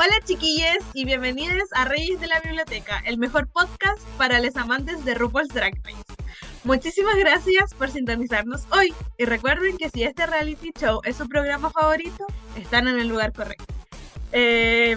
[0.00, 5.04] Hola chiquillos y bienvenidos a Reyes de la Biblioteca, el mejor podcast para los amantes
[5.04, 6.04] de RuPaul's Drag Race.
[6.62, 11.70] Muchísimas gracias por sintonizarnos hoy y recuerden que si este reality show es su programa
[11.70, 12.24] favorito,
[12.54, 13.77] están en el lugar correcto.
[14.32, 14.96] Eh,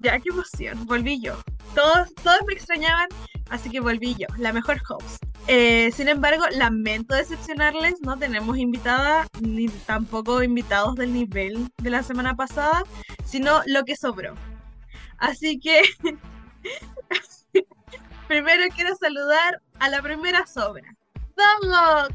[0.00, 1.36] ya, qué emoción, volví yo.
[1.74, 3.08] Todos, todos me extrañaban,
[3.50, 5.22] así que volví yo, la mejor host.
[5.46, 12.02] Eh, sin embargo, lamento decepcionarles, no tenemos invitada ni tampoco invitados del nivel de la
[12.02, 12.84] semana pasada,
[13.24, 14.34] sino lo que sobró.
[15.18, 15.82] Así que
[18.28, 20.94] primero quiero saludar a la primera sobra.
[21.36, 22.08] ¡Vamos!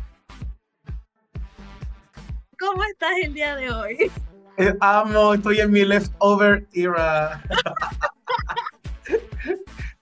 [2.59, 4.11] ¿Cómo estás el día de hoy?
[4.57, 7.41] Eh, amo, estoy en mi leftover era.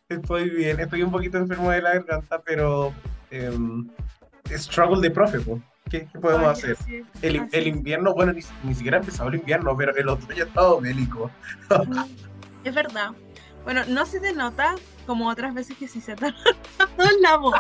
[0.09, 2.94] estoy bien, estoy un poquito enfermo de la garganta, pero
[3.29, 3.89] em,
[4.49, 5.61] struggle de profe, po.
[5.89, 6.77] ¿Qué, qué podemos Ay, hacer?
[6.85, 10.33] sí, El, el invierno, bueno, ni, ni siquiera ha empezado el invierno, pero el otro
[10.33, 11.29] ya ha estado bélico.
[12.63, 13.11] Es verdad.
[13.63, 17.59] Bueno, no se te nota como otras veces que sí se te nota la voz.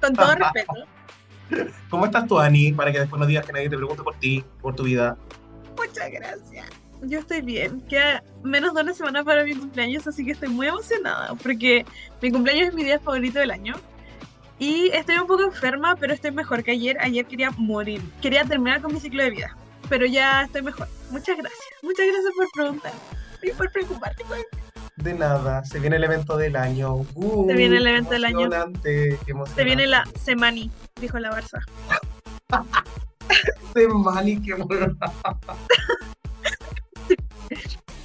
[0.00, 0.72] Con todo respeto.
[1.90, 2.72] ¿Cómo estás tú, Ani?
[2.72, 5.16] Para que después no digas que nadie te pregunte por ti, por tu vida.
[5.76, 6.66] Muchas gracias.
[7.02, 7.80] Yo estoy bien.
[7.82, 11.84] Queda menos de una semana para mi cumpleaños, así que estoy muy emocionada porque
[12.22, 13.74] mi cumpleaños es mi día favorito del año.
[14.58, 16.96] Y estoy un poco enferma, pero estoy mejor que ayer.
[17.00, 18.00] Ayer quería morir.
[18.22, 19.56] Quería terminar con mi ciclo de vida.
[19.88, 20.88] Pero ya estoy mejor.
[21.10, 21.62] Muchas gracias.
[21.82, 22.92] Muchas gracias por preguntar.
[23.42, 24.38] Y por preocuparte por
[24.96, 27.04] De nada, se viene el evento del año.
[27.14, 28.40] Uh, Se viene el evento del año.
[28.46, 29.18] emocionante,
[29.54, 31.60] Se viene la semani, dijo la Barça.
[33.74, 34.96] Semani, qué bueno.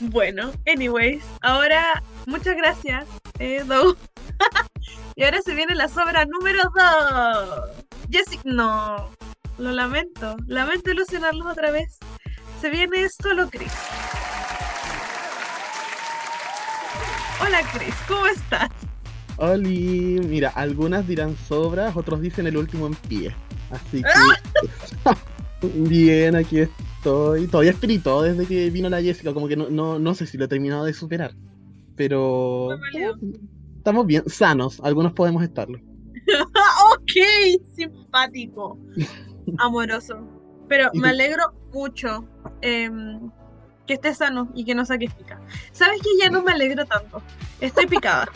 [0.02, 3.06] Bueno, anyways, ahora muchas gracias,
[3.38, 3.98] eh, Dou.
[5.18, 7.70] y ahora se viene la sobra número 2.
[8.10, 9.10] Jessica, no,
[9.58, 12.00] lo lamento, lamento ilusionarlos otra vez.
[12.62, 13.74] Se viene solo Chris.
[17.42, 18.70] Hola Chris, ¿cómo estás?
[19.36, 23.36] Oli, mira, algunas dirán sobras, otros dicen el último en pie.
[23.70, 25.68] Así que.
[25.90, 27.48] Bien, aquí estoy.
[27.48, 30.46] Todavía espirito desde que vino la Jessica, como que no, no, no sé si lo
[30.46, 31.34] he terminado de superar.
[31.96, 32.70] Pero.
[33.78, 35.80] Estamos bien, sanos, algunos podemos estarlo.
[36.94, 37.12] ok,
[37.76, 38.78] simpático,
[39.58, 40.20] amoroso.
[40.68, 42.28] Pero ¿Y me alegro mucho
[42.62, 43.32] em,
[43.88, 45.42] que estés sano y que no saques pica.
[45.72, 47.24] ¿Sabes que ya no me alegro tanto?
[47.60, 48.30] Estoy picada.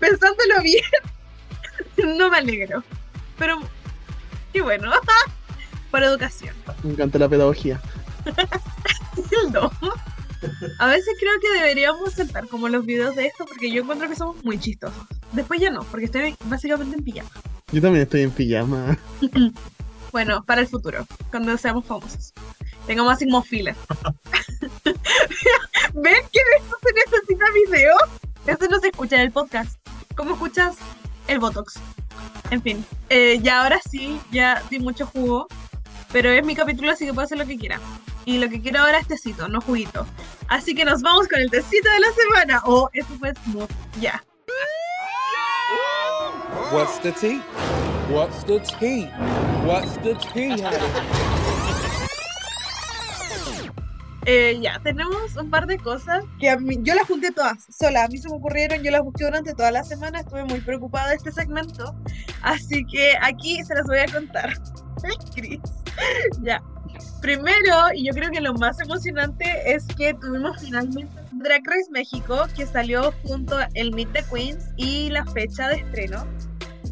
[0.00, 2.82] Pensándolo bien, no me alegro.
[3.38, 3.58] Pero,
[4.54, 4.90] qué bueno.
[5.90, 6.54] Por educación.
[6.82, 7.82] Me encanta la pedagogía.
[9.52, 9.70] No.
[10.78, 14.16] A veces creo que deberíamos saltar como los videos de esto porque yo encuentro que
[14.16, 15.04] somos muy chistosos.
[15.32, 17.30] Después ya no, porque estoy básicamente en pijama.
[17.70, 18.98] Yo también estoy en pijama.
[20.12, 22.32] Bueno, para el futuro, cuando seamos famosos.
[22.86, 23.74] Tengamos así como fila.
[24.84, 24.94] ¿Ven
[26.32, 27.96] que de esto se necesita video?
[28.46, 29.76] Eso no se escucha en el podcast.
[30.14, 30.76] ¿Cómo escuchas
[31.26, 31.80] el Botox?
[32.54, 35.48] En fin, eh, ya ahora sí, ya di mucho jugo.
[36.12, 37.80] Pero es mi capítulo, así que puedo hacer lo que quiera.
[38.26, 40.06] Y lo que quiero ahora es tecito, no juguito.
[40.46, 42.62] Así que nos vamos con el tecito de la semana.
[42.64, 43.68] Oh, eso fue smooth.
[44.00, 44.22] Ya.
[46.72, 47.42] What's the tea?
[48.08, 49.10] What's the tea?
[49.66, 51.33] What's the tea?
[54.26, 58.04] Eh, ya, tenemos un par de cosas que a mí, yo las junté todas sola,
[58.04, 61.10] a mí se me ocurrieron, yo las busqué durante toda la semana, estuve muy preocupada
[61.10, 61.94] de este segmento,
[62.42, 64.54] así que aquí se las voy a contar.
[65.34, 65.60] Cris.
[66.42, 66.62] ya.
[67.20, 72.46] Primero, y yo creo que lo más emocionante es que tuvimos finalmente Drag Race México,
[72.56, 76.26] que salió junto el Meet the Queens y la fecha de estreno,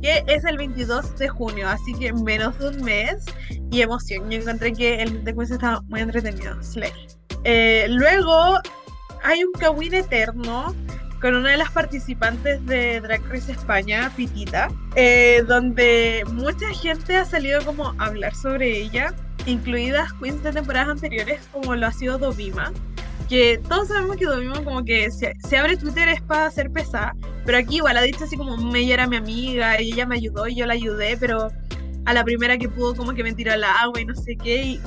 [0.02, 3.24] que es el 22 de junio, así que en menos de un mes
[3.70, 4.30] y emoción.
[4.30, 6.62] Yo encontré que el Meet the Queens estaba muy entretenido.
[6.62, 6.92] Slay.
[7.44, 8.58] Eh, luego
[9.22, 10.74] hay un Kawin eterno
[11.20, 17.24] con una de las participantes de Drag Race España, Pitita, eh, donde mucha gente ha
[17.24, 19.14] salido como a hablar sobre ella,
[19.46, 22.72] incluidas queens de temporadas anteriores como lo ha sido Dovima,
[23.28, 27.14] que todos sabemos que Dovima como que se, se abre Twitter es para hacer pesada,
[27.46, 30.48] pero aquí igual ha dicho así como ella era mi amiga y ella me ayudó
[30.48, 31.52] y yo la ayudé, pero
[32.04, 34.64] a la primera que pudo como que me tiró al agua y no sé qué
[34.64, 34.80] y...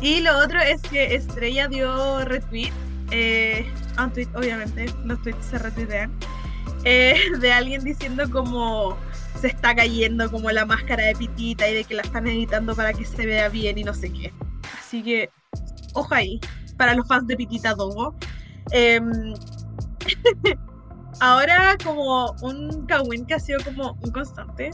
[0.00, 2.72] Y lo otro es que Estrella dio retweet,
[3.10, 3.66] eh,
[3.96, 6.12] a un tweet, obviamente, los tweets se retuitean,
[6.84, 8.96] eh, de alguien diciendo como
[9.40, 12.92] se está cayendo como la máscara de Pitita y de que la están editando para
[12.92, 14.32] que se vea bien y no sé qué.
[14.78, 15.30] Así que,
[15.94, 16.40] ojo ahí,
[16.76, 18.14] para los fans de Pitita Dogo.
[18.70, 19.34] Em,
[21.20, 24.70] ahora como un Kawin que ha sido como un constante,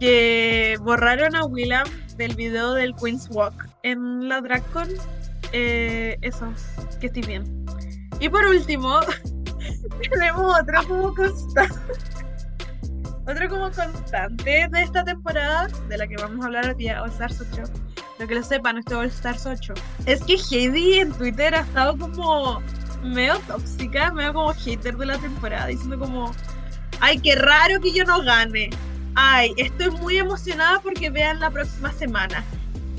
[0.00, 1.86] que borraron a Willam
[2.16, 4.88] del video del Queen's Walk en la DragCon.
[5.52, 6.52] Eh, eso,
[7.00, 7.64] que estoy bien.
[8.18, 9.00] Y por último,
[10.10, 11.76] tenemos otro como constante.
[13.28, 17.10] Otro como constante de esta temporada, de la que vamos a hablar hoy día, All
[17.10, 17.62] Stars 8.
[18.18, 19.74] Lo que lo sepan, este All Stars 8.
[20.06, 22.60] Es que Heidi en Twitter ha estado como
[23.02, 26.32] medio tóxica, medio como hater de la temporada, diciendo como,
[27.00, 28.70] ay, qué raro que yo no gane.
[29.14, 32.44] Ay, estoy muy emocionada porque vean la próxima semana.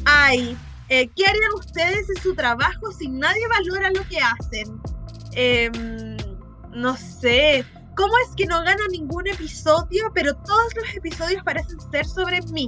[0.05, 0.57] Ay,
[0.89, 4.81] eh, ¿qué harían ustedes en su trabajo si nadie valora lo que hacen?
[5.33, 6.17] Em,
[6.73, 12.05] no sé, ¿cómo es que no gano ningún episodio, pero todos los episodios parecen ser
[12.05, 12.67] sobre mí?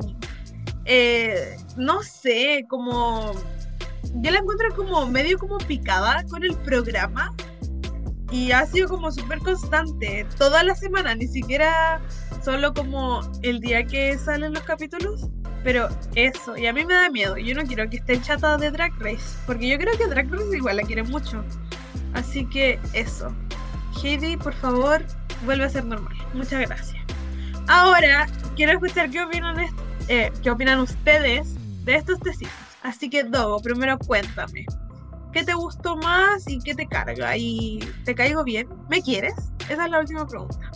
[0.85, 3.33] Eh, no sé, como...
[4.15, 7.31] Yo la encuentro como medio como picada con el programa
[8.31, 12.01] y ha sido como súper constante toda la semana, ni siquiera
[12.43, 15.29] solo como el día que salen los capítulos,
[15.63, 18.71] pero eso, y a mí me da miedo, yo no quiero que esté chata de
[18.71, 21.43] Drag Race, porque yo creo que Drag Race igual la quiere mucho,
[22.13, 23.33] así que eso.
[24.01, 25.03] Heidi, por favor,
[25.45, 26.15] vuelve a ser normal.
[26.33, 26.97] Muchas gracias.
[27.67, 29.57] Ahora, quiero escuchar qué opinan,
[30.07, 32.53] eh, qué opinan ustedes de estos tecitos.
[32.83, 34.65] Así que, Dogo, primero cuéntame.
[35.31, 37.37] ¿Qué te gustó más y qué te carga?
[37.37, 38.67] ¿Y te caigo bien?
[38.89, 39.35] ¿Me quieres?
[39.69, 40.71] Esa es la última pregunta.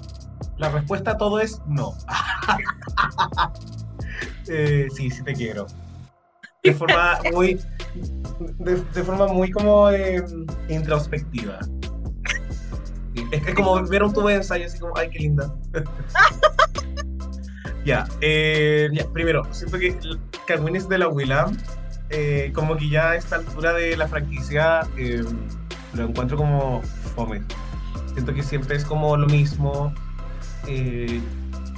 [0.58, 1.96] La respuesta a todo es no.
[4.48, 5.68] Eh, sí, sí te quiero.
[6.64, 7.60] De forma muy.
[8.60, 10.24] De, forma muy como eh,
[10.70, 11.60] introspectiva.
[13.32, 15.54] Es, es como ver un tubo ensayo así como, ay, qué linda.
[17.86, 19.96] ya, eh, ya, primero, siento que
[20.48, 21.58] Carmen es de la Willam.
[22.10, 25.24] eh, como que ya a esta altura de la franquicia eh,
[25.94, 26.82] lo encuentro como
[27.16, 27.42] fome.
[28.14, 29.94] Siento que siempre es como lo mismo.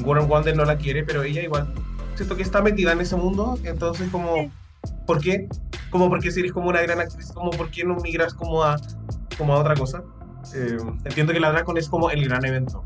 [0.04, 1.74] Warren Wonder no la quiere, pero ella igual.
[2.16, 4.52] Siento que está metida en ese mundo, entonces como,
[5.06, 5.48] ¿por qué?
[5.90, 8.78] Como porque si eres como una gran actriz, como por qué no migras como a,
[9.38, 10.04] como a otra cosa.
[10.56, 12.84] Eh, entiendo que la Dracon es como el gran evento,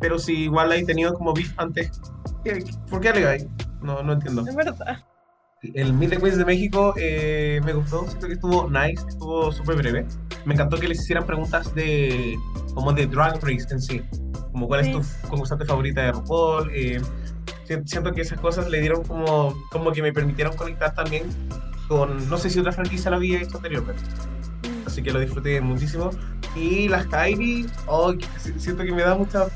[0.00, 2.00] pero si igual hay tenido como beef antes,
[2.44, 3.46] ¿qué- ¿por qué alegáis?
[3.82, 4.44] No, no entiendo.
[4.48, 5.04] Es verdad.
[5.74, 9.76] El Meet the Queens de México eh, me gustó, siento que estuvo nice, estuvo súper
[9.76, 10.06] breve.
[10.44, 12.36] Me encantó que les hicieran preguntas de
[12.74, 14.02] como de Drag Race en sí,
[14.50, 14.90] como cuál Sí.
[14.96, 16.70] es tu concursante favorita de RuPaul.
[16.74, 17.00] eh,
[17.84, 21.24] siento que esas cosas le dieron como, como que me permitieron conectar también
[21.88, 24.02] con, no sé si otra franquicia lo había hecho anteriormente,
[24.86, 26.10] así que lo disfruté muchísimo.
[26.56, 29.46] Y las Kylie, oh, si- siento que me da mucha,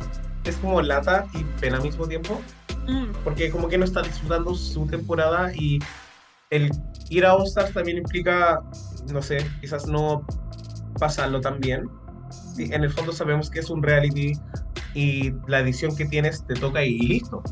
[0.45, 2.41] es como lata y pena al mismo tiempo
[2.89, 5.81] Mm, porque como que no está disfrutando su temporada y
[6.51, 6.71] el
[7.11, 8.61] ir a All Stars también implica,
[9.13, 10.25] no sé, quizás no
[11.01, 11.89] pasarlo tan bien.
[12.55, 14.35] Sí, en el fondo sabemos que es un reality
[14.95, 17.43] y la edición que tienes te toca y listo.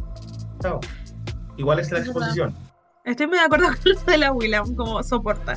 [1.57, 2.23] Igual es la Es verdad.
[2.23, 2.55] exposición.
[3.05, 5.55] Estoy muy de acuerdo con lo de la Willam, como soporta.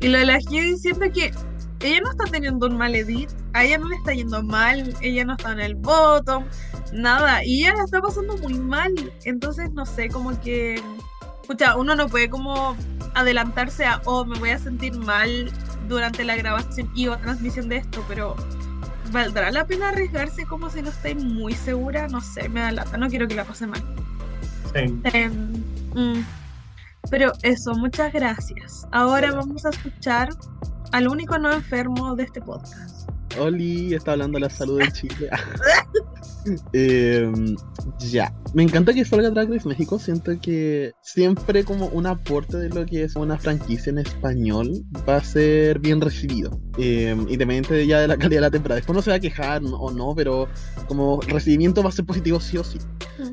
[0.00, 1.32] Y lo de la Heidi siento que
[1.80, 5.24] ella no está teniendo un mal edit, a ella no le está yendo mal, ella
[5.24, 6.44] no está en el bottom,
[6.92, 8.92] nada, y ella la está pasando muy mal.
[9.24, 10.82] Entonces, no sé, como que.
[11.42, 12.76] Escucha, uno no puede como
[13.14, 15.50] adelantarse a, oh, me voy a sentir mal
[15.88, 18.34] durante la grabación y o transmisión de esto, pero
[19.12, 22.08] ¿valdrá la pena arriesgarse como si no estoy muy segura?
[22.08, 23.82] No sé, me da lata, no quiero que la pase mal.
[24.76, 25.00] Sí.
[25.04, 25.52] Em,
[25.94, 26.24] mm.
[27.10, 28.86] Pero eso, muchas gracias.
[28.92, 30.28] Ahora vamos a escuchar
[30.92, 33.08] al único no enfermo de este podcast.
[33.38, 35.30] Oli está hablando de la salud de Chile.
[36.72, 37.56] Em,
[37.98, 38.32] ya.
[38.54, 39.98] Me encanta que salga Drag Race México.
[39.98, 44.70] Siento que siempre como un aporte de lo que es una franquicia en español
[45.08, 46.58] va a ser bien recibido.
[46.78, 48.76] Em, independiente de ya de la calidad de la temporada.
[48.76, 50.48] Después no se va a quejar o no, pero
[50.88, 52.78] como recibimiento va a ser positivo sí o sí.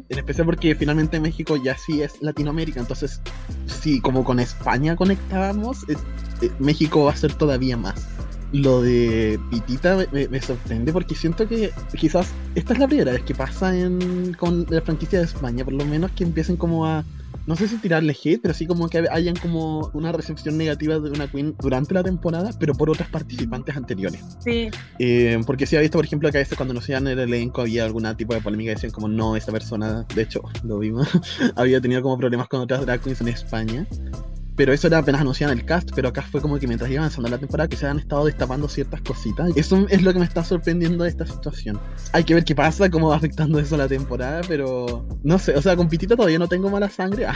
[0.09, 2.79] En especial porque finalmente México ya sí es Latinoamérica.
[2.79, 3.21] Entonces,
[3.65, 5.97] si como con España conectábamos, es-
[6.41, 8.07] eh, México va a ser todavía más.
[8.53, 13.33] Lo de Pitita me, sorprende porque siento que quizás esta es la primera vez que
[13.33, 17.03] pasa en, con la franquicia de España, por lo menos que empiecen como a,
[17.45, 21.09] no sé si tirarle hate, pero sí como que hayan como una recepción negativa de
[21.09, 24.21] una queen durante la temporada, pero por otras participantes anteriores.
[24.39, 24.69] Sí,
[24.99, 27.61] Eh, porque sí ha visto, por ejemplo, que a veces cuando nos en el elenco
[27.61, 31.07] había algún tipo de polémica decían como no, esta persona, de hecho, lo vimos,
[31.55, 33.87] había tenido como problemas con otras drag queens en España.
[34.55, 36.99] Pero eso era apenas anunciado en el cast, pero acá fue como que mientras iba
[36.99, 39.51] avanzando la temporada que se han estado destapando ciertas cositas.
[39.55, 41.79] Eso es lo que me está sorprendiendo de esta situación.
[42.11, 45.61] Hay que ver qué pasa, cómo va afectando eso la temporada, pero no sé, o
[45.61, 47.25] sea, con Pitita todavía no tengo mala sangre.
[47.27, 47.35] ah.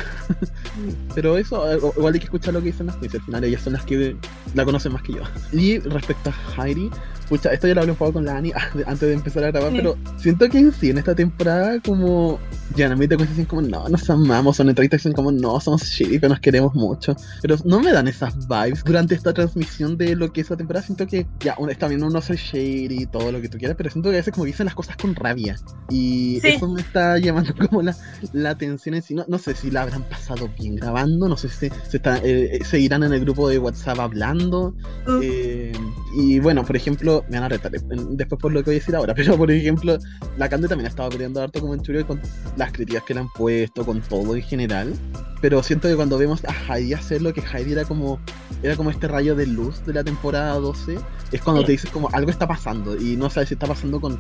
[1.15, 3.73] pero eso, igual hay que escuchar lo que dicen las jueces, al final ellas son
[3.73, 4.15] las que
[4.53, 5.21] la conocen más que yo.
[5.51, 6.89] Y respecto a Heidi,
[7.29, 8.51] Pucha, esto ya lo hablé un poco con la Ani
[8.85, 9.77] antes de empezar a grabar, Sí.
[9.77, 12.39] pero siento que en sí, en esta temporada, como.
[12.75, 15.83] Ya, no me te dicen como, no, nos amamos, en entrevistas dicen como, no, somos
[15.83, 17.15] shitty, pero nos queremos mucho.
[17.41, 20.85] Pero no me dan esas vibes durante esta transmisión de lo que es la temporada.
[20.85, 23.89] Siento que, ya, está bien uno ser shady y todo lo que tú quieras, pero
[23.89, 25.55] siento que a veces como que dicen las cosas con rabia.
[25.89, 26.49] Y Sí.
[26.49, 27.95] eso me está llamando como la,
[28.33, 29.15] la atención en sí.
[29.15, 32.59] No, no sé si la habrán pasado bien grabando, no sé si se está, eh,
[32.63, 34.75] seguirán en el grupo de WhatsApp hablando.
[35.07, 35.19] Uh.
[35.23, 35.71] Eh,
[36.17, 38.95] y bueno, por ejemplo, me van a retar después por lo que voy a decir
[38.95, 39.97] ahora, pero por ejemplo,
[40.37, 42.19] la Cande también ha estado peleando harto como en Churio con
[42.55, 44.93] las críticas que le han puesto, con todo en general.
[45.39, 48.19] Pero siento que cuando vemos a Heidi hacer lo que Heidi era como
[48.63, 50.97] era como este rayo de luz de la temporada 12,
[51.31, 51.65] es cuando Sí.
[51.67, 54.19] te dices como algo está pasando y no sabes si está pasando con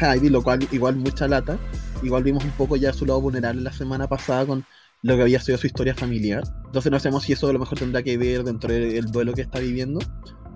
[0.00, 1.58] Heidi, lo cual igual mucha lata.
[2.02, 4.64] Igual vimos un poco ya su lado vulnerable la semana pasada con
[5.02, 6.44] lo que había sido su historia familiar.
[6.66, 9.42] Entonces no sabemos si eso a lo mejor tendrá que ver dentro del duelo que
[9.42, 9.98] está viviendo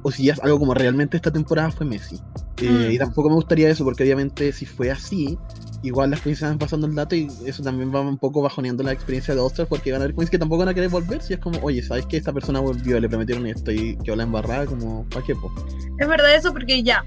[0.02, 2.16] o si ya es algo como realmente esta temporada fue Messi.
[2.60, 2.90] Eh, Mm.
[2.92, 5.38] Y tampoco me gustaría eso, porque obviamente si fue así,
[5.82, 8.92] igual las queens van pasando el dato y eso también va un poco bajoneando la
[8.92, 11.34] experiencia de Ostras, porque van a haber queens que tampoco van a querer volver, si
[11.34, 14.66] es como, oye, ¿sabes que esta persona volvió, le prometieron esto y quedó la embarrada?
[14.66, 15.52] Como, ¿para qué, po?
[15.98, 17.04] Es verdad eso porque ya,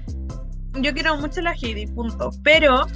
[0.80, 2.30] yo quiero mucho a la Heidi, punto.
[2.42, 2.86] Pero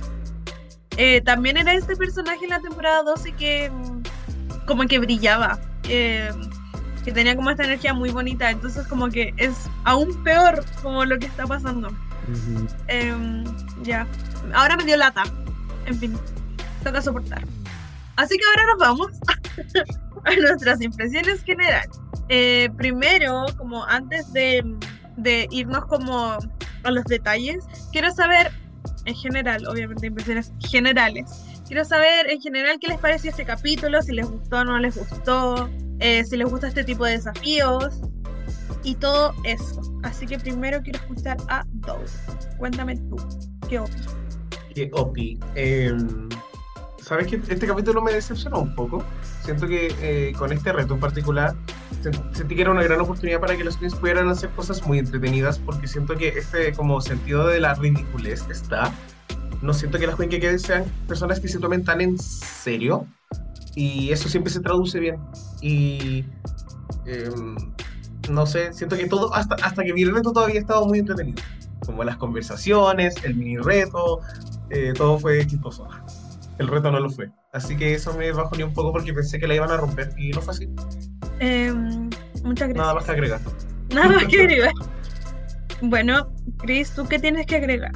[0.96, 6.30] eh, también era este personaje en la temporada 12 que mm, como que brillaba, eh,
[7.06, 11.16] que tenía como esta energía muy bonita, entonces como que es aún peor como lo
[11.20, 11.88] que está pasando.
[12.88, 13.44] Em,
[13.84, 14.08] ya,
[14.52, 15.22] ahora me dio lata,
[15.86, 16.18] en fin,
[16.82, 17.44] toca soportar.
[18.16, 19.12] Así que ahora nos vamos
[20.25, 21.90] a nuestras impresiones generales.
[22.28, 24.64] Eh, primero, como antes de,
[25.16, 26.36] de irnos como
[26.82, 28.50] a los detalles, quiero saber,
[29.04, 31.30] en general, obviamente impresiones generales,
[31.68, 34.96] quiero saber en general qué les pareció este capítulo, si les gustó o no les
[34.96, 38.00] gustó, eh, si les gusta este tipo de desafíos
[38.82, 39.80] y todo eso.
[40.02, 42.04] Así que primero quiero escuchar a Dove.
[42.58, 43.16] Cuéntame tú,
[43.68, 44.14] ¿qué opinas?
[44.74, 45.38] que Opi.
[45.54, 46.28] em,
[47.00, 49.02] ¿Sabes que este capítulo me decepcionó un poco?
[49.42, 51.54] Siento que eh, con este reto en particular
[52.02, 54.98] sen- sentí que era una gran oportunidad para que los queens pudieran hacer cosas muy
[54.98, 58.92] entretenidas porque siento que este como sentido de la ridiculez está.
[59.62, 63.06] No siento que las que queden sean personas que se tomen tan en serio
[63.76, 65.21] y eso siempre se traduce bien.
[65.61, 66.25] Y
[67.04, 67.54] em,
[68.30, 71.40] no sé, siento que todo, hasta, hasta que vi el reto todavía estaba muy entretenido.
[71.85, 74.21] Como las conversaciones, el mini reto,
[74.71, 75.87] eh, todo fue chistoso.
[76.59, 77.30] El reto no lo fue.
[77.52, 80.11] Así que eso me bajó ni un poco porque pensé que la iban a romper
[80.16, 80.68] y no fue así.
[81.38, 82.09] Em,
[82.42, 82.76] muchas gracias.
[82.76, 83.40] Nada más que agregar.
[83.95, 84.73] Nada más que agregar.
[85.83, 87.92] Bueno, Chris, ¿tú qué tienes que agregar?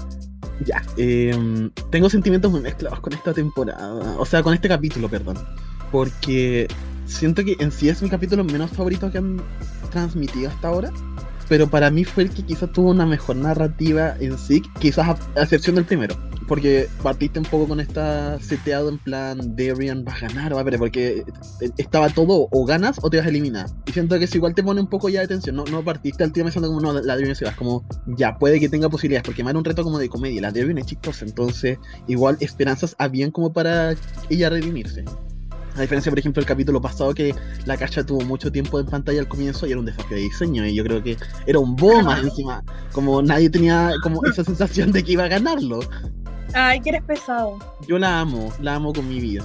[0.67, 5.39] Ya, em, tengo sentimientos muy mezclados con esta temporada, o sea, con este capítulo, perdón,
[5.91, 6.69] porque
[7.07, 9.43] siento que en sí es mi capítulo menos favorito que han
[9.91, 10.93] transmitido hasta ahora,
[11.49, 15.19] pero para mí fue el que quizás tuvo una mejor narrativa en sí, quizás a,
[15.39, 16.15] a excepción del primero,
[16.47, 20.65] porque partiste un poco con esta seteado en plan, Darian va a ganar, va a
[20.65, 21.25] perder, porque
[21.61, 24.55] eh, estaba todo o ganas o te vas a eliminar, y siento que eso igual
[24.55, 26.93] te pone un poco ya de tensión, no, no partiste al tío pensando como, no,
[26.93, 29.83] la Darian se va, como, ya, puede que tenga posibilidades, porque más era un reto
[29.83, 33.97] como de comedia, la Darian es chistosa, entonces igual esperanzas habían como para
[34.29, 35.05] ella redimirse.
[35.81, 37.35] A diferencia, por ejemplo, del capítulo pasado que
[37.65, 40.67] la cacha tuvo mucho tiempo en pantalla al comienzo y era un desafío de diseño
[40.67, 45.03] y yo creo que era un más encima, como nadie tenía como esa sensación de
[45.03, 45.81] que iba a ganarlo.
[46.53, 47.59] Ay, que eres pesado.
[47.89, 49.43] Yo la amo, la amo con mi vida.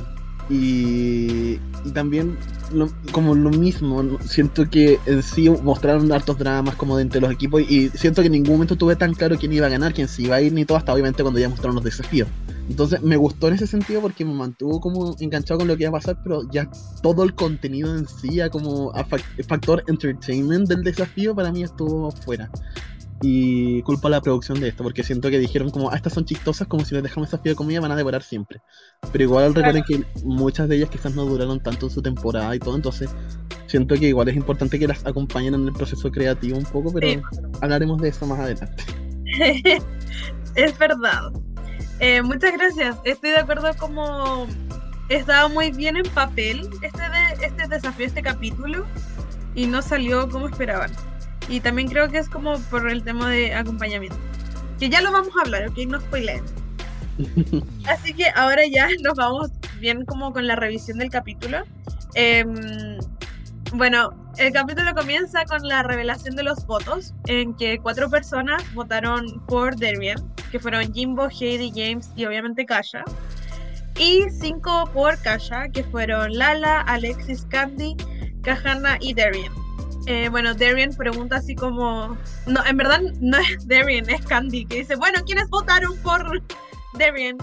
[0.49, 1.53] Y,
[1.85, 2.37] y también,
[2.71, 7.31] lo- como lo mismo, siento que en sí mostraron hartos dramas como de entre los
[7.31, 10.07] equipos y siento que en ningún momento tuve tan claro quién iba a ganar, quién
[10.09, 12.27] se iba a ir, ni todo, hasta obviamente cuando ya mostraron los desafíos.
[12.69, 15.89] Entonces me gustó en ese sentido porque me mantuvo como enganchado con lo que iba
[15.89, 16.69] a pasar, pero ya
[17.03, 18.91] todo el contenido en sí, ya como
[19.47, 22.49] factor entertainment del desafío, para mí estuvo fuera.
[23.21, 26.25] Y culpa a la producción de esto, porque siento que dijeron como, ah, estas son
[26.25, 28.61] chistosas, como si les dejamos desafío de comida van a devorar siempre.
[29.11, 32.59] Pero igual recuerden que muchas de ellas quizás no duraron tanto en su temporada y
[32.59, 33.09] todo, entonces
[33.67, 37.07] siento que igual es importante que las acompañen en el proceso creativo un poco, pero
[37.07, 37.21] Sí.
[37.61, 38.83] hablaremos de eso más adelante.
[40.55, 41.31] es verdad.
[41.99, 42.97] Eh, muchas gracias.
[43.03, 44.47] Estoy de acuerdo como
[45.09, 48.85] estaba muy bien en papel este, de, este desafío, este capítulo,
[49.53, 50.91] y no salió como esperaban.
[51.47, 54.17] Y también creo que es como por el tema de acompañamiento.
[54.79, 56.43] Que ya lo vamos a hablar, ok, no spoileen.
[57.87, 61.59] Así que ahora ya nos vamos bien como con la revisión del capítulo.
[62.15, 62.97] Em,
[63.77, 69.41] bueno, El capítulo comienza con la revelación de los votos, en que cuatro personas votaron
[69.47, 70.17] por Darian,
[70.51, 73.03] que fueron Jimbo, Heidi, James y obviamente Kasha.
[73.97, 77.95] Y cinco por Kasha, que fueron Lala, Alexis, Candy,
[78.43, 79.53] Kahana y Darian.
[80.07, 82.17] Eh, bueno, Darian pregunta así como...
[82.45, 86.41] No, en verdad no es Darian, es Candy, que dice, bueno, ¿quiénes votaron por
[86.99, 87.37] Darian?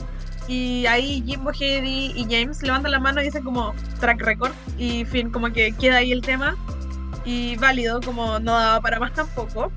[0.48, 4.52] Y ahí Jimbo, Heidi y James levantan la mano y dicen como track record.
[4.78, 6.56] Y fin, como que queda ahí el tema.
[7.24, 9.70] Y válido, como no daba para más tampoco.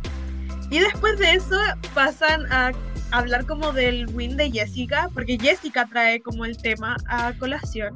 [0.69, 1.55] Y después de eso
[1.93, 2.71] pasan a
[3.11, 7.95] hablar como del win de Jessica, porque Jessica trae como el tema a colación.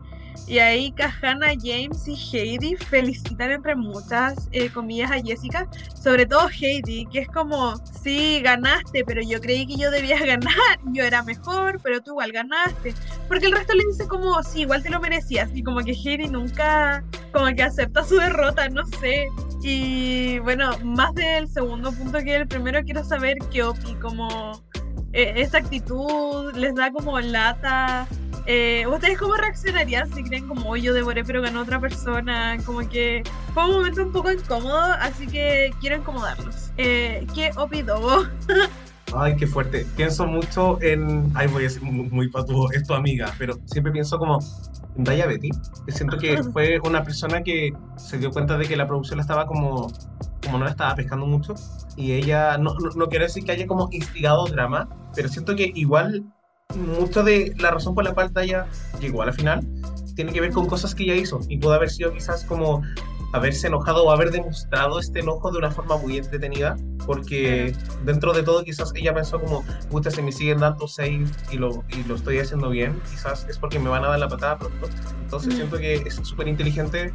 [0.49, 6.49] Y ahí Kahana, James y Heidi felicitan entre muchas eh, comillas a Jessica, sobre todo
[6.49, 11.21] Heidi, que es como, sí, ganaste, pero yo creí que yo debía ganar, yo era
[11.21, 12.95] mejor, pero tú igual ganaste.
[13.27, 16.27] Porque el resto le dice como, sí, igual te lo merecías, y como que Heidi
[16.27, 19.27] nunca, como que acepta su derrota, no sé.
[19.61, 24.63] Y bueno, más del segundo punto que el primero, quiero saber qué Opi, como
[25.13, 28.07] eh, esta actitud les da como lata.
[28.45, 32.57] Eh, ¿Ustedes cómo reaccionarían si creen como "Oye, yo devoré pero ganó otra persona?
[32.65, 33.21] Como que
[33.53, 36.71] fue un momento un poco incómodo, así que quiero incomodarlos.
[36.77, 37.99] Eh, ¿Qué opinó?
[39.15, 39.85] Ay, qué fuerte.
[39.95, 41.31] Pienso mucho en.
[41.35, 44.39] Ay, voy a ser muy, muy patudo, es tu amiga, pero siempre pienso como
[45.03, 45.49] Daya Betty.
[45.87, 49.45] Siento que fue una persona que se dio cuenta de que la producción la estaba
[49.45, 49.87] como.
[50.43, 51.55] como no la estaba pescando mucho.
[51.95, 52.57] Y ella.
[52.57, 56.23] No, no, no quiero decir que haya como instigado drama, pero siento que igual
[56.99, 58.67] mucho de la razón por la cual Daya
[58.99, 59.67] llegó a la final
[60.19, 61.39] tiene que ver con cosas que ella hizo.
[61.47, 62.81] Y pudo haber sido quizás como
[63.33, 68.43] haberse enojado o haber demostrado este enojo de una forma muy entretenida, porque dentro de
[68.43, 72.15] todo quizás ella pensó como, puta, si me siguen dando save y lo, y lo
[72.15, 74.87] estoy haciendo bien, quizás es porque me van a dar la patada pronto.
[75.21, 75.57] Entonces Mm.
[75.57, 77.13] siento que es súper inteligente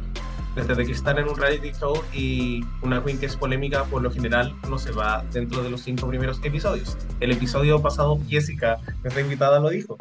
[0.55, 4.09] desde que están en un reality show y una queen que es polémica por lo
[4.09, 6.97] general no se va dentro de los cinco primeros episodios.
[7.19, 9.97] El episodio pasado Jessica, nuestra invitada, lo dijo.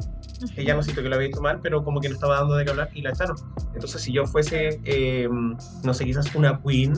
[0.57, 2.65] Ella no siento que lo había hecho mal, pero como que no estaba dando de
[2.65, 3.37] qué hablar y la echaron.
[3.73, 5.29] Entonces, si yo fuese, eh,
[5.83, 6.95] no sé, quizás una queen,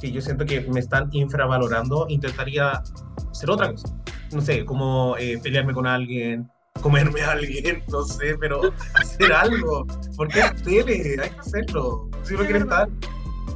[0.00, 2.82] que yo siento que me están infravalorando, intentaría
[3.30, 3.88] hacer otra cosa.
[4.32, 9.86] No sé, como eh, pelearme con alguien, comerme a alguien, no sé, pero hacer algo.
[10.16, 12.08] Porque es tele, hay que hacerlo.
[12.22, 12.88] Si uno Es quiere verdad.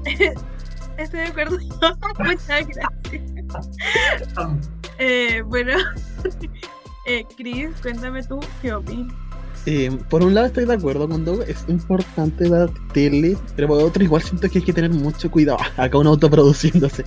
[0.04, 0.44] estar.
[0.98, 1.58] Estoy de acuerdo.
[2.18, 2.88] Muchas gracias.
[4.98, 5.72] Eh, bueno,
[7.06, 9.14] eh, Chris, cuéntame tú qué opinas.
[9.64, 13.83] Eh, por un lado estoy de acuerdo con Doug, es importante la tele, pero por
[13.83, 15.59] otro igual siento que hay que tener mucho cuidado.
[15.77, 17.05] Acá uno autoproduciéndose.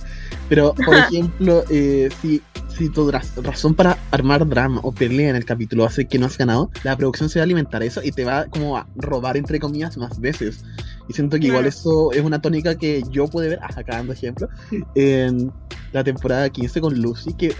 [0.48, 2.40] Pero, por ejemplo, eh, si,
[2.74, 6.26] si tu raz- razón para armar drama o pelea en el capítulo hace que no
[6.26, 9.36] has ganado, la producción se va a alimentar eso y te va como a robar,
[9.36, 10.64] entre comillas, más veces.
[11.08, 14.48] Y siento que igual eso es una tónica que yo pude ver, acá dando ejemplo,
[14.94, 15.52] en
[15.92, 17.54] la temporada 15 con Lucy, que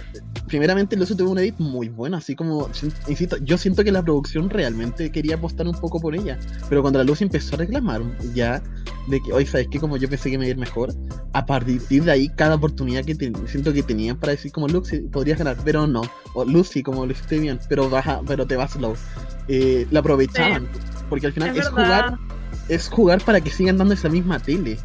[0.47, 2.69] primeramente Lucy tuvo un edit muy bueno, así como,
[3.07, 6.99] insisto, yo siento que la producción realmente quería apostar un poco por ella, pero cuando
[6.99, 8.01] la Lucy empezó a reclamar
[8.33, 8.61] ya
[9.07, 9.79] de que, oye, ¿sabes qué?
[9.79, 10.93] Como yo pensé que me iba a ir mejor,
[11.33, 15.37] a partir de ahí cada oportunidad que siento que tenían para decir como Lucy, podrías
[15.37, 16.01] ganar, pero no,
[16.33, 18.95] o Lucy, como lo hiciste bien, pero baja, pero te vas slow.
[19.47, 20.67] Eh, la aprovechaban,
[21.09, 22.17] porque al final Es es, jugar
[22.69, 24.77] es jugar para que sigan dando esa misma tele.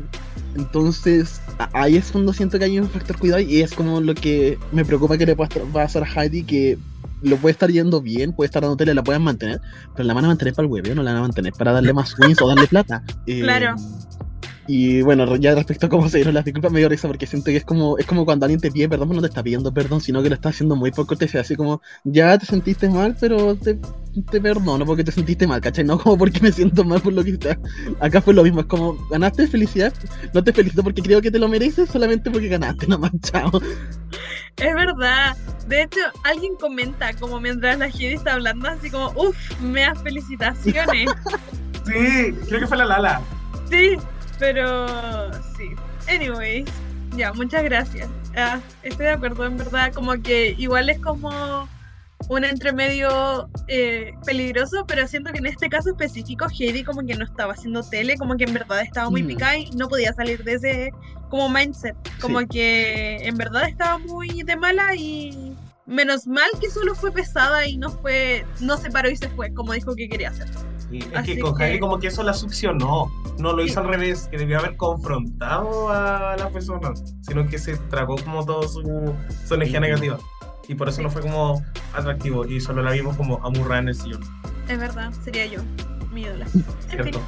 [0.55, 1.41] Entonces,
[1.73, 4.85] ahí es cuando siento que hay un factor cuidado y es como lo que me
[4.85, 6.79] preocupa que le pueda pasar a Heidi, que
[7.23, 9.61] lo puede estar yendo bien, puede estar dando tele, la pueden mantener,
[9.95, 11.93] pero la van a mantener para el hueveo, no la van a mantener para darle
[11.95, 13.03] más wins o darle plata.
[13.27, 13.77] Eh, Claro.
[14.67, 17.47] Y bueno, ya respecto a cómo se dieron las disculpas, me dio risa porque siento
[17.47, 19.73] que es como, es como cuando alguien te pide perdón, pero no te está pidiendo
[19.75, 23.17] perdón, sino que lo está haciendo muy por cortesía, así como, ya te sentiste mal,
[23.19, 23.79] pero te,
[24.31, 25.85] te perdono porque te sentiste mal, ¿cachai?
[25.85, 27.59] No como porque me siento mal por lo que está.
[28.01, 29.93] Acá fue lo mismo, es como, ganaste felicidad,
[30.33, 33.51] no te felicito porque creo que te lo mereces, solamente porque ganaste, no chao.
[34.57, 35.37] Es verdad.
[35.67, 41.11] De hecho, alguien comenta como mientras la Heidi está hablando, así como, uff, meas felicitaciones.
[41.85, 43.21] Sí, creo que fue la Lala.
[43.69, 43.97] sí,
[44.43, 45.71] pero sí.
[46.09, 46.69] Anyways,
[47.17, 48.09] ya, muchas gracias.
[48.37, 51.69] Ah, estoy de acuerdo, en verdad, como que igual es como
[52.29, 57.25] un entremedio eh, peligroso, pero siento que en este caso específico Heidi como que no
[57.25, 59.27] estaba haciendo tele, como que en verdad estaba muy Mm.
[59.29, 60.93] picada y no podía salir de ese
[61.31, 62.47] como mindset, como Sí.
[62.49, 67.77] que en verdad estaba muy de mala y menos mal que solo fue pesada y
[67.77, 70.49] no fue, no se paró y se fue, como dijo que quería hacer.
[70.93, 73.11] Y es Así que con que- Heidi como que eso la succionó.
[73.39, 73.71] No lo Sí.
[73.71, 78.45] hizo al revés, que debió haber confrontado a la persona, sino que se tragó como
[78.45, 79.15] todo su,
[79.47, 79.87] su energía Sí.
[79.87, 80.19] negativa.
[80.69, 81.63] Y por eso no fue como
[81.95, 84.21] atractivo y solo la vimos como amurrada en el sillón.
[84.69, 85.61] Es verdad, sería yo,
[86.13, 86.47] mi ídola.
[86.91, 87.11] En.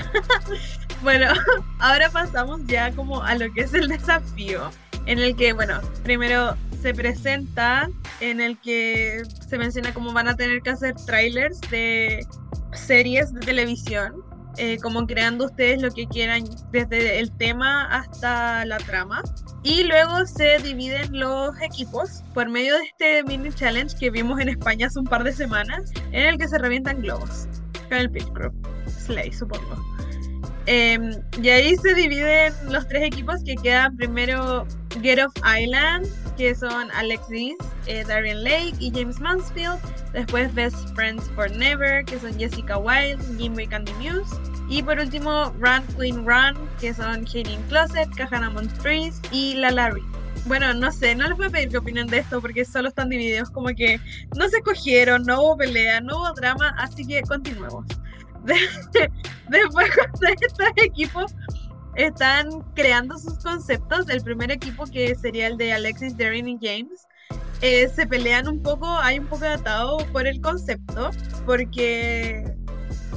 [1.02, 1.26] Bueno,
[1.78, 4.70] ahora pasamos ya como a lo que es el desafío,
[5.06, 7.88] en el que, bueno, primero se presenta,
[8.20, 12.26] en el que se menciona cómo van a tener que hacer trailers de
[12.72, 14.14] series de televisión,
[14.56, 19.22] eh, como creando ustedes lo que quieran, desde el tema hasta la trama.
[19.62, 24.48] Y luego se dividen los equipos por medio de este mini challenge que vimos en
[24.48, 27.46] España hace un par de semanas, en el que se revientan globos
[27.88, 28.52] con el Pit Crew.
[28.86, 29.76] Slay, supongo.
[30.66, 34.66] Em, y ahí se dividen los tres equipos que quedan primero
[35.02, 37.54] Get Off Island, que son Alexis,
[37.86, 39.78] eh, Darian Lake y James Mansfield.
[40.12, 44.36] Después Best Friends for Never, que son Jessica Wilde, Jimmy Candy Muse.
[44.68, 50.02] Y por último Run Queen Run, que son Katie Closet, Kahana Montrese y La Larry.
[50.46, 53.08] Bueno, no sé, no les voy a pedir que opinen de esto porque solo están
[53.08, 54.00] divididos, como que
[54.36, 57.84] no se cogieron, no hubo pelea, no hubo drama, así que continuemos.
[58.44, 61.34] Después cuando estos equipos
[61.96, 67.06] están creando sus conceptos, el primer equipo que sería el de Alexis, Darren y James,
[67.62, 71.10] eh, se pelean un poco, hay un poco atado por el concepto,
[71.44, 72.44] porque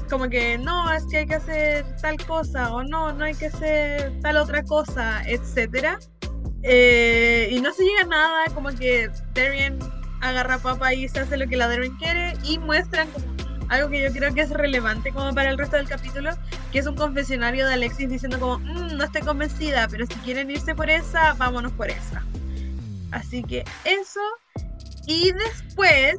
[0.10, 3.48] como que no, es que hay que hacer tal cosa, o no, no hay que
[3.48, 5.98] hacer tal otra cosa, etcétera.
[6.62, 9.80] Eh, y no se llega a nada, como que Darien
[10.22, 13.33] agarra papa y se hace lo que la Darien quiere, y muestran como
[13.74, 16.32] algo que yo creo que es relevante como para el resto del capítulo,
[16.72, 20.50] que es un confesionario de Alexis diciendo como, "Mm, no estoy convencida, pero si quieren
[20.52, 22.24] irse por esa, vámonos por esa.
[23.12, 24.20] Así que eso.
[25.08, 26.16] Y después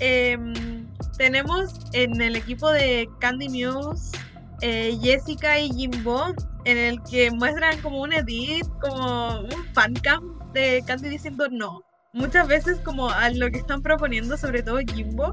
[0.00, 0.86] em,
[1.18, 4.16] tenemos en el equipo de Candy Muse,
[4.62, 10.82] eh, Jessica y Jimbo, en el que muestran como un edit, como un fancam de
[10.86, 11.82] Candy diciendo no.
[12.12, 15.32] Muchas veces como a lo que están proponiendo, sobre todo Jimbo.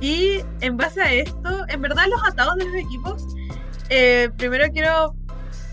[0.00, 3.26] Y en base a esto, en verdad los atados de los equipos,
[3.90, 5.14] eh, primero quiero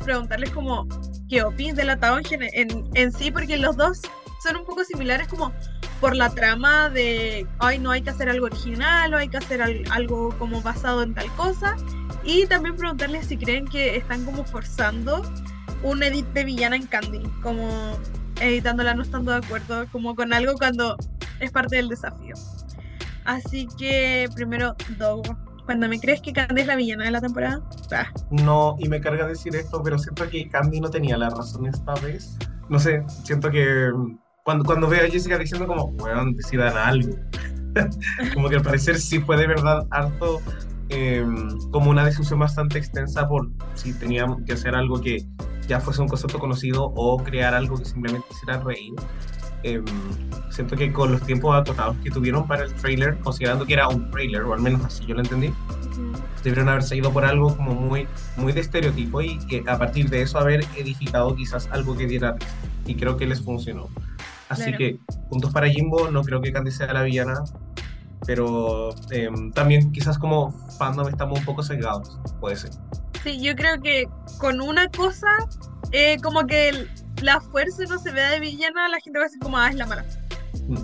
[0.03, 0.88] preguntarles como
[1.29, 4.01] qué opinan del atado en, en, en sí, porque los dos
[4.43, 5.51] son un poco similares como
[5.99, 9.61] por la trama de, ay, no hay que hacer algo original o hay que hacer
[9.61, 11.75] al- algo como basado en tal cosa.
[12.23, 15.21] Y también preguntarles si creen que están como forzando
[15.83, 17.97] un edit de villana en Candy, como
[18.41, 20.97] editándola no estando de acuerdo, como con algo cuando
[21.39, 22.35] es parte del desafío.
[23.25, 25.23] Así que primero, Dogo,
[25.65, 27.61] cuando me crees que Candy es la villana de la temporada,
[27.91, 31.65] Ah, No, y me carga decir esto, pero siento que Candy no tenía la razón
[31.65, 32.38] esta vez.
[32.69, 37.15] No sé, siento que mm, cuando, cuando veo a Jessica diciendo como, weón, decidan algo.
[38.33, 40.39] como que al parecer sí fue de verdad harto
[40.89, 41.25] eh,
[41.71, 45.25] como una discusión bastante extensa por si tenían que hacer algo que
[45.67, 48.93] ya fuese un concepto conocido o crear algo que simplemente hiciera reír.
[49.67, 49.82] Eh,
[50.51, 54.12] siento que con los tiempos acotados que tuvieron para el trailer, considerando que era un
[54.12, 55.51] trailer, o al menos así yo lo entendí,
[56.43, 60.21] debieron haberse ido por algo como muy, muy de estereotipo y que a partir de
[60.21, 62.36] eso haber edificado quizás algo que diera.
[62.86, 63.89] Y creo que les funcionó.
[64.49, 64.78] Así Claro.
[64.78, 64.99] que
[65.32, 67.43] puntos para Jimbo, no creo que Candy sea la villana,
[68.28, 72.69] pero eh, también quizás como fandom estamos un poco cegados, puede ser.
[73.23, 74.06] Sí, yo creo que
[74.38, 75.28] con una cosa,
[75.91, 76.89] eh, como que el-
[77.21, 79.75] la fuerza no se vea de villana, la gente va a decir como, ah, es
[79.75, 80.06] la mala.
[80.67, 80.78] Mm.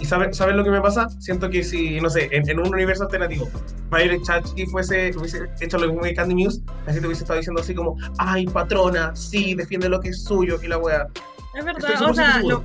[0.00, 1.08] ¿Y saben saben lo que me pasa?
[1.20, 3.48] Siento que si, no sé, en, en un universo alternativo,
[3.90, 7.62] Violet Chachki fuese, hubiese hecho lo mismo que Candy Muse, la gente hubiese estado diciendo
[7.62, 11.06] así como, ay, patrona, sí, defiende lo que es suyo, que la wea.
[11.54, 12.64] Es verdad, o sea, 100% seguro.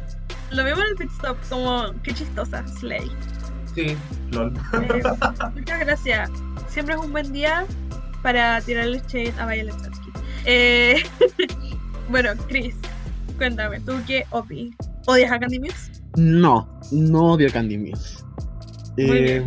[0.50, 3.10] lo, lo vimos en el pit stop como, qué chistosa, Slay.
[3.74, 3.98] Sí,
[4.32, 4.54] lol.
[4.74, 5.02] Eh,
[5.56, 6.30] muchas gracias.
[6.67, 7.65] Siempre es un buen día
[8.22, 10.12] para tirarle shade a Violet Chachki.
[10.46, 11.04] Eh,
[12.12, 12.76] bueno, Chris,
[13.38, 14.76] cuéntame, ¿tú qué opinas?
[15.08, 15.91] ¿Odias a Candy Muse?
[16.17, 18.24] No, no odio a Candy Muse.
[18.97, 19.45] Eh,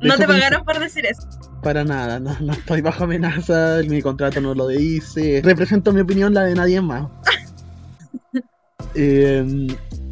[0.00, 1.22] No te pagaron por decir eso.
[1.62, 5.40] Para nada, no, no estoy bajo amenaza, mi contrato no lo dice.
[5.44, 7.06] Represento mi opinión, la de nadie más.
[8.94, 9.66] Eh,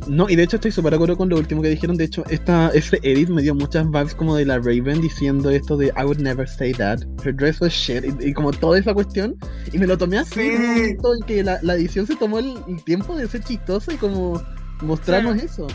[0.08, 1.96] no, y de hecho estoy súper de acuerdo con lo último que dijeron.
[1.96, 5.76] De hecho, esta, ese edit me dio muchas vibes como de la Raven diciendo esto
[5.76, 7.00] de I would never say that.
[7.24, 8.04] Her dress was shit.
[8.04, 9.34] Y, y como toda esa cuestión.
[9.72, 10.40] Y me lo tomé así Sí.
[10.50, 14.40] en que la, la edición se tomó el, el tiempo de ser chistosa y como
[14.82, 15.66] mostrarnos eso.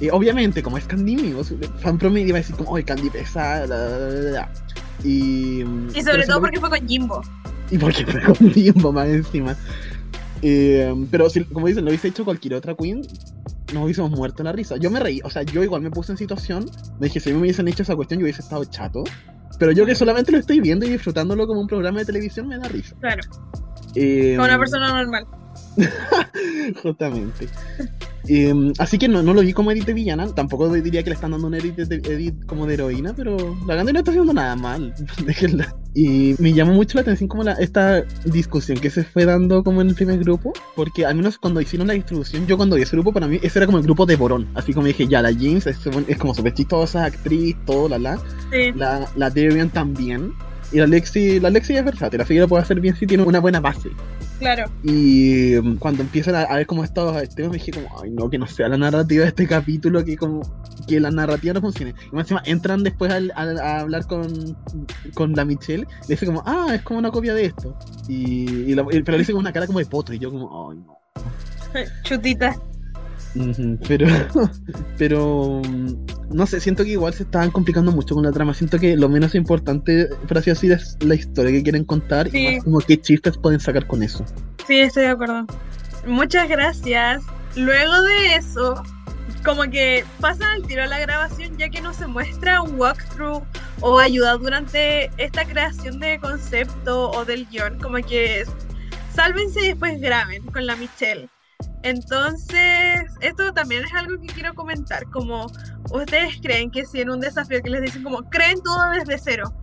[0.00, 3.66] Y obviamente, como es Candy Muse, fan promedio iba a decir como, oye, Candy pesada,
[3.66, 4.52] la, la, la, la".
[5.04, 5.60] Y,
[5.94, 7.20] Y sobre todo porque fue con Jimbo.
[7.70, 9.56] y porque fue con tiempo más encima.
[10.42, 13.02] Eh, pero si, como dicen, lo hubiese hecho cualquier otra queen,
[13.72, 14.76] nos hubiésemos muerto en la risa.
[14.76, 16.66] Yo me reí, o sea, yo igual me puse en situación,
[16.98, 19.04] me dije, si me hubiesen hecho esa cuestión, yo hubiese estado chato.
[19.58, 22.58] Pero yo que solamente lo estoy viendo y disfrutándolo como un programa de televisión, me
[22.58, 22.94] da risa.
[23.00, 23.22] Claro,
[23.94, 25.26] Eh, como una persona normal.
[26.82, 27.48] Justamente.
[28.28, 30.26] Eh, así que no, no lo vi como edit de villana.
[30.34, 33.74] Tampoco diría que le están dando un edit, de, edit como de heroína, pero la
[33.74, 34.94] Gandhi no está haciendo nada mal.
[35.26, 35.74] Déjenla.
[35.94, 39.80] Y me llamó mucho la atención como la, esta discusión que se fue dando como
[39.80, 42.96] en el primer grupo, porque al menos cuando hicieron la distribución, yo cuando vi ese
[42.96, 45.32] grupo, para mí ese era como el grupo de Borón, así como dije, ya, la
[45.32, 48.18] James es, es como súper chistosa, actriz, todo, la la,
[48.52, 48.72] Sí.
[48.74, 50.34] la, la Darian también,
[50.72, 53.22] y la Lexi, la Lexi es versátil, así que lo puede hacer bien si tiene
[53.22, 53.90] una buena base.
[54.38, 54.70] Claro.
[54.84, 58.28] Y um, cuando empiezan a, a ver cómo estos temas, me dije como, ay no,
[58.28, 60.42] que no sea la narrativa de este capítulo, que como
[60.86, 61.94] que la narrativa no funcione.
[62.12, 64.56] Y más encima entran después al- al- a, hablar con,
[65.14, 67.76] con la Michelle, le dice como, ah, es como una copia de esto.
[68.08, 70.70] Y, y la- pero le dice con una cara como de poto, y yo como,
[70.70, 70.98] ay no.
[72.02, 72.54] Chutita.
[73.86, 74.06] Pero,
[74.98, 75.62] pero,
[76.30, 78.54] no sé, siento que igual se estaban complicando mucho con la trama.
[78.54, 82.38] Siento que lo menos importante, por así decir, es la historia que quieren contar Sí.
[82.46, 84.24] y más como qué chistes pueden sacar con eso.
[84.66, 85.46] Sí, estoy de acuerdo.
[86.06, 87.22] Muchas gracias.
[87.56, 88.82] Luego de eso,
[89.44, 93.42] como que pasan al tiro a la grabación ya que no se muestra un walkthrough
[93.80, 97.78] o ayuda durante esta creación de concepto o del guion.
[97.78, 98.44] Como que
[99.14, 101.28] sálvense y después graben con la Michelle.
[101.86, 105.04] Entonces, esto también es algo que quiero comentar.
[105.12, 105.46] Como
[105.92, 109.54] ustedes creen que si en un desafío que les dicen como creen todo desde cero,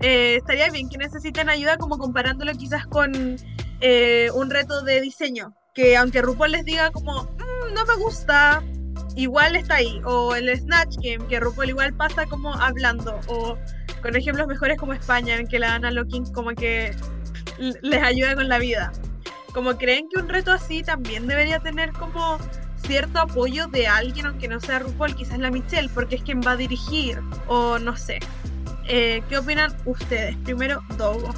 [0.00, 3.36] eh, estaría bien que necesiten ayuda como comparándolo quizás con
[3.82, 8.62] eh, un reto de diseño, que aunque RuPaul les diga como, "Mm, no me gusta,
[9.14, 13.58] igual está ahí, o el Snatch Game, que RuPaul igual pasa como hablando, o
[14.00, 16.96] con ejemplos mejores como España, en que la Ana Locking como que
[17.82, 18.92] les ayuda con la vida.
[19.56, 22.36] Como creen que un reto así también debería tener como
[22.86, 26.50] cierto apoyo de alguien, aunque no sea RuPaul, quizás la Michelle, porque es quien va
[26.50, 28.18] a dirigir, o no sé.
[28.86, 30.36] Eh, ¿Qué opinan ustedes?
[30.44, 31.32] Primero, Dogo.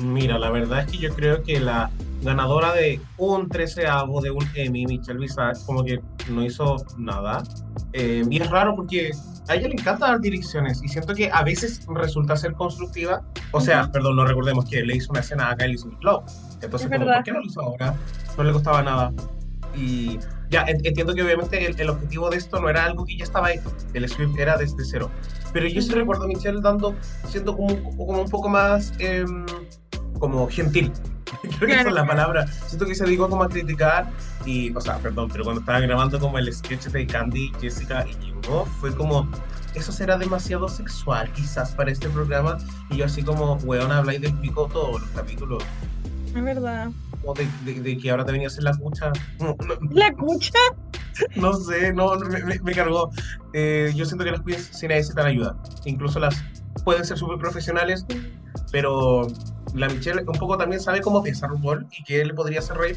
[0.00, 1.90] Mira, la verdad es que yo creo que la
[2.22, 7.42] ganadora de un treceavo de un Emmy, Michelle Visage, como que no hizo nada.
[7.92, 9.10] Eh, y es raro porque
[9.48, 13.22] a ella le encanta dar direcciones y siento que a veces resulta ser constructiva.
[13.50, 13.92] O sea, Ujú.
[13.92, 16.24] perdón, no recordemos que le hizo una escena a Kylie Smith Love.
[16.62, 17.10] Entonces, Es como.
[17.12, 17.94] ¿por qué no lo hizo ahora?
[18.36, 19.12] No le costaba nada.
[19.74, 20.18] Y
[20.50, 23.24] ya, en- entiendo que obviamente el, el objetivo de esto no era algo que ya
[23.24, 23.60] estaba ahí.
[23.94, 25.10] El script era desde cero.
[25.52, 26.94] Pero yo sí recuerdo a Michelle dando,
[27.26, 29.46] siendo como, un- como un poco más em,
[30.18, 30.92] como gentil.
[31.58, 32.46] Creo que esa es la palabra.
[32.46, 34.10] Siento que se dedicó como a criticar
[34.44, 38.12] y, o sea, perdón, pero cuando estaba grabando como el sketch de Candy, Jessica y
[38.22, 39.26] Jimbo, fue como,
[39.74, 42.58] eso será demasiado sexual quizás para este programa.
[42.90, 45.64] Y yo así como, weón, habláis del pico todos los capítulos.
[46.34, 46.90] Es verdad.
[47.24, 49.12] O de, de- de que ahora te venía a hacer la cucha.
[49.90, 50.58] La cucha.
[51.36, 53.10] no sé, no, me, me- cargó.
[53.52, 55.56] Eh, yo siento que las queens sí necesitan ayuda.
[55.84, 56.42] Incluso las
[56.84, 58.04] pueden ser súper profesionales,
[58.72, 59.26] pero
[59.74, 62.76] la Michelle un poco también sabe cómo piensa RuPaul y que él le podría hacer
[62.76, 62.96] reír.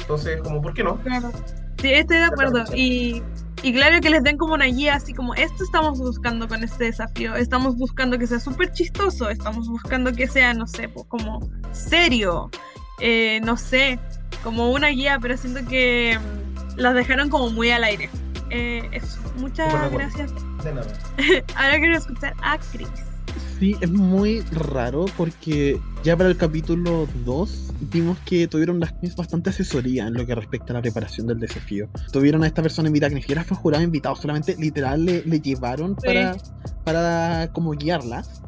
[0.00, 0.96] Entonces, como, ¿por qué no?
[0.98, 1.32] Claro.
[1.80, 2.64] Sí, estoy de acuerdo.
[2.74, 3.22] Y,
[3.62, 6.84] y claro que les den como una guía, así como esto estamos buscando con este
[6.84, 7.34] desafío.
[7.34, 9.30] Estamos buscando que sea súper chistoso.
[9.30, 11.40] Estamos buscando que sea, no sé, pues, como
[11.72, 12.50] serio.
[13.00, 13.98] Eh, no sé,
[14.42, 18.10] como una guía, pero siento que mm, las dejaron como muy al aire.
[18.50, 19.18] Eh, eso.
[19.38, 19.98] Muchas acuerdo.
[19.98, 20.32] gracias.
[20.62, 20.86] De nada.
[21.56, 22.88] Ahora quiero escuchar a Chris.
[23.58, 29.16] Sí, es muy raro porque ya para el capítulo 2 vimos que tuvieron las queens
[29.16, 31.88] bastante asesoría en lo que respecta a la preparación del desafío.
[32.12, 35.40] Tuvieron a esta persona invitada que ni siquiera fue jurado invitado, solamente literal le, le
[35.40, 36.06] llevaron Sí.
[36.06, 36.36] para,
[36.84, 38.42] para como guiarlas.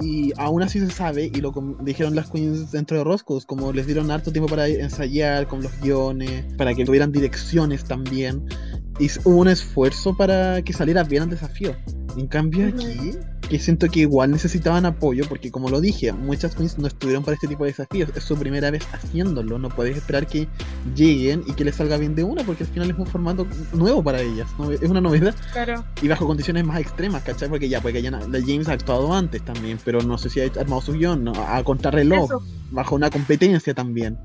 [0.00, 3.86] Y aún así se sabe, y lo dijeron las queens dentro de Roscos, como les
[3.86, 8.44] dieron harto tiempo para ensayar con los guiones, para que tuvieran direcciones también.
[8.98, 11.76] Y hubo un esfuerzo para que saliera bien el desafío.
[12.16, 13.12] En cambio aquí,
[13.48, 17.34] que siento que igual necesitaban apoyo, porque como lo dije, muchas queens no estuvieron para
[17.34, 18.10] este tipo de desafíos.
[18.14, 20.46] Es su primera vez haciéndolo, no puedes esperar que
[20.94, 24.02] lleguen y que les salga bien de una, porque al final es un formato nuevo
[24.02, 24.48] para ellas.
[24.58, 24.70] ¿no?
[24.70, 25.84] Es una novedad Claro.
[26.02, 27.48] y bajo condiciones más extremas, ¿cachai?
[27.48, 30.44] Porque ya, porque ya la James ha actuado antes también, pero no sé si ha
[30.60, 31.32] armado su guion, ¿no?
[31.34, 32.42] a contrarreloj, Eso.
[32.70, 34.18] bajo una competencia también.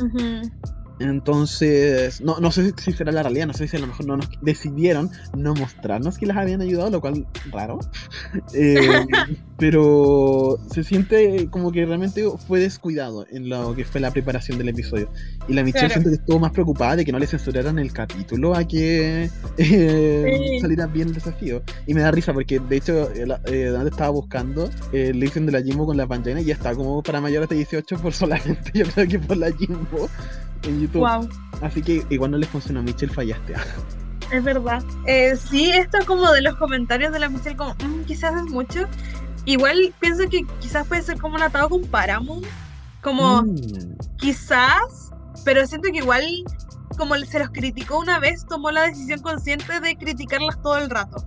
[0.00, 0.50] Ujú.
[0.98, 4.16] Entonces, no, no sé si será la realidad, no sé si a lo mejor no
[4.16, 7.78] nos decidieron no mostrarnos que las habían ayudado, lo cual raro.
[8.54, 9.06] Eh,
[9.58, 14.68] pero se siente como que realmente fue descuidado en lo que fue la preparación del
[14.68, 15.08] episodio.
[15.48, 15.92] Y la Michelle Claro.
[15.94, 20.36] siento que estuvo más preocupada de que no le censuraran el capítulo a que eh,
[20.50, 20.60] Sí.
[20.60, 21.62] saliera bien el desafío.
[21.86, 25.52] Y me da risa porque de hecho, eh, donde estaba buscando eh, el listen de
[25.52, 28.70] la Jimbo con la pantalla y ya está como para mayores de 18 por solamente,
[28.74, 30.08] yo creo que por la Jimbo
[30.62, 31.00] en YouTube.
[31.00, 31.28] Wow.
[31.62, 33.54] Así que igual no le funcionó, Michelle, fallaste.
[34.32, 34.82] Es verdad.
[35.06, 38.86] Eh, sí, esto como de los comentarios de la Michelle, como, "Mm, quizás es mucho.
[39.44, 42.44] Igual pienso que quizás puede ser como un atado con Paramount.
[43.02, 45.12] Como, Mm, quizás,
[45.44, 46.24] pero siento que igual,
[46.98, 51.24] como se los criticó una vez, tomó la decisión consciente de criticarlas todo el rato.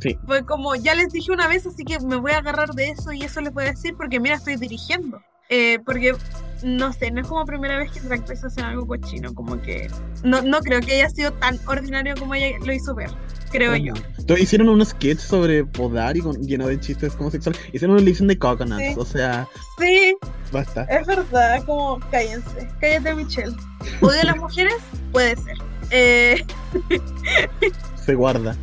[0.00, 0.18] Sí.
[0.26, 3.12] Fue como, ya les dije una vez, así que me voy a agarrar de eso
[3.12, 5.22] y eso les voy a decir porque mira, estoy dirigiendo.
[5.50, 6.14] Eh, porque,
[6.62, 9.90] no sé, no es como primera vez que Drag Race hace algo cochino, como que
[10.22, 13.10] no, no creo que haya sido tan ordinario como ella lo hizo ver,
[13.50, 13.92] creo yo.
[14.18, 17.56] Entonces, hicieron unos sketch sobre podar y con, lleno de chistes como sexual.
[17.72, 18.94] Hicieron un listen de coconuts, Sí.
[18.96, 20.16] o sea, Sí,
[20.52, 20.84] basta.
[20.84, 23.56] es verdad, como cállense, cállate Michelle.
[24.02, 24.74] ¿Odio a las mujeres?
[25.10, 25.56] Puede ser.
[25.90, 26.44] Eh,
[28.06, 28.54] Se guarda.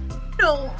[0.41, 0.71] No.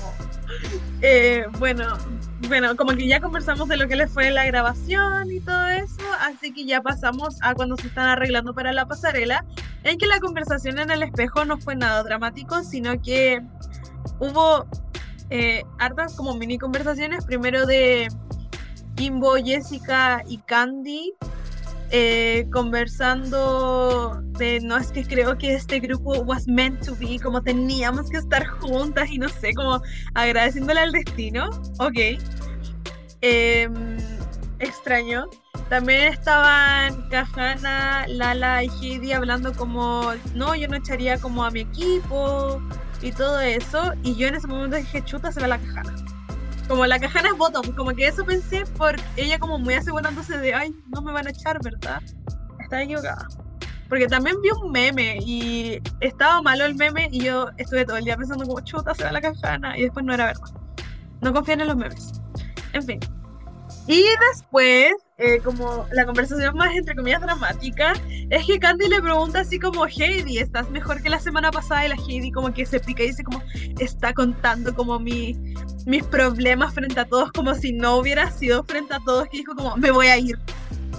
[1.01, 1.97] Eh, bueno,
[2.47, 6.03] bueno, como que ya conversamos de lo que les fue la grabación y todo eso,
[6.21, 9.43] así que ya pasamos a cuando se están arreglando para la pasarela,
[9.83, 13.41] en que la conversación en el espejo no fue nada dramático, sino que
[14.19, 14.65] hubo
[15.29, 18.07] eh, hartas como mini conversaciones, primero de
[18.95, 21.13] Kimbo, Jessica y Candy.
[21.91, 27.41] Eh, conversando de no es que creo que este grupo was meant to be, como
[27.41, 29.81] teníamos que estar juntas y no sé, como
[30.13, 31.49] agradeciéndole al destino.
[31.79, 32.19] Ok.
[33.21, 33.97] Em,
[34.59, 35.27] extraño.
[35.69, 41.61] También estaban Kahana, Lala y Heidi hablando como, no, yo no echaría como a mi
[41.61, 42.61] equipo
[43.01, 43.93] y todo eso.
[44.03, 46.16] Y yo en ese momento dije, chuta, se va la Kahana.
[46.67, 50.53] Como la Kahana es bottom, como que eso pensé por ella como muy asegurándose de,
[50.53, 52.01] ay, no me van a echar, ¿verdad?
[52.59, 53.25] Estaba equivocada.
[53.87, 58.03] Porque también vi un meme y estaba malo el meme y yo estuve todo el
[58.03, 59.77] día pensando como, chuta, se va la Kahana.
[59.77, 60.49] Y después no era verdad.
[61.21, 62.21] No confían en los memes.
[62.73, 62.99] En fin.
[63.87, 67.93] Y después, eh, como la conversación más entre comillas dramática,
[68.29, 71.85] es que Candy le pregunta así como, Heidi, ¿estás mejor que la semana pasada?
[71.85, 73.41] Y la Heidi como que se pica y dice como,
[73.79, 75.37] está contando como mi,
[75.87, 79.55] mis problemas frente a todos, como si no hubiera sido frente a todos, que dijo
[79.55, 80.37] como, me voy a ir.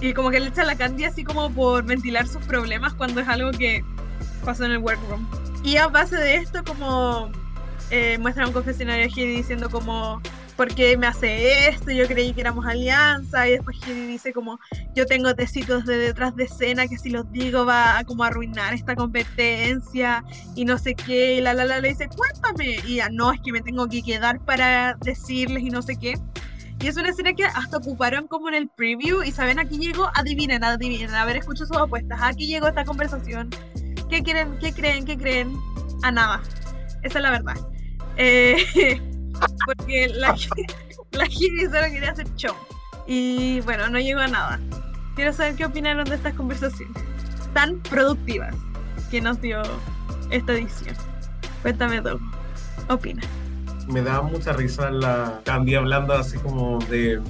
[0.01, 3.27] Y como que le echa la Candy así como por ventilar sus problemas cuando es
[3.27, 3.85] algo que
[4.43, 5.29] pasó en el workroom.
[5.63, 7.29] Y a base de esto como
[7.91, 10.23] eh, muestra un confesionario Heidi diciendo como,
[10.59, 11.89] ¿por qué me hace esto?
[11.89, 13.47] Yo creí que éramos alianza.
[13.47, 14.59] Y después Heidi dice como,
[14.93, 18.73] yo tengo tecitos de detrás de escena que si los digo va a como arruinar
[18.73, 20.21] esta competencia
[20.55, 21.35] y no sé qué.
[21.35, 22.75] Y la la la le dice, cuéntame.
[22.85, 26.15] Y ya no, es que me tengo que quedar para decirles y no sé qué.
[26.81, 30.11] Y es una escena que hasta ocuparon como en el preview y saben, aquí llegó,
[30.13, 33.49] adivinen, adivinen, a ver, escucho sus apuestas, aquí llegó esta conversación.
[34.09, 35.55] ¿Qué quieren, qué creen, qué creen?
[36.03, 36.41] A nada.
[37.01, 37.55] Esa es la verdad.
[38.17, 38.57] Eh,
[39.65, 40.35] porque la,
[41.11, 42.55] la Giri solo quería hacer show.
[43.07, 44.59] Y bueno, no llegó a nada.
[45.15, 46.95] Quiero saber qué opinaron de estas conversaciones
[47.53, 48.55] tan productivas
[49.09, 49.61] que nos dio
[50.29, 50.95] esta edición.
[51.61, 52.19] Cuéntame, Doug.
[52.89, 53.21] Opina.
[53.87, 57.21] me da mucha risa la Candy hablando así como de...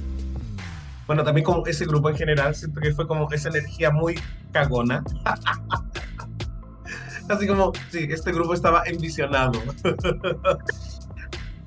[1.06, 4.18] Bueno, también como ese grupo en general, siento que fue como esa energía muy
[4.52, 5.02] cagona.
[7.28, 9.60] así como, sí, este grupo estaba envisionado.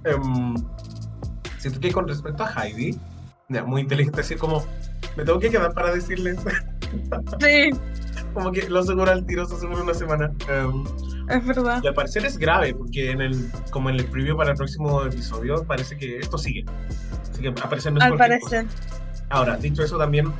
[0.05, 0.55] Em,
[1.57, 2.97] siento que con respecto a Heidi,
[3.49, 4.63] ya, muy inteligente, así como,
[5.15, 6.37] me tengo que quedar para decirles,
[7.39, 7.71] Sí,
[8.33, 10.31] como que lo aseguro al tiro, se aseguro una semana.
[10.49, 10.83] Em,
[11.29, 11.81] es verdad.
[11.83, 15.03] y al parecer es grave, porque en el, como en el preview para el próximo
[15.03, 16.65] episodio, parece que esto sigue.
[17.31, 18.23] Así que aparece no es Al cosa.
[18.23, 18.65] parecer.
[19.29, 20.31] Ahora, dicho eso también,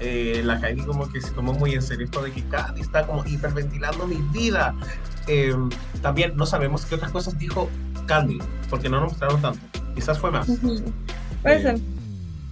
[0.00, 3.06] eh, la Heidi como que se tomó muy en serio esto de que Candy está
[3.06, 4.74] como hiperventilando mi vida.
[5.28, 5.54] Eh,
[6.02, 7.70] también no sabemos qué otras cosas dijo
[8.06, 8.38] Candy,
[8.70, 9.60] porque no nos mostraron tanto.
[9.94, 10.48] Quizás fue más.
[10.48, 10.82] Ujú.
[11.42, 11.78] Puede Eh, ser.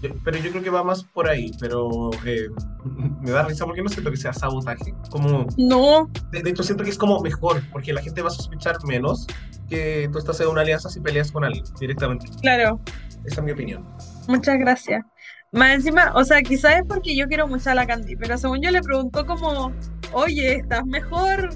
[0.03, 2.49] yo- pero yo creo que va más por ahí, pero eh,
[3.21, 4.95] me da risa porque no siento que sea sabotaje.
[5.11, 8.33] Como, No, de, de hecho siento que es como mejor, porque la gente va a
[8.33, 9.27] sospechar menos
[9.69, 12.27] que tú estás en una alianza si peleas con alguien directamente.
[12.41, 12.81] claro.
[13.25, 13.85] Esa es mi opinión.
[14.29, 15.05] Muchas gracias.
[15.53, 18.63] Más encima, o sea, quizás es porque yo quiero mucho a la Candy, pero según
[18.63, 19.73] yo le preguntó como,
[20.13, 21.51] oye, ¿estás mejor?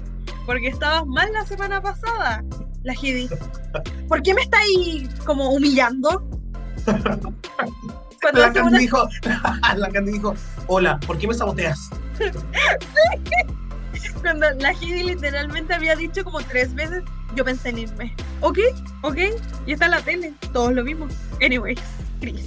[0.45, 2.43] Porque estabas mal la semana pasada.
[2.85, 3.27] La Heidi.
[4.07, 6.25] ¿Por qué me está ahí como humillando?
[8.21, 9.07] Cuando La Candy una- dijo,
[9.75, 10.33] la Candy dijo,
[10.67, 11.89] hola, ¿por qué me saboteas?
[14.21, 17.03] cuando la Heidi literalmente había dicho como tres veces,
[17.35, 18.15] yo pensé en irme.
[18.41, 18.59] ¿Ok?
[19.03, 19.17] ¿Ok?
[19.67, 20.33] Y está en la tele.
[20.53, 21.13] Todos lo vimos.
[21.43, 21.79] Anyways,
[22.19, 22.45] Chris.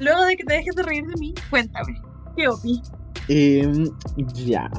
[0.00, 2.00] Luego de que te dejes de reír de mí, cuéntame.
[2.36, 2.82] ¿Qué opi?
[3.28, 3.88] Em,
[4.34, 4.70] ya.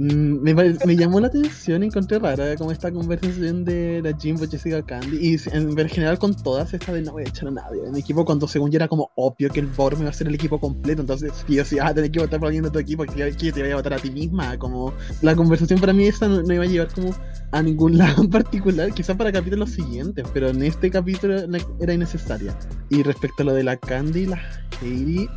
[0.00, 4.80] Mm, Me, me llamó la atención, encontré rara como esta conversación de la Jimbo, Jessica
[4.80, 7.84] Candy y en, en general con todas esta de no voy a echar a nadie
[7.84, 10.28] en mi equipo cuando según yo era como obvio que el Borm iba a ser
[10.28, 12.70] el equipo completo entonces sí o sí vas a tener que votar por alguien de
[12.70, 16.06] tu equipo que, te vaya a votar a ti misma como la conversación para mí
[16.06, 17.14] esta no, iba a llevar como
[17.52, 21.36] a ningún lado en particular quizás para capítulos siguientes pero en este capítulo
[21.78, 22.56] era innecesaria.
[22.88, 24.40] Y respecto a lo de la Candy y la
[24.80, 25.28] Heidi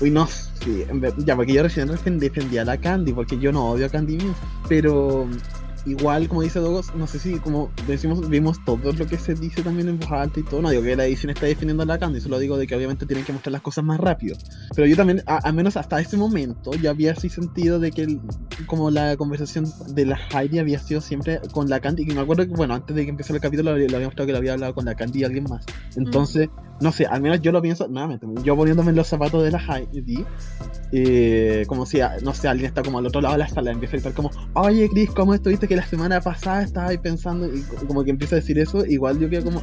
[0.00, 0.84] Uy, no, sí,
[1.24, 4.16] ya, porque yo recién defen- defendía a la Candy, porque yo no odio a Candy
[4.16, 5.28] Muse, pero
[5.86, 9.62] igual, como dice Dogos, no sé si como decimos, vimos todo lo que se dice
[9.62, 10.60] también en voz alta y todo.
[10.62, 13.06] No digo que la edición está definiendo a la Candy, solo digo de que obviamente
[13.06, 14.36] tienen que mostrar las cosas más rápido.
[14.74, 18.20] Pero yo también, al menos hasta este momento, ya había así sentido de que el-
[18.66, 22.06] como la conversación de la Heidi había sido siempre con la Candy.
[22.06, 24.32] Que me acuerdo que, bueno, antes de que empezara el capítulo, le había mostrado que
[24.32, 25.64] le había hablado con la Candy y alguien más.
[25.96, 26.48] Entonces,
[26.80, 29.58] no sé, al menos yo lo pienso, nuevamente, yo poniéndome en los zapatos de la
[29.58, 30.24] Heidi,
[30.92, 33.92] eh, como si, no sé, alguien está como al otro lado de la sala, empieza
[33.96, 37.46] a gritar como, oye Chris, ¿cómo estuviste que la semana pasada estabas ahí pensando?
[37.54, 39.62] Y co- como que empieza a decir eso, igual yo quedo como,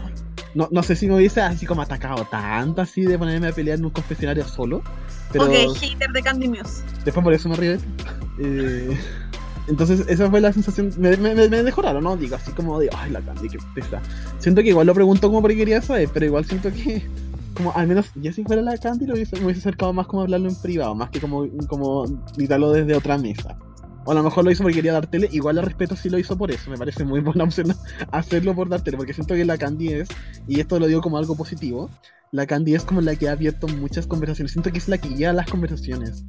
[0.55, 3.77] no, no sé si me hubiese así como atacado tanto así de ponerme a pelear
[3.79, 4.81] en un confesionario solo,
[5.31, 6.83] pero Ok, hater de Candy Muse.
[7.03, 7.79] después por eso me río de.
[8.39, 8.95] Eh,
[9.67, 12.15] entonces esa fue la sensación, me, me, me- dejó raro, ¿no?
[12.17, 14.01] Digo, así como de, ay, la Candy, qué pesa.
[14.39, 17.05] Siento que igual lo pregunto como porque quería saber, pero igual siento que,
[17.53, 20.21] como al menos yo si fuera la Candy lo hubiese, me hubiese acercado más como
[20.23, 22.05] hablarlo en privado, más que como, como
[22.35, 23.57] gritarlo desde otra mesa.
[24.05, 26.17] O a lo mejor lo hizo porque quería dar tele, igual le respeto si lo
[26.17, 27.75] hizo por eso, me parece muy buena opción
[28.11, 30.07] hacerlo por dar tele, porque siento que la Candy es,
[30.47, 31.89] y esto lo digo como algo positivo,
[32.31, 35.09] la Candy es como la que ha abierto muchas conversaciones, siento que es la que
[35.09, 36.23] guía las conversaciones.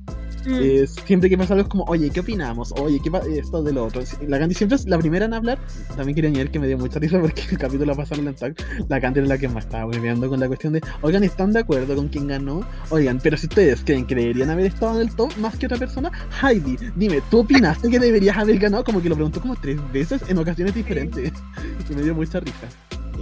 [0.47, 0.55] Mm.
[0.61, 2.73] Eh, siempre que pasa algo es como, oye, ¿qué opinamos?
[2.79, 4.03] Oye, ¿qué esto de lo otro?
[4.27, 5.59] La Candy siempre es la primera en hablar.
[5.97, 8.55] También quería añadir que me dio mucha risa porque el capítulo pasado en el tag,
[8.89, 11.61] la Candy era la que más estaba hueveando con la cuestión de, oigan, ¿están de
[11.61, 12.67] acuerdo con quién ganó?
[12.91, 15.79] Oigan, pero si ustedes creen que deberían haber estado en el top más que otra
[15.79, 16.11] persona,
[16.43, 18.85] Heidi, dime, ¿tú opinaste que deberías haber ganado?
[18.85, 21.33] Como que lo preguntó como tres veces en ocasiones diferentes.
[21.91, 22.69] Y me dio mucha risa.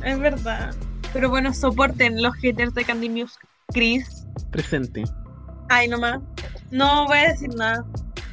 [0.04, 0.74] Es verdad.
[1.12, 3.36] Pero bueno, soporten los haters de Candy Muse.
[3.72, 4.26] Chris.
[4.50, 5.04] Presente.
[5.68, 6.20] Ay, nomás.
[6.70, 7.84] No voy a decir nada.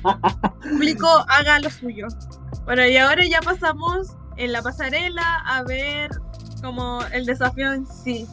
[0.61, 2.07] Público, haga lo suyo.
[2.65, 6.09] Bueno, y ahora ya pasamos en la pasarela a ver
[6.61, 8.27] como el desafío en sí.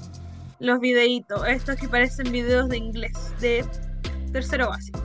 [0.58, 3.64] Los videitos, estos que parecen videos de inglés, de
[4.32, 5.00] tercero básico.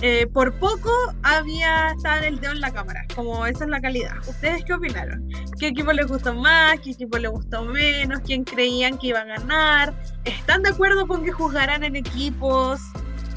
[0.00, 0.90] Eh, por poco
[1.24, 4.14] había estaba el dedo en la cámara, como esa es la calidad.
[4.28, 5.28] ¿Ustedes qué opinaron?
[5.58, 6.78] ¿Qué equipo les gustó más?
[6.80, 8.20] ¿Qué equipo les gustó menos?
[8.24, 9.94] ¿Quién creían que iba a ganar?
[10.24, 12.80] ¿Están de acuerdo con que juzgaran en equipos?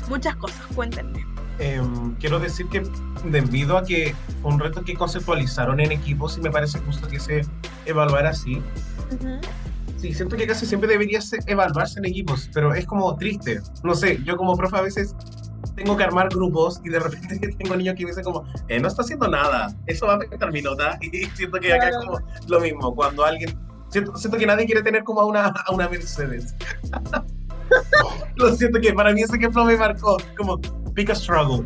[0.07, 1.25] Muchas cosas, cuéntenme.
[1.57, 2.83] Em, quiero decir que
[3.25, 7.19] debido a que fue un reto que conceptualizaron en equipos y me parece justo que
[7.19, 7.41] se
[7.85, 8.61] evaluara así.
[9.97, 13.59] Sí, siento que casi siempre debería se- evaluarse en equipos, pero es como triste.
[13.83, 15.15] No sé, yo como profe a veces
[15.81, 18.87] tengo que armar grupos y de repente tengo niños que me dicen como, eh, no
[18.87, 20.97] está haciendo nada, eso va a afectar mi nota.
[21.11, 23.57] Y siento que acá es como lo mismo, cuando alguien...
[23.89, 26.55] Siento, siento que nadie quiere tener como a una, a una Mercedes.
[28.35, 30.59] Lo siento que para mí ese ejemplo me marcó como
[30.93, 31.65] pick a struggle.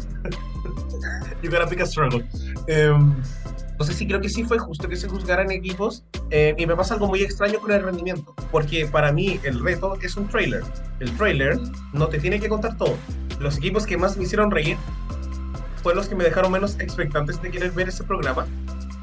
[1.43, 2.25] You gotta pick a struggle.
[2.67, 3.15] Em,
[3.75, 6.93] entonces sí creo que sí fue justo que se juzgaran equipos eh, y me pasa
[6.93, 10.63] algo muy extraño con el rendimiento, porque para mí el reto es un trailer.
[11.01, 11.59] El trailer
[11.91, 12.95] no te tiene que contar todo.
[13.41, 14.77] Los equipos que más me hicieron reír
[15.83, 18.47] fueron los que me dejaron menos expectantes de querer ver ese programa,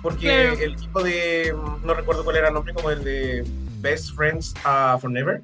[0.00, 3.44] porque el equipo de, mm, no recuerdo cuál era el nombre, como el de
[3.82, 5.42] Best Friends uh, Forever,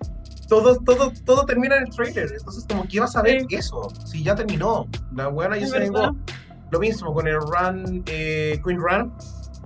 [0.48, 2.32] todo, todo, todo termina en el trailer.
[2.34, 4.88] Entonces, como que ibas a ver eso, si ya terminó.
[5.14, 6.12] La buena ya se verdad.
[6.70, 9.14] Lo mismo con el Run, eh, Queen Run,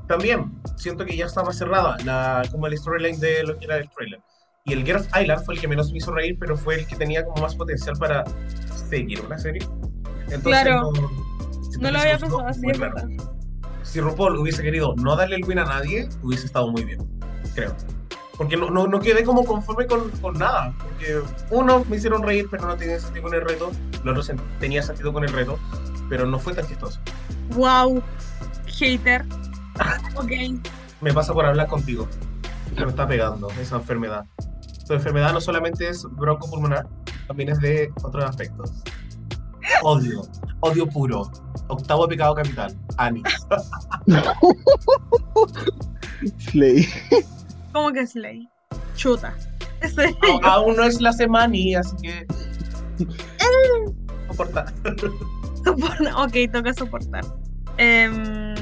[0.07, 3.89] también siento que ya estaba cerrada la, como el storyline de lo que era el
[3.91, 4.21] trailer.
[4.65, 6.95] Y el Off Island fue el que menos me hizo reír, pero fue el que
[6.97, 8.23] tenía como más potencial para
[8.89, 9.63] seguir una serie.
[10.31, 10.93] Entonces, Claro.
[10.93, 11.11] no,
[11.81, 13.09] No lo había pensado así, verdad.
[13.83, 17.01] Si RuPaul hubiese querido no darle el win a nadie, hubiese estado muy bien,
[17.55, 17.75] creo.
[18.37, 20.73] Porque no, no, no quedé como conforme con, con nada.
[20.79, 21.21] Porque
[21.51, 23.71] uno, me hicieron reír, pero no tenía sentido con el reto.
[24.05, 25.59] Lo otro tenía sentido con el reto,
[26.09, 27.01] pero no fue tan chistoso.
[27.51, 28.03] Wow.
[28.67, 29.25] Hater.
[30.17, 30.31] Ok.
[31.01, 32.07] Me pasa por hablar contigo.
[32.77, 34.25] Me está pegando esa enfermedad.
[34.87, 36.87] Tu enfermedad no solamente es broncopulmonar,
[37.27, 38.71] también es de otros aspectos.
[39.83, 40.23] Odio,
[40.61, 41.31] odio puro.
[41.69, 43.23] Octavo pecado capital, Ani.
[46.39, 46.87] Slay.
[47.73, 48.49] ¿Cómo que Slay?
[48.97, 49.35] Chuta.
[50.45, 52.27] A- aún no es la semana, así que.
[54.29, 54.73] Soporta.
[55.65, 57.25] Soporta- ok, toca soportar.
[57.79, 58.55] Em,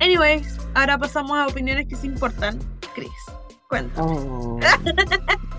[0.00, 2.58] anyways, ahora pasamos a opiniones que se importan.
[2.94, 3.08] Chris,
[3.68, 4.02] cuenta.
[4.02, 4.58] Oh.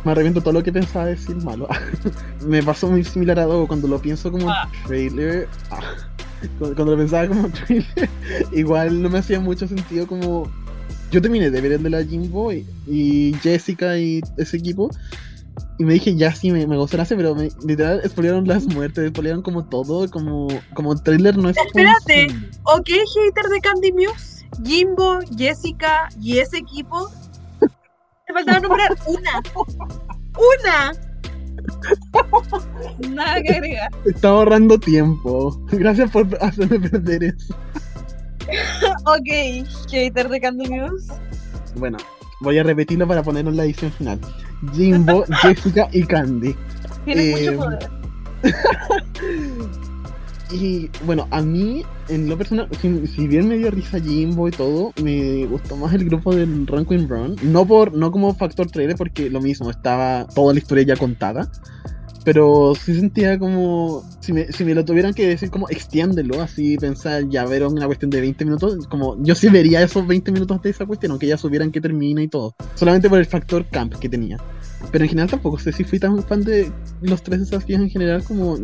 [0.04, 1.68] Me arrepiento todo lo que pensaba decir malo.
[2.46, 4.70] me pasó muy similar a Dogo cuando lo pienso como Ah.
[4.88, 5.48] trailer.
[5.70, 5.80] ah,
[6.58, 8.10] Cuando, cuando lo pensaba como trailer,
[8.52, 10.52] igual no me hacía mucho sentido como.
[11.12, 14.90] Yo terminé de ver el de la Jimbo y, y Jessica y ese equipo.
[15.78, 18.66] Y me dije, ya sí, me, me gustó la serie, pero me, literal expoliaron las
[18.68, 22.28] muertes, expoliaron como todo, como, como trailer no es Espérate.
[22.28, 22.50] posible.
[22.64, 27.10] Ok, hater de Candy Muse, Jimbo, Jessica y ese equipo.
[27.60, 29.42] Te faltaba nombrar una.
[30.56, 30.92] Una.
[33.10, 33.92] Nada que agregar.
[34.06, 35.60] Estaba ahorrando tiempo.
[35.72, 37.56] Gracias por hacerme perder eso.
[39.06, 41.14] ok, hater de Candy Muse.
[41.76, 41.98] Bueno,
[42.42, 44.20] voy a repetirlo para ponerlo en la edición final.
[44.74, 46.56] Jimbo, Jessica y Candy.
[47.06, 47.90] Tienes Eh, mucho poder.
[50.54, 54.52] Y bueno, a mí, en lo personal, si, si bien me dio risa Jimbo y
[54.52, 57.38] todo, me gustó más el grupo del Rankin Run.
[57.42, 61.50] No por no como factor trailer, porque lo mismo, estaba toda la historia ya contada.
[62.24, 64.04] Pero sí sentía como.
[64.20, 67.88] Si me, si me lo tuvieran que decir, como extiéndelo, así pensar, ya ver una
[67.88, 68.88] cuestión de 20 minutos.
[68.88, 72.22] Como yo sí vería esos 20 minutos de esa cuestión, aunque ya supieran que termina
[72.22, 72.56] y todo.
[72.76, 74.38] Solamente por el factor camp que tenía.
[74.92, 78.24] Pero en general tampoco sé si fui tan fan de los tres desafíos en general
[78.24, 78.58] como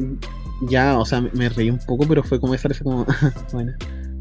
[0.61, 3.05] ya, o sea, me, reí un poco, pero fue como esa como,
[3.53, 3.73] bueno,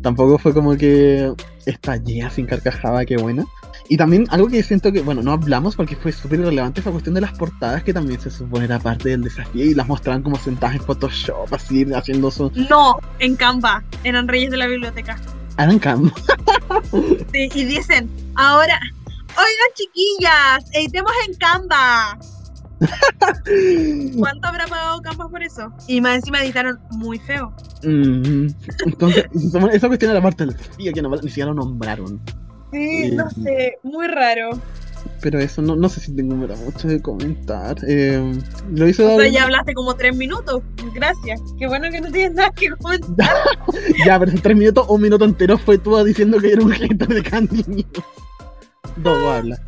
[0.02, 1.32] tampoco fue como que
[1.64, 3.44] estallé sin carcajada, qué buena.
[3.88, 7.14] Y también algo que siento que, bueno, no hablamos porque fue súper relevante esa cuestión
[7.14, 10.36] de las portadas que también se supone era parte del desafío y las mostraban como
[10.36, 12.50] sentadas en Photoshop, así, haciendo su...
[12.68, 15.18] No, en Canva, eran reyes de la biblioteca.
[15.56, 16.10] Hagan cam.
[17.32, 18.78] Sí, y dicen, ahora,
[19.30, 22.18] oigan chiquillas, editemos en Canva.
[24.18, 25.72] ¿Cuánto habrá pagado Canva por eso?
[25.86, 27.54] Y más encima editaron muy feo.
[27.82, 28.48] Mm,
[28.84, 29.26] Entonces,
[29.72, 32.20] esa cuestión era parte del desafío que no, ni siquiera lo nombraron.
[32.76, 34.50] Sí, no sé, muy raro.
[35.22, 37.76] Pero eso, no, no sé si tengo mucho de comentar.
[37.88, 38.38] Eh,
[38.70, 40.62] lo hice O sea, ya hablaste como tres minutos.
[40.92, 41.40] Gracias.
[41.58, 43.34] Qué bueno que no tienes nada que comentar.
[44.04, 47.08] Ya, pero en tres minutos, un minuto entero fue tú diciendo que era un hater
[47.08, 47.86] de Candy News.
[48.96, 49.58] Dos habla.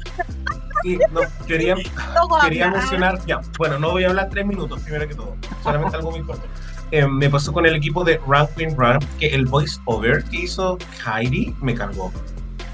[0.85, 1.77] Y no, quería,
[2.43, 6.13] quería mencionar, ya, bueno, no voy a hablar tres minutos primero que todo, solamente algo
[6.13, 6.47] muy corto.
[6.93, 10.79] Eh, me pasó con el equipo de Rankin Run que el voice over que hizo
[11.05, 12.13] Heidi me cargó.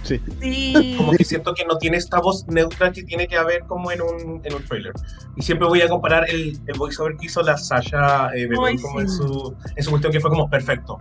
[0.04, 0.94] Sí.
[0.96, 4.02] Como que siento que no tiene esta voz neutra que tiene que haber como en
[4.02, 4.92] un, en un trailer.
[5.36, 8.76] Y siempre voy a comparar el, el voice over que hizo la Sasha eh, Ay,
[8.78, 9.02] como sí.
[9.04, 10.98] en, su, en su cuestión que fue como perfecto.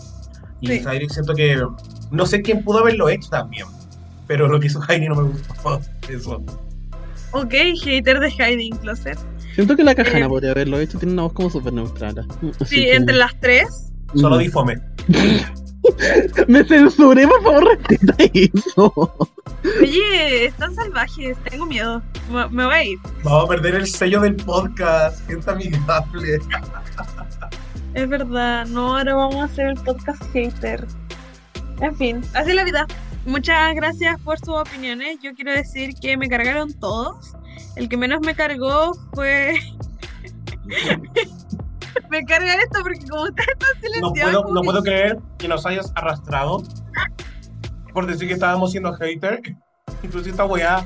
[0.62, 0.82] Y Sí.
[0.88, 1.62] Heidi siento que
[2.12, 3.68] no sé quién pudo haberlo hecho también,
[4.28, 5.82] pero lo que hizo Heidi no me gustó.
[6.10, 6.42] Eso.
[7.32, 9.18] Ok, hater de Hiding Closet.
[9.56, 12.26] Siento que la cajana Eh, podría haberlo hecho, tiene una voz como súper neutral.
[12.66, 13.92] Sí, que- entre las tres.
[14.16, 14.42] Solo Mm.
[16.48, 19.14] Me censuré, por favor, respeta eso.
[19.82, 22.02] Oye, están salvajes, tengo miedo.
[22.32, 23.00] Me, me voy a ir.
[23.24, 25.26] Vamos a perder el sello del podcast.
[25.28, 26.40] Gente amigable.
[27.94, 30.86] Es verdad, no, ahora vamos a hacer el podcast hater.
[31.80, 32.88] En fin, así es la vida.
[33.26, 35.20] Muchas gracias por sus opiniones.
[35.22, 37.34] Yo quiero decir que me cargaron todos.
[37.76, 39.60] El que menos me cargó fue.
[42.14, 44.34] me carga esto porque como ustedes están No silenciados.
[44.44, 46.64] puedo, no que- puedo creer que nos hayas arrastrado
[47.94, 49.42] por decir que estábamos siendo hater.
[50.04, 50.86] Incluso esta weá.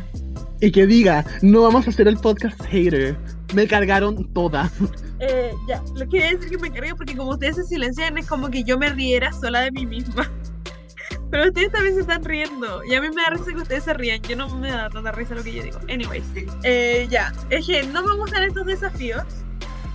[0.59, 3.17] Y que diga, no vamos a hacer el podcast hater.
[3.53, 4.71] Me cargaron todas.
[5.19, 8.49] Eh, ya, lo quería decir que me carga porque como ustedes se silencian es como
[8.49, 10.31] que yo me riera sola de mí misma.
[11.31, 12.83] Pero ustedes también se están riendo.
[12.85, 14.21] Y a mí me da risa que ustedes se rían.
[14.21, 15.79] Yo no me da tanta risa lo que yo digo.
[15.89, 16.23] Anyways,
[16.63, 17.33] eh, ya.
[17.49, 19.23] Es que no me gustan estos desafíos.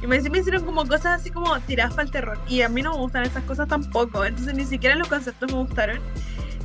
[0.03, 2.39] Y me, me hicieron como cosas así como tiradas para el terror.
[2.49, 4.25] Y a mí no me gustan esas cosas tampoco.
[4.25, 6.01] Entonces ni siquiera los conceptos me gustaron.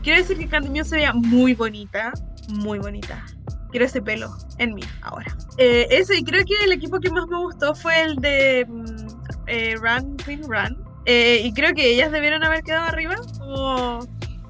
[0.03, 2.13] Quiero decir que Candy se veía muy bonita.
[2.49, 3.23] Muy bonita.
[3.71, 5.35] Quiero ese pelo en mí ahora.
[5.57, 9.07] Eh, eso, y creo que el equipo que más me gustó fue el de mm,
[9.47, 10.83] eh, Run Queen Run.
[11.05, 13.15] Eh, y creo que ellas debieron haber quedado arriba.
[13.37, 13.99] Como.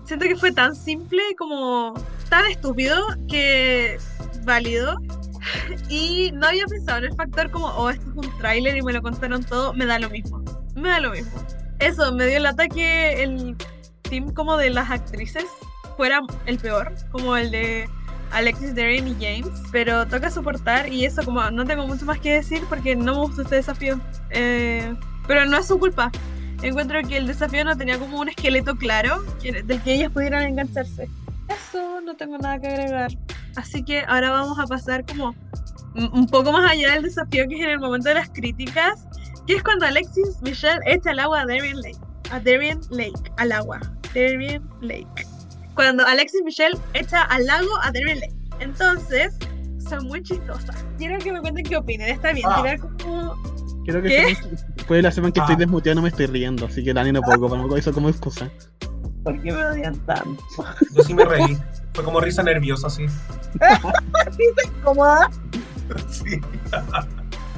[0.05, 1.93] Siento que fue tan simple, como
[2.29, 3.97] tan estúpido, que
[4.45, 4.97] válido.
[5.89, 8.93] Y no había pensado en el factor como, oh, esto es un tráiler y me
[8.93, 9.73] lo contaron todo.
[9.73, 10.43] Me da lo mismo.
[10.75, 11.31] Me da lo mismo.
[11.79, 13.55] Eso, me dio el ataque el
[14.01, 15.45] team como de las actrices
[15.95, 17.89] fuera el peor, como el de
[18.31, 22.33] Alexis Darren y James, pero toca soportar y eso como no tengo mucho más que
[22.33, 23.99] decir porque no me gustó este desafío.
[24.29, 24.93] Eh,
[25.27, 26.11] pero no es su culpa.
[26.61, 31.09] Encuentro que el desafío no tenía como un esqueleto claro del que ellas pudieran engancharse.
[31.49, 33.11] Eso, no tengo nada que agregar.
[33.57, 35.35] Así que ahora vamos a pasar como
[35.95, 39.05] un poco más allá del desafío que es en el momento de las críticas,
[39.47, 41.97] que es cuando Alexis Michelle echa al agua a Darien Lake.
[42.31, 43.79] A Darien Lake, al agua.
[44.13, 45.25] Darien Lake
[45.73, 48.33] cuando Alexis Michelle echa al lago a Darien Lake.
[48.59, 49.37] Entonces,
[49.87, 50.83] son muy chistosas.
[50.97, 52.09] Quiero que me cuenten qué opinen.
[52.09, 52.61] Está bien, Ah.
[52.61, 53.35] tirar como.
[53.85, 54.37] Quiero que ¿Qué?
[54.75, 55.59] después de la semana que estoy Ah.
[55.59, 58.49] desmuteado no me estoy riendo, así que Dani no puedo ocupar eso como excusa.
[59.28, 60.41] ¿Por qué me odian tanto?
[60.95, 61.57] Yo sí me reí.
[61.93, 63.07] Fue como risa nerviosa, sí.
[64.86, 65.30] ¿Cómoda?
[66.09, 66.39] Sí.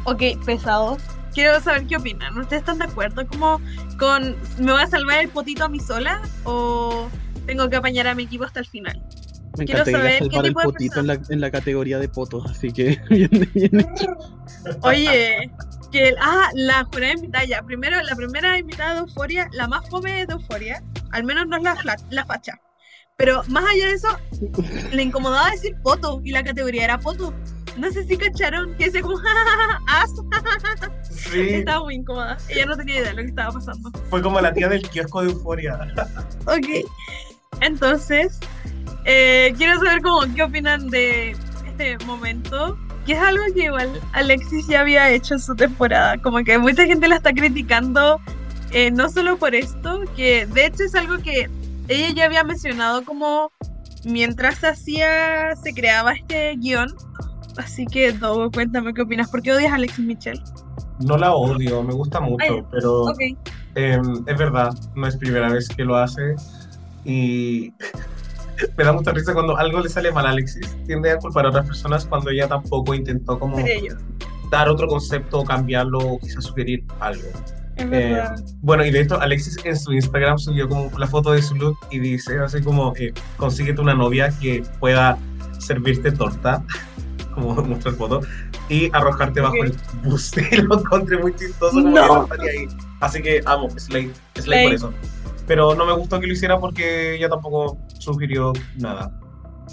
[0.05, 0.99] Ok, pesados.
[1.32, 2.36] Quiero saber qué opinan.
[2.39, 3.61] ¿Ustedes están de acuerdo como
[3.99, 7.07] con me voy a salvar el potito a mí sola o
[7.45, 8.99] tengo que apañar a mi equipo hasta el final?
[9.59, 12.09] Me Quiero saber qué salvar el tipo de potito en la, en la categoría de
[12.09, 14.17] potos, así que bien, bien hecho.
[14.82, 15.51] Oye,
[15.91, 17.61] que ah, la jurada invitada ya.
[17.63, 21.63] Primero, la primera invitada de Euforia, la más fome de Euforia, al menos no es
[21.63, 22.59] la, la facha.
[23.19, 24.07] Pero más allá de eso,
[24.93, 27.33] le incomodaba decir poto y la categoría era poto.
[27.75, 29.17] No sé si cacharon que decía como
[29.87, 30.09] as.
[31.09, 32.37] Sí, Estaba muy incómoda.
[32.47, 33.91] Ella no tenía idea de lo que estaba pasando.
[34.09, 35.79] fue como la tía del kiosco de Euforia.
[36.45, 36.89] Ok.
[37.61, 38.39] Entonces,
[39.03, 41.35] eh, quiero saber como qué opinan de
[41.67, 42.77] este momento.
[43.05, 46.17] Que es algo que igual Alexis ya había hecho en su temporada.
[46.21, 48.19] Como que mucha gente la está criticando.
[48.71, 51.49] eh, no solo por esto, que de hecho es algo que
[51.87, 53.51] ella ya había mencionado como
[54.05, 56.93] mientras se hacía, se creaba este guion.
[57.57, 59.29] Así que, Dogo, cuéntame qué opinas.
[59.31, 60.41] ¿Por qué odias a Alexis Michelle?
[60.99, 63.17] No la odio, me gusta mucho, Ay, pero Ok.
[63.75, 66.35] em, es verdad, no es primera vez que lo hace.
[67.05, 67.73] Y
[68.78, 70.76] me da mucha risa cuando algo le sale mal a Alexis.
[70.86, 73.57] Tiende a culpar a otras personas cuando ella tampoco intentó como
[74.51, 77.24] dar otro concepto o cambiarlo o quizás sugerir algo.
[77.78, 78.22] Eh,
[78.62, 81.78] bueno, y de hecho, Alexis en su Instagram subió como la foto de su look
[81.91, 85.18] y dice así como, eh, consíguete una novia que pueda
[85.60, 86.62] servirte torta,
[87.34, 88.20] como muestra el foto,
[88.68, 89.64] y arrojarte bajo Ok.
[89.66, 90.32] el bus.
[90.51, 92.01] Y lo encontré muy chistoso como No.
[92.01, 92.68] que no estaría ahí.
[92.99, 94.64] Así que amo, Slay, Slay Slay.
[94.66, 94.93] por eso.
[95.49, 99.11] Pero no me gustó que lo hiciera porque ella tampoco sugirió nada.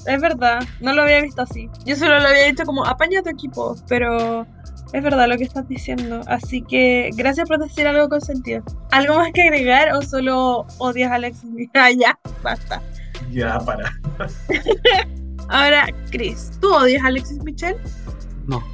[0.07, 1.69] Es verdad, no lo había visto así.
[1.85, 4.47] Yo solo lo había dicho como apaña a tu equipo, pero
[4.95, 6.23] es verdad lo que estás diciendo.
[6.29, 8.65] Así que gracias por decir algo con sentido.
[8.91, 11.69] ¿Algo más que agregar o solo odias a Alexis?
[11.75, 12.81] Ah, ya, basta.
[13.31, 13.93] Ya, para.
[15.51, 17.77] Ahora, Chris, ¿tú odias a Alexis Michelle?
[18.47, 18.65] No.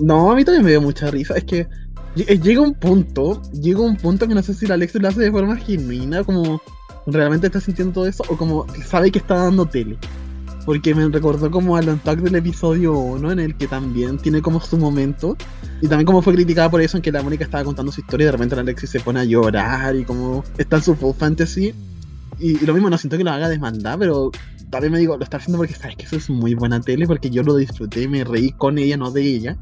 [0.00, 1.34] No, a mí también me dio mucha risa.
[1.34, 1.66] Es que
[2.14, 5.30] llega un punto, llega un punto que no sé si la Alexis lo hace de
[5.30, 6.60] forma genuina, como
[7.06, 9.98] realmente está sintiendo todo eso, o como sabe que está dando tele.
[10.64, 14.60] Porque me recordó como al unpack del episodio 1, en el que también tiene como
[14.60, 15.36] su momento.
[15.80, 18.24] Y también como fue criticada por eso, en que la Mónica estaba contando su historia
[18.24, 21.16] y de repente la Alexis se pone a llorar y como está en su full
[21.16, 21.74] fantasy.
[22.38, 24.30] Y, y lo mismo, no siento que lo haga demandar, pero
[24.70, 27.28] también me digo, lo está haciendo porque sabes que eso es muy buena tele, porque
[27.28, 29.56] yo lo disfruté, me reí con ella, no de ella.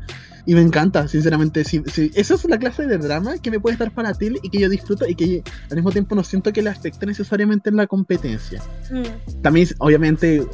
[0.47, 1.65] Y me encanta, sinceramente.
[1.65, 4.51] Si, si- esa es la clase de drama que me puede estar para tele y
[4.51, 7.77] que yo disfruto y que al mismo tiempo no siento que le afecte necesariamente en
[7.77, 8.63] la competencia.
[8.91, 10.47] Mm, También, obviamente,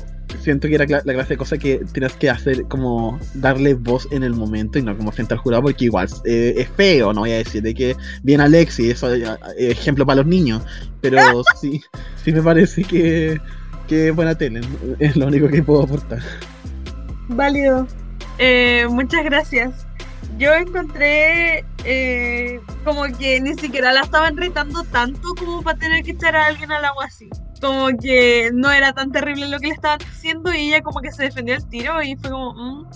[0.42, 4.22] siento que era la clase de cosa que tienes que hacer como darle voz en
[4.24, 7.30] el momento y no como frente al jurado, porque igual eh, es feo, no voy
[7.32, 9.24] a decir de que bien Alexi, eso es
[9.58, 10.62] ejemplo para los niños,
[11.00, 11.18] pero
[11.60, 11.80] sí,
[12.24, 13.40] sí me parece que,
[13.86, 14.60] que es buena tele,
[14.98, 16.20] es lo único que puedo aportar.
[17.28, 17.86] válido.
[18.38, 19.86] Eh, muchas gracias.
[20.38, 26.10] Yo encontré eh, como que ni siquiera la estaban retando tanto como para tener que
[26.10, 27.28] echar a alguien al agua así.
[27.60, 31.10] Como que no era tan terrible lo que le estaban diciendo y ella como que
[31.10, 32.52] se defendió el tiro y fue como...
[32.52, 32.86] mm,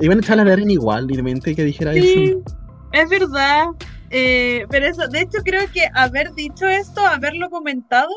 [0.00, 2.56] Iban a echar a Darren igual, libremente que dijera Sí, eso.
[2.92, 3.66] es verdad.
[4.10, 8.10] Eh, pero eso, de hecho creo que haber dicho esto, haberlo comentado,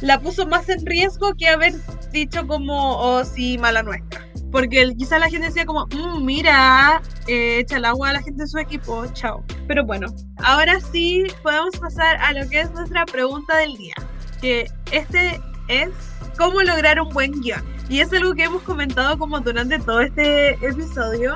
[0.00, 1.74] la puso más en riesgo que haber
[2.12, 4.26] dicho como, oh sí, mala nuestra.
[4.52, 8.42] Porque quizás la gente decía como, "Mm, mira, eh, echa el agua a la gente
[8.42, 9.44] de su equipo, chao.
[9.66, 10.06] Pero bueno,
[10.38, 13.94] ahora sí podemos pasar a lo que es nuestra pregunta del día.
[14.40, 15.90] Que este es,
[16.38, 17.62] ¿cómo lograr un buen guion?
[17.88, 21.34] Y es algo que hemos comentado como durante todo este episodio,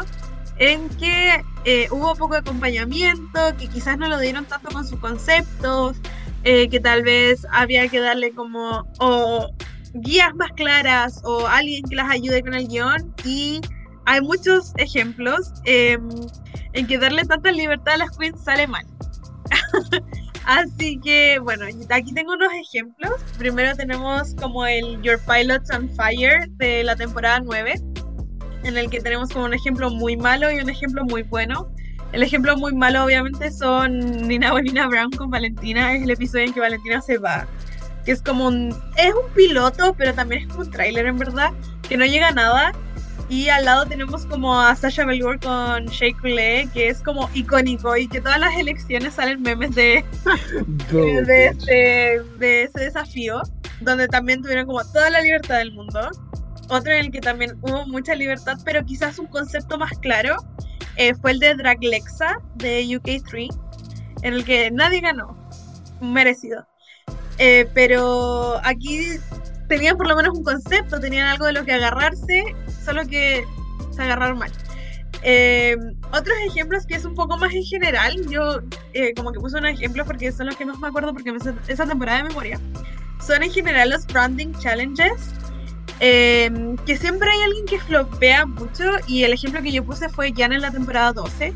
[0.61, 5.97] en que eh, hubo poco acompañamiento, que quizás no lo dieron tanto con sus conceptos,
[6.45, 9.49] eh, que tal vez había que darle como o
[9.95, 13.61] guías más claras o alguien que las ayude con el guion y
[14.05, 16.09] hay muchos ejemplos em,
[16.75, 18.87] en que darle tanta libertad a las queens sale mal.
[20.45, 23.13] Así que bueno, aquí tengo unos ejemplos.
[23.39, 27.75] Primero tenemos como el Your Pilots on Fire de la temporada 9
[28.65, 31.69] en el que tenemos como un ejemplo muy malo y un ejemplo muy bueno.
[32.13, 35.95] El ejemplo muy malo, obviamente, son Nina Bonina Brown con Valentina.
[35.95, 37.47] Es el episodio en que Valentina se va.
[38.05, 38.71] Que es como un.
[38.97, 41.51] Es un piloto, pero también es como un tráiler, en verdad.
[41.89, 42.73] Que no llega a nada.
[43.29, 47.97] Y al lado tenemos como a Sasha Velour con Shea Coulee, que es como icónico.
[47.97, 50.05] Y que todas las elecciones salen memes de,
[50.93, 53.41] de, de de ese desafío.
[53.83, 56.11] Donde también tuvieron como toda la libertad del mundo
[56.71, 60.37] otro en el que también hubo mucha libertad, pero quizás un concepto más claro,
[60.97, 63.49] eh, fue el de Draglexa de UK3,
[64.23, 65.37] en el que nadie ganó,
[66.01, 66.66] merecido.
[67.39, 69.18] Eh, pero aquí
[69.68, 72.55] tenían por lo menos un concepto, tenían algo de lo que agarrarse,
[72.85, 73.45] solo que
[73.93, 74.51] se agarraron mal.
[75.23, 75.77] Eh,
[76.12, 78.61] otros ejemplos que es un poco más en general, yo
[78.95, 81.39] eh, como que puse unos ejemplos porque son los que más me acuerdo porque me
[81.68, 82.61] esa temporada de memoria,
[83.25, 85.35] son en general los branding challenges,
[86.01, 86.51] eh,
[86.86, 90.53] que siempre hay alguien que flopea mucho y el ejemplo que yo puse fue Jan
[90.53, 91.53] en la temporada 12,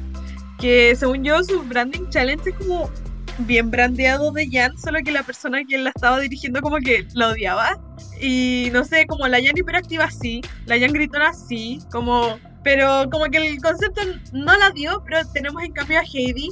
[0.58, 2.90] que según yo su branding challenge es como
[3.38, 7.28] bien brandeado de Jan, solo que la persona que la estaba dirigiendo como que la
[7.28, 7.80] odiaba.
[8.20, 12.38] Y no sé, como la Jan hiperactiva sí, la Jan gritona sí, como.
[12.62, 14.00] Pero como que el concepto
[14.32, 16.48] no la dio, pero tenemos en cambio a Heidi,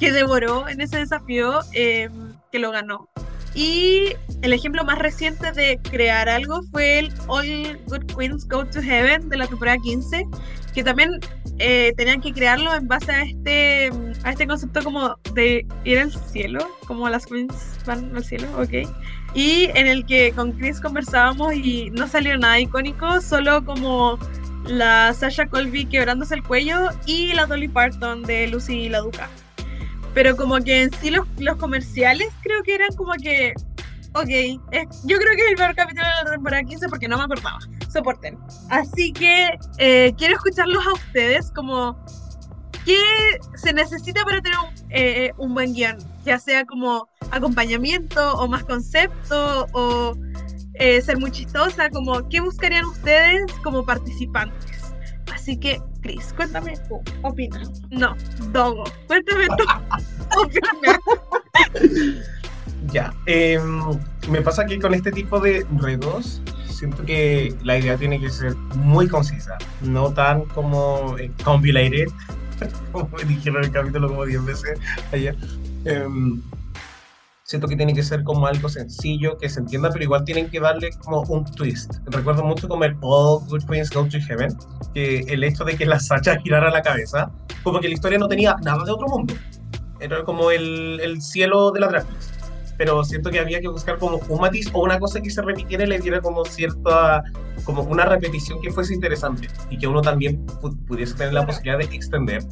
[0.00, 2.08] que devoró en ese desafío, eh,
[2.50, 3.11] que lo ganó.
[3.54, 8.80] Y el ejemplo más reciente de crear algo fue el All Good Queens Go to
[8.80, 10.26] Heaven de la temporada 15,
[10.74, 11.20] que también
[11.58, 13.90] eh, tenían que crearlo en base a este,
[14.24, 17.54] a este concepto como de ir al cielo, como las queens
[17.86, 18.88] van al cielo, ok.
[19.34, 24.18] Y en el que con Chris conversábamos y no salió nada icónico, solo como
[24.66, 29.28] la Sasha Colby quebrándose el cuello y la Dolly Parton de Lucy y la Duca.
[30.14, 33.54] Pero como que en sí los, los comerciales creo que eran como que.
[34.14, 37.16] Ok, es- yo creo que es el peor capítulo de la temporada 15 porque no
[37.16, 37.58] me acordaba.
[37.90, 38.38] Soporten.
[38.70, 41.96] Así que eh, quiero escucharlos a ustedes como.
[42.84, 42.98] ¿Qué
[43.54, 45.98] se necesita para tener un, eh, un buen guion?
[46.24, 50.16] Ya sea como acompañamiento o más concepto o
[50.74, 54.94] eh, ser muy chistosa, como ¿qué buscarían ustedes como participantes?
[55.32, 57.62] Así que, Chris, cuéntame tú, opina.
[57.90, 58.16] No,
[58.52, 59.64] Dogo, cuéntame tú,
[60.40, 60.98] opina.
[62.92, 63.14] Ya.
[63.26, 63.80] em,
[64.28, 68.56] me pasa que con este tipo de retos siento que la idea tiene que ser
[68.74, 72.08] muy concisa, no tan como eh, compilated,
[72.92, 74.80] como me dijeron en el capítulo como 10 veces
[75.12, 75.36] ayer.
[75.84, 76.42] Em,
[77.44, 80.60] siento que tiene que ser como algo sencillo, que se entienda, pero igual tienen que
[80.60, 81.94] darle como un twist.
[82.06, 84.56] Recuerdo mucho como el All Good Queens Go to Heaven,
[84.94, 87.30] que el hecho de que la Sacha girara la cabeza,
[87.62, 89.34] como que la historia no tenía nada de otro mundo.
[90.00, 92.06] Era como el, el cielo de la Race.
[92.78, 95.84] Pero siento que había que buscar como un matiz o una cosa que se repitiera
[95.84, 97.22] y le diera como cierta,
[97.64, 101.78] como una repetición que fuese interesante y que uno también pu- pudiese tener la posibilidad
[101.78, 102.42] de extender.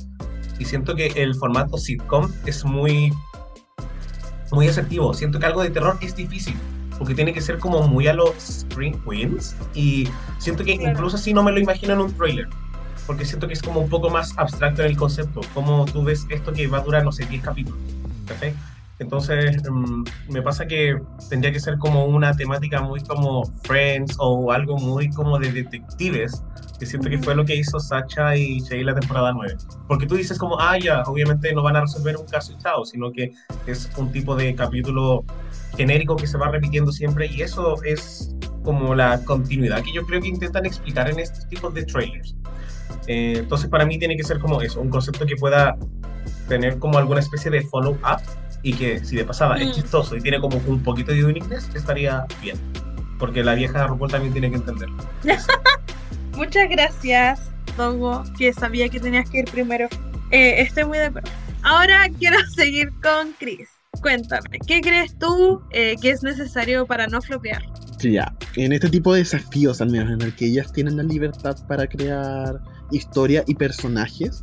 [0.58, 3.12] Y siento que el formato sitcom es muy,
[4.52, 5.14] muy asertivo.
[5.14, 6.56] Siento que algo de terror es difícil
[6.98, 11.32] porque tiene que ser como muy a los Scream Queens y siento que incluso así
[11.32, 12.48] no me lo imagino en un trailer
[13.06, 16.26] porque siento que es como un poco más abstracto en el concepto, como tú ves
[16.28, 17.80] esto que va a durar, no sé, 10 capítulos.
[18.24, 18.54] ¿cachai?
[19.00, 20.96] Entonces, mm, me pasa que
[21.28, 26.42] tendría que ser como una temática muy como Friends o algo muy como de detectives,
[26.80, 29.54] que siento que fue lo que hizo Sacha y Shay la temporada 9.
[29.86, 32.84] Porque tú dices como, ah, ya, obviamente no van a resolver un caso y chao,
[32.86, 33.32] sino que
[33.66, 35.24] es un tipo de capítulo
[35.76, 40.20] genérico que se va repitiendo siempre y eso es como la continuidad que yo creo
[40.20, 42.34] que intentan explicar en estos tipos de trailers.
[43.06, 45.76] Eh, entonces para mí tiene que ser como eso, un concepto que pueda
[46.48, 48.20] tener como alguna especie de follow-up
[48.62, 49.62] y que si de pasada Mm.
[49.62, 52.56] es chistoso y tiene como un poquito de uniqueness, estaría bien.
[53.18, 54.96] Porque la vieja RuPaul también tiene que entenderlo.
[56.40, 57.38] Muchas gracias,
[57.76, 59.88] Dogo, que sabía que tenías que ir primero.
[60.30, 61.30] Eh, estoy muy de acuerdo.
[61.62, 63.68] Ahora quiero seguir con Chris.
[64.00, 67.60] Cuéntame, ¿qué crees tú eh, que es necesario para no flopear?
[67.98, 68.34] Sí, ya.
[68.56, 71.86] En este tipo de desafíos, al menos en el que ellas tienen la libertad para
[71.86, 72.58] crear
[72.90, 74.42] historia y personajes,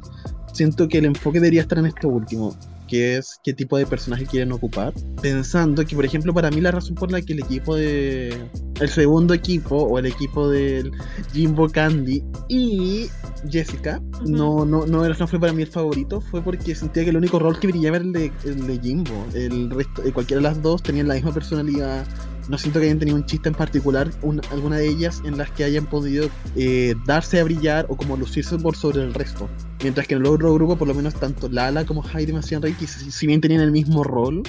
[0.54, 2.56] siento que el enfoque debería estar en esto último,
[2.88, 4.94] que es qué tipo de personaje quieren ocupar.
[5.22, 8.36] Pensando que, por ejemplo, para mí la razón por la que el equipo de.
[8.80, 10.92] El segundo equipo, o el equipo del
[11.34, 13.08] Jimbo Candy y
[13.50, 14.30] Jessica, Ujú.
[14.30, 17.18] no, no, no, era- no fue para mí el favorito, fue porque sentía que el
[17.18, 19.26] único rol que brillaba era el de, el de Jimbo.
[19.34, 22.06] El resto, eh, cualquiera de las dos tenían la misma personalidad.
[22.50, 25.52] No siento que hayan tenido un chiste en particular, un- alguna de ellas en las
[25.52, 29.50] que hayan podido eh, darse a brillar o como lucirse por sobre el resto.
[29.84, 32.62] Mientras que en el otro grupo, por lo menos tanto Lala como Heidi me hacían
[32.62, 34.44] reír, si, bien tenían el mismo rol,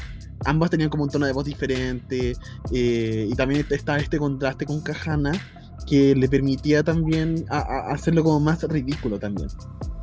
[0.44, 2.34] ambas tenían como un tono de voz diferente.
[2.72, 5.32] eh, y también estaba este contraste con Kahana
[5.86, 9.48] que le permitía también hacerlo como más ridículo también.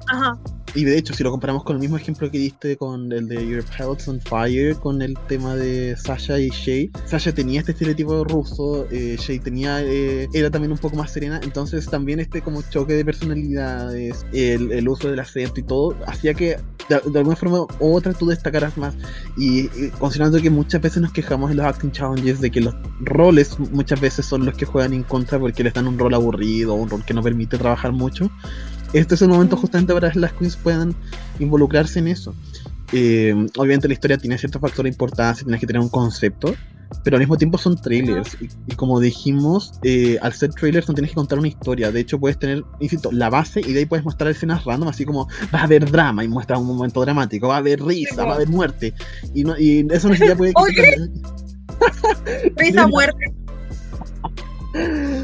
[0.07, 0.37] Ajá.
[0.75, 3.47] Y de hecho, si lo comparamos con el mismo ejemplo que diste con el de
[3.47, 8.25] Your Pilots on Fire, con el tema de Sasha y Shay, Sasha tenía este estereotipo
[8.25, 12.61] ruso, eh, Shay tenía, eh, era también un poco más serena, entonces también este como
[12.61, 16.57] choque de personalidades, el, el uso del acento y todo, hacía que
[16.89, 18.95] de, de alguna forma u otra tú destacaras más.
[19.37, 22.75] Y, y considerando que muchas veces nos quejamos en los acting challenges de que los
[22.99, 26.73] roles muchas veces son los que juegan en contra porque les dan un rol aburrido,
[26.73, 28.29] un rol que no permite trabajar mucho
[28.93, 30.95] este es el momento justamente para que las queens puedan
[31.39, 32.33] involucrarse en eso.
[32.91, 36.53] Eh, obviamente la historia tiene cierto factor de importancia, tienes que tener un concepto,
[37.03, 38.37] pero al mismo tiempo son trailers.
[38.39, 41.91] Y, y como dijimos, eh, al ser trailers no tienes que contar una historia.
[41.91, 45.05] De hecho, puedes tener, insisto, la base y de ahí puedes mostrar escenas random, así
[45.05, 48.33] como va a haber drama y muestras un momento dramático, va a haber risa, va
[48.33, 48.93] a haber muerte.
[49.33, 50.53] Y, no, y eso no siquiera puede...
[50.55, 50.95] Oye.
[52.55, 53.33] Risa muerte.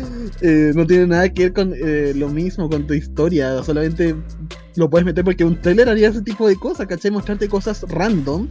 [0.42, 3.64] Eh, no tiene nada que ver con eh, lo mismo, con tu historia.
[3.64, 4.16] Solamente
[4.76, 7.12] lo puedes meter porque un trailer haría ese tipo de cosas, ¿cachai?
[7.12, 8.48] Mostrarte cosas random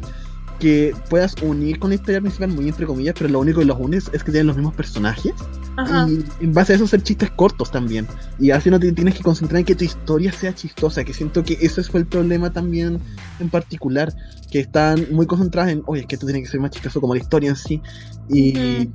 [0.61, 3.79] que puedas unir con la historia principal, muy entre comillas, pero lo único que los
[3.81, 5.33] unes es que tienen los mismos personajes.
[5.77, 6.07] Ajá.
[6.09, 8.07] Y en base a eso hacer chistes cortos también.
[8.39, 11.43] Y así no te tienes que concentrar en que tu historia sea chistosa, que siento
[11.43, 13.01] que ese fue el problema también
[13.41, 14.15] en particular,
[14.51, 17.15] que están muy concentradas en, oye, es que tú tienes que ser más chistoso como
[17.15, 17.81] la historia en sí.
[18.29, 18.91] Y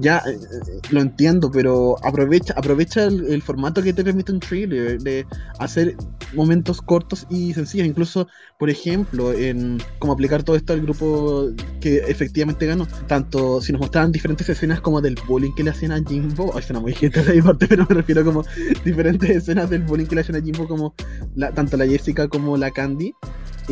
[0.00, 5.00] ya eh, eh, lo entiendo, pero aprovecha, aprovecha el, formato que te permite un thriller,
[5.00, 5.26] de
[5.58, 5.96] hacer
[6.34, 7.86] momentos cortos y sencillos.
[7.86, 8.28] Incluso,
[8.58, 12.86] por ejemplo, en cómo aplicar todo esto al grupo que efectivamente ganó.
[13.06, 16.62] Tanto si nos mostraban diferentes escenas como del bullying que le hacían a Jimbo, ay,
[16.62, 18.44] suena muy gente de mi parte, pero me refiero como
[18.84, 20.94] diferentes escenas del bullying que le hacían a Jimbo, como
[21.34, 23.14] la, tanto la Jessica como la Candy.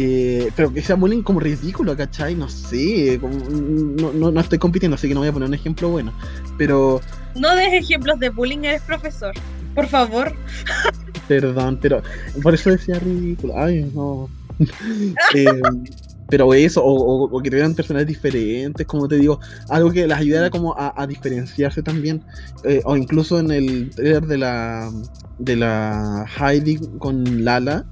[0.01, 2.35] Eh, pero que sea bullying como ridículo, ¿cachai?
[2.37, 5.55] No sé, como- no, no, no estoy compitiendo, así que no voy a poner un
[5.55, 6.13] ejemplo bueno.
[6.57, 7.01] Pero,
[7.35, 9.33] No des ejemplos de bullying, eres profesor.
[9.75, 10.33] Por favor.
[11.27, 12.03] perdón, pero
[12.43, 13.55] por eso decía ridículo.
[13.59, 14.29] Ay, no.
[15.35, 15.47] Eh,
[16.31, 19.41] pero eso, o, o- o que tuvieran personajes diferentes, como te digo,
[19.71, 22.23] algo que las ayudara como a, a diferenciarse también.
[22.65, 24.91] Eh, o incluso en el trailer de la
[25.39, 27.87] de la Heidi con Lala.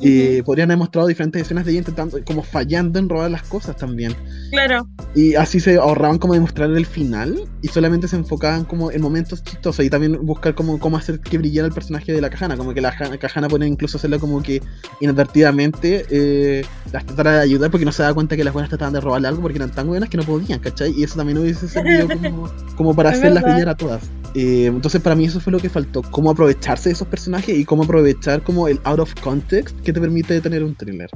[0.00, 3.76] Eh, podrían haber mostrado diferentes escenas de ella intentando, como fallando en robar las cosas
[3.76, 4.14] también.
[4.50, 4.86] Claro.
[5.14, 9.42] Y así se ahorraban como demostrar el final y solamente se enfocaban como en momentos
[9.42, 12.74] chistosos y también buscar como cómo hacer que brillara el personaje de la Cajana, como
[12.74, 14.60] que la Ja- Cajana pone incluso hacerlo como que
[15.00, 18.92] inadvertidamente eh, las tratara de ayudar porque no se daba cuenta que las buenas trataban
[18.94, 20.92] de robarle algo porque eran tan buenas que no podían, ¿cachai?
[20.96, 24.02] Y eso también hubiese servido como, como para hacerlas brillar a todas.
[24.34, 27.64] Eh, entonces para mí eso fue lo que faltó, cómo aprovecharse de esos personajes y
[27.64, 31.08] cómo aprovechar como el out of context que te permite tener un thriller.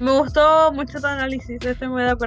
[0.00, 2.23] Me gustó mucho tu análisis, estoy muy de acuerdo.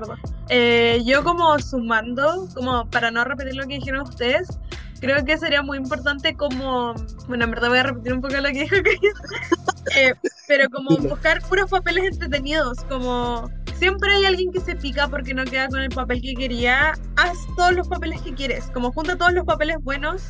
[0.49, 4.59] Eh, yo como sumando, como para no repetir lo que dijeron ustedes,
[4.99, 6.93] creo que sería muy importante como,
[7.27, 8.99] bueno, en verdad voy a repetir un poco lo que dijo Chris,
[9.95, 10.13] Eh,
[10.49, 15.45] pero como buscar puros papeles entretenidos, como siempre hay alguien que se pica porque no
[15.45, 19.31] queda con el papel que quería, haz todos los papeles que quieres, como junta todos
[19.31, 20.23] los papeles buenos,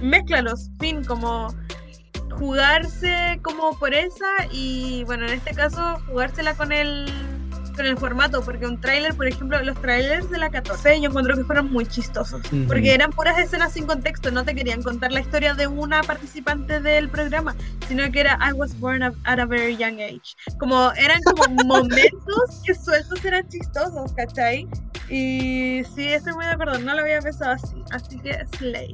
[0.00, 1.48] mézclalos, fin, como
[2.38, 7.06] jugarse como por esa y bueno, en este caso jugársela con el
[7.74, 11.36] con el formato, porque un tráiler, por ejemplo, los trailers de la 14 yo encuentro
[11.36, 12.66] que fueron muy chistosos, Ujú.
[12.66, 16.80] porque eran puras escenas sin contexto, no te querían contar la historia de una participante
[16.80, 17.54] del programa,
[17.88, 20.34] sino que era I was born at at a very young age.
[20.58, 24.68] Como eran como momentos que sueltos eran chistosos, ¿cachai?
[25.08, 28.92] Y sí, estoy muy de acuerdo, no lo había pensado así, así que Slay.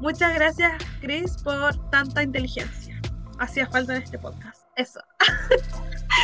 [0.00, 3.00] Muchas gracias, Chris, por tanta inteligencia.
[3.38, 4.62] Hacía falta en este podcast.
[4.76, 5.00] Eso.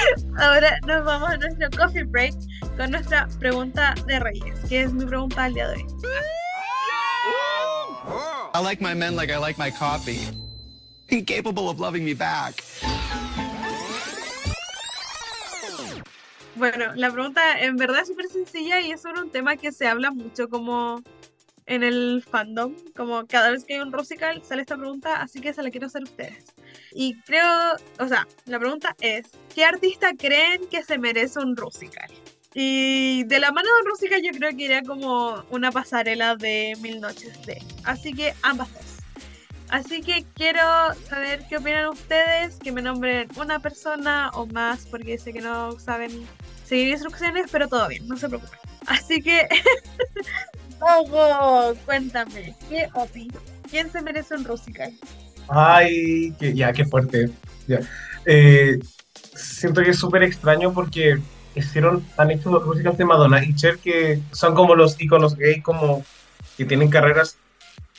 [0.38, 2.34] Ahora nos vamos a nuestro coffee break
[2.76, 5.86] con nuestra pregunta de Reyes, que es mi pregunta del día de hoy.
[8.54, 10.20] I like my men like I like my coffee.
[11.10, 12.62] Incapable of loving me back.
[16.54, 19.86] Bueno, la pregunta en verdad es súper sencilla y es sobre un tema que se
[19.86, 21.02] habla mucho como
[21.66, 25.52] en el fandom, como cada vez que hay un Rusical sale esta pregunta, así que
[25.52, 26.46] se la quiero hacer a ustedes.
[26.92, 32.10] Y creo, o sea, la pregunta es, ¿qué artista creen que se merece un Rusical?
[32.54, 36.76] Y de la mano de un Rusical yo creo que iría como una pasarela de
[36.80, 37.62] Mil Noches de.
[37.84, 38.82] Así que ambas dos.
[39.68, 40.62] Así que quiero
[41.08, 45.78] saber qué opinan ustedes, que me nombren una persona o más, porque sé que no
[45.78, 46.26] saben
[46.64, 48.58] seguir instrucciones, pero todo bien, no se preocupen.
[48.86, 49.46] Así que,
[50.80, 53.28] Ojo, cuéntame, ¿qué opi?
[53.68, 54.92] ¿Quién se merece un Rusical?
[55.48, 57.30] Ay, que, ya, qué fuerte.
[57.66, 57.80] Ya.
[58.24, 58.78] Eh,
[59.34, 61.18] siento que es súper extraño porque
[61.54, 65.60] hicieron, han hecho los musicals de Madonna y Cher que son como los iconos gay,
[65.60, 66.04] como
[66.56, 67.36] que tienen carreras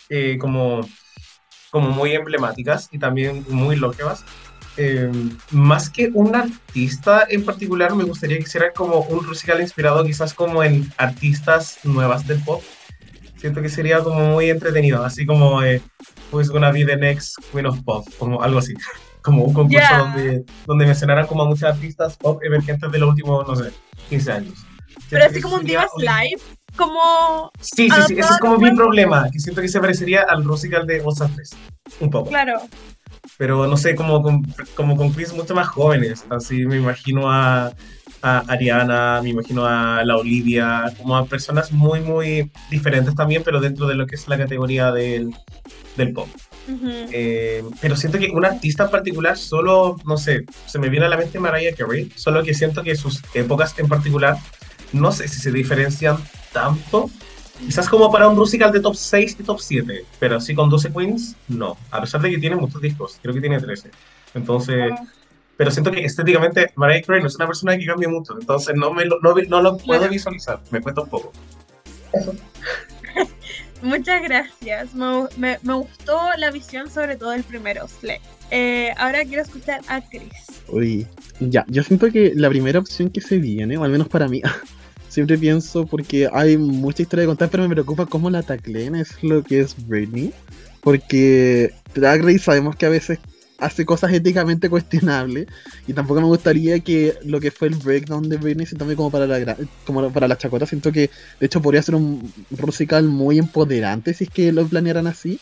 [0.10, 0.82] eh, como,
[1.72, 4.24] como muy emblemáticas y también muy longevas.
[4.78, 5.12] Eh,
[5.52, 10.34] más que un artista en particular, me gustaría que hicieran como un musical inspirado quizás
[10.34, 12.64] como en artistas nuevas del pop.
[13.38, 15.82] Siento que sería como muy entretenido, así como eh,
[16.32, 18.74] Who's Gonna Be the Next Queen of Pop, como algo así.
[19.22, 19.98] Como un concurso Ya.
[19.98, 23.74] donde, donde mencionaran como a muchos artistas pop emergentes de los últimos, no sé,
[24.08, 24.54] 15 años.
[25.10, 26.42] Pero así como un Divas Live,
[26.78, 30.46] como, Sí, sí, sí, ese es como mi problema, que siento que se parecería al
[30.46, 31.50] musical de Osa 3,
[32.00, 32.30] un poco.
[32.30, 32.62] claro,
[33.38, 34.42] Pero no sé, como con,
[34.74, 37.74] como con quiz mucho más jóvenes, así me imagino a,
[38.22, 43.60] a Ariana, me imagino a la Olivia, como a personas muy, muy diferentes también, pero
[43.60, 45.34] dentro de lo que es la categoría del,
[45.98, 46.28] del pop.
[46.68, 51.06] ujú, Eh, pero siento que un artista en particular solo, no sé, se me viene
[51.06, 54.38] a la mente Mariah Carey, solo que siento que sus épocas en particular,
[54.94, 56.18] no sé si se diferencian
[56.52, 57.10] tanto.
[57.60, 60.94] Quizás como para un musical de top 6 y top 7, pero así con 12
[60.94, 61.78] queens, no.
[61.92, 63.92] A pesar de que tiene muchos discos, creo que tiene 13.
[64.34, 64.94] Entonces,
[65.60, 68.94] pero siento que estéticamente Mariah Carey no es una persona que cambie mucho, entonces no,
[68.94, 71.34] me lo, no, no lo puedo visualizar, me cuesta un poco.
[73.82, 74.94] Muchas gracias.
[74.96, 78.20] Me, me- me gustó la visión, sobre todo el primero, Slay.
[78.52, 80.32] Eh, ahora quiero escuchar a Chris.
[80.70, 81.06] Uy,
[81.42, 84.42] ya, yo siento que la primera opción que se viene, o al menos para mí,
[85.10, 89.22] siempre pienso porque hay mucha historia de contar, pero me preocupa cómo la taclean, es
[89.24, 90.32] lo que es Britney.
[90.80, 93.20] Porque Drag Race sabemos que a veces
[93.60, 95.48] hace cosas éticamente cuestionables
[95.88, 99.12] y tampoco me gustaría que lo que fue el breakdown de Britney se tome como
[99.12, 100.66] para la como para la chacota.
[100.66, 102.32] Siento que de hecho podría ser un
[102.66, 105.40] musical muy empoderante si es que lo planearan así.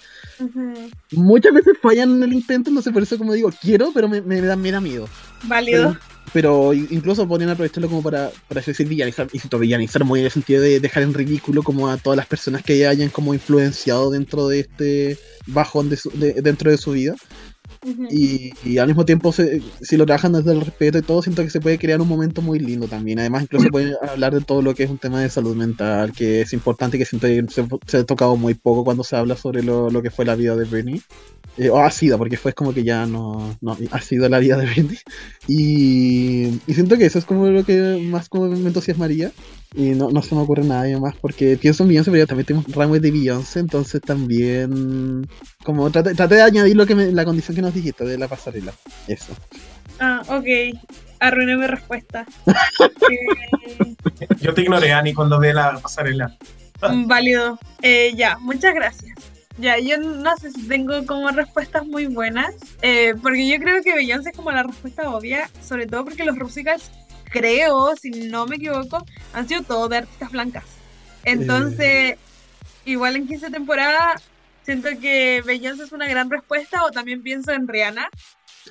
[1.12, 4.22] Muchas veces fallan en el intento, no sé por eso como digo, quiero, pero me,
[4.22, 5.08] me me da miedo.
[5.44, 5.98] Válido.
[6.34, 10.32] Pero i- incluso podrían aprovecharlo como para, para decir villanizar, y villanizar muy en el
[10.32, 14.48] sentido de dejar en ridículo como a todas las personas que hayan como influenciado dentro
[14.50, 17.16] de este bajón de su- de- dentro de su vida.
[18.10, 21.44] Y, y al mismo tiempo, se- si lo trabajan desde el respeto y todo, siento
[21.44, 23.20] que se puede crear un momento muy lindo también.
[23.20, 26.42] Además, incluso pueden hablar de todo lo que es un tema de salud mental, que
[26.42, 27.46] es importante, que siento que
[27.88, 30.56] se, ha tocado muy poco cuando se habla sobre lo, lo que fue la vida
[30.56, 31.02] de Britney.
[31.58, 34.58] Eh, o ha sido, porque fue como que ya no, no ha sido la vida
[34.58, 34.98] de Britney.
[35.48, 39.32] Y, y siento que eso es como lo que más como me entusiasmaría.
[39.76, 42.46] Y no, no se me ocurre nada más, porque pienso en Beyoncé, pero ya también
[42.46, 45.28] tenemos runway de Beyoncé, entonces también
[45.64, 48.28] como traté, traté de añadir lo que me- la condición que nos dijiste de la
[48.28, 48.74] pasarela.
[49.08, 49.34] Eso.
[50.00, 50.80] Ah, ok.
[51.20, 52.26] Arruiné mi respuesta.
[53.10, 53.96] Eh,
[54.42, 56.36] Yo te ignoré, Ani, cuando ve la pasarela.
[56.90, 57.60] Mm, Válido.
[57.82, 59.18] Eh, ya, muchas gracias.
[59.60, 62.54] Ya, yo no sé si tengo como respuestas muy buenas,
[62.84, 66.36] eh, porque yo creo que Beyoncé es como la respuesta obvia, sobre todo porque los
[66.38, 66.92] musicals,
[67.30, 70.64] creo, si no me equivoco, han sido todos de artistas blancas.
[71.24, 72.18] Entonces,
[72.86, 74.24] igual en 15 temporadas,
[74.64, 78.10] siento que Beyoncé es una gran respuesta, o también pienso en Rihanna,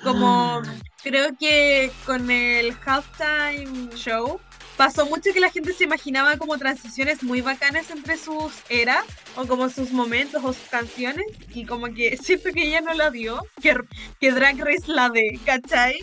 [0.03, 0.61] como
[1.03, 4.39] creo que con el halftime show
[4.77, 9.03] pasó mucho que la gente se imaginaba como transiciones muy bacanas entre sus eras
[9.35, 13.09] o como sus momentos o sus canciones y como que siento que ella no la
[13.09, 13.75] dio, que,
[14.19, 15.99] que Drag Race la de, ¿cachai?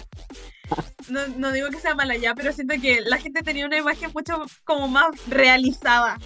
[1.08, 4.42] No, digo que sea mala ya, pero siento que la gente tenía una imagen mucho
[4.64, 6.18] como más realizada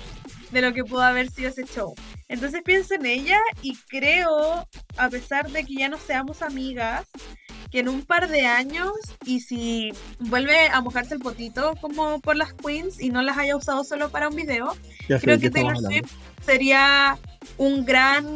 [0.51, 1.95] de lo que pudo haber sido ese show.
[2.29, 4.67] Entonces pienso en ella y creo,
[4.97, 7.07] a pesar de que ya no seamos amigas,
[7.71, 8.93] que en un par de años
[9.25, 13.57] y si vuelve a mojarse el potito como por las queens y no las haya
[13.57, 14.75] usado solo para un video,
[15.09, 15.77] Ya creo que Taylor.
[15.77, 16.11] Swift
[16.45, 17.19] sería
[17.59, 18.27] un gran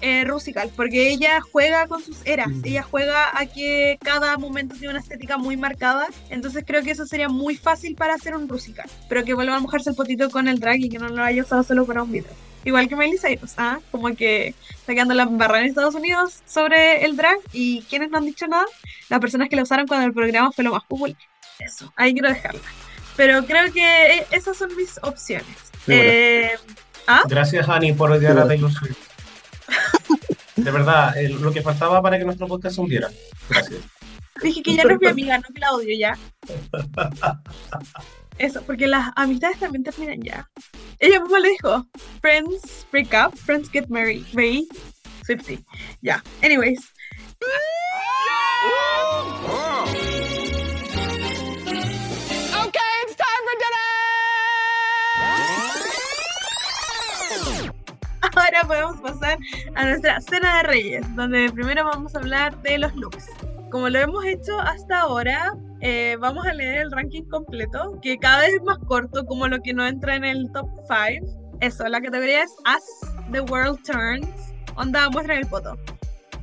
[0.00, 4.90] eh, Rusical, porque ella juega con sus eras, ella juega a que cada momento tiene
[4.90, 8.88] una estética muy marcada, entonces creo que eso sería muy fácil para hacer un Rusical,
[9.08, 11.42] pero que vuelva a mojarse el potito con el drag y que no lo haya
[11.42, 12.45] usado solo para un video.
[12.66, 13.78] Igual que Miley Cyrus, ¿ah?
[13.92, 18.18] como que está quedando la barra en Estados Unidos sobre el drag y quienes no
[18.18, 18.66] han dicho nada,
[19.08, 21.16] las personas que la usaron cuando el programa fue lo más popular.
[21.60, 22.60] Eso, ahí quiero dejarla.
[23.16, 25.46] Pero creo que eh, esas son mis opciones.
[25.86, 26.50] Eh,
[27.28, 28.98] Gracias, Ani, por odiar a Sí, Taylor Swift.
[30.56, 33.08] De verdad, el- lo que faltaba para que nuestro podcast se hundiera.
[33.48, 33.80] Gracias.
[34.42, 36.18] dije que ya no es mi amiga, no que la odio ya.
[38.38, 40.48] Eso, porque las amistades también terminan ya.
[40.98, 41.86] Ella misma le dijo,
[42.20, 44.68] friends break up, friends get married, Ray,
[45.24, 45.64] Swifty.
[46.02, 46.92] Ya, anyways.
[52.52, 53.76] Okay, it's time for dinner!
[58.36, 59.38] Ahora podemos pasar
[59.74, 63.26] a nuestra cena de reyes, donde primero vamos a hablar de los looks.
[63.70, 68.40] Como lo hemos hecho hasta ahora, eh, vamos a leer el ranking completo, que cada
[68.40, 71.56] vez es más corto, como lo que no entra en el top 5.
[71.60, 72.84] Eso, la categoría es As
[73.32, 74.28] the World Turns.
[74.76, 75.76] Onda, muestra el foto.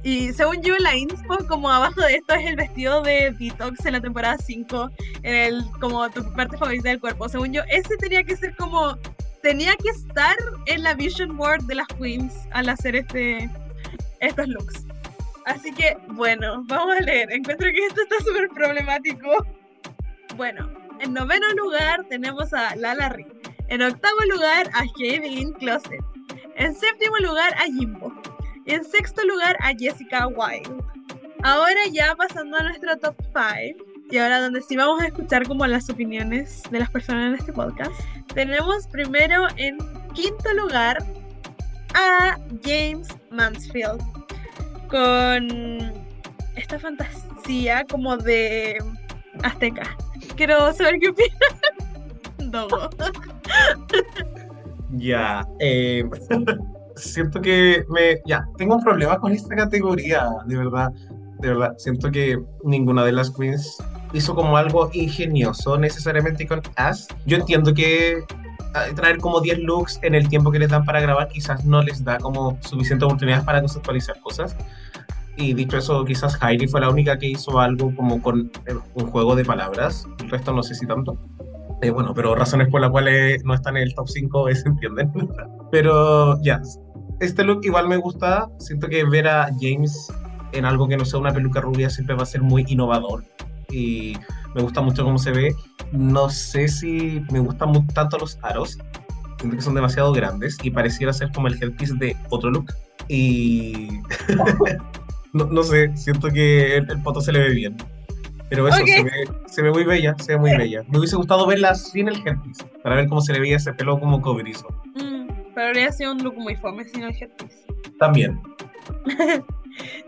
[0.03, 3.93] Y según yo la inspo, como abajo de esto es el vestido de Detox en
[3.93, 4.89] la temporada 5,
[5.23, 7.29] en el, como tu parte favorita del cuerpo.
[7.29, 8.97] Según yo, ese tenía que ser como
[9.41, 13.49] tenía que estar en la Vision Board de las Queens al hacer este
[14.19, 14.86] estos looks.
[15.45, 17.31] Así que, bueno, vamos a leer.
[17.31, 19.45] Encuentro que esto está súper problemático.
[20.35, 20.69] Bueno,
[20.99, 23.25] en noveno lugar tenemos a Lala Ri.
[23.67, 26.03] En octavo lugar a Jaden Closet.
[26.55, 28.13] En séptimo lugar a Jimbo.
[28.65, 30.83] Y en sexto lugar a Jessica Wilde.
[31.43, 33.83] Ahora ya pasando a nuestro top 5.
[34.11, 37.51] Y ahora donde sí vamos a escuchar como las opiniones de las personas en este
[37.51, 37.91] podcast.
[38.33, 39.77] Tenemos primero en
[40.13, 41.03] quinto lugar
[41.95, 44.01] a James Mansfield
[44.93, 45.91] con
[46.55, 48.77] esta fantasía como de
[49.41, 49.97] azteca.
[50.35, 51.31] Quiero saber qué opinan.
[52.51, 52.89] Dogo.
[54.91, 56.07] Ya, eh,
[56.95, 60.91] siento que me, ya, tengo un problema con esta categoría, de verdad,
[61.39, 63.77] de verdad, siento que ninguna de las queens
[64.13, 67.07] hizo como algo ingenioso necesariamente con As.
[67.25, 68.23] Yo entiendo que
[68.95, 72.03] traer como 10 looks en el tiempo que les dan para grabar quizás no les
[72.03, 74.55] da como suficiente oportunidad para conceptualizar cosas.
[75.36, 79.07] Y dicho eso, quizás Heidi fue la única que hizo algo como con eh, un
[79.07, 80.05] juego de palabras.
[80.19, 81.17] El resto no sé si tanto.
[81.82, 85.11] Eh, bueno, pero razones por las cuales no están en el top 5 se entienden.
[85.71, 86.61] pero ya,
[87.19, 88.47] este look igual me gusta.
[88.59, 90.11] Siento que ver a James
[90.51, 93.24] en algo que no sea una peluca rubia siempre va a ser muy innovador.
[93.71, 94.15] Y
[94.56, 95.56] me gusta mucho cómo se ve.
[95.91, 98.78] No sé si me gustan mu- tanto los aros.
[99.39, 102.72] Siento que son demasiado grandes y pareciera ser como el headpiece de otro look.
[103.10, 103.89] Y
[105.34, 107.76] no, no sé, siento que el, el poto se le ve bien.
[108.49, 108.88] Pero eso, Ok.
[108.88, 109.12] se, ve,
[109.47, 110.84] se ve muy bella, se ve muy bella.
[110.88, 113.99] Me hubiese gustado verla sin el headpiece, para ver cómo se le veía ese pelo
[113.99, 114.68] como cobrizo.
[114.95, 117.66] Mm, pero habría sido un look muy fome sin el headpiece.
[117.99, 118.39] También.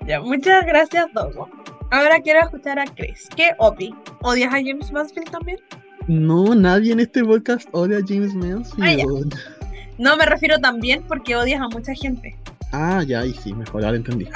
[0.05, 1.49] Ya, muchas gracias, Dogo.
[1.91, 3.27] Ahora quiero escuchar a Chris.
[3.35, 3.93] ¿Qué opi?
[4.21, 5.59] ¿Odias a James Mansfield también?
[6.07, 9.35] No, nadie en este podcast odia a James Mansfield.
[9.97, 12.37] No me refiero también porque odias a mucha gente.
[12.71, 14.27] Ah, ya, ahí sí, mejor, ahora entendí.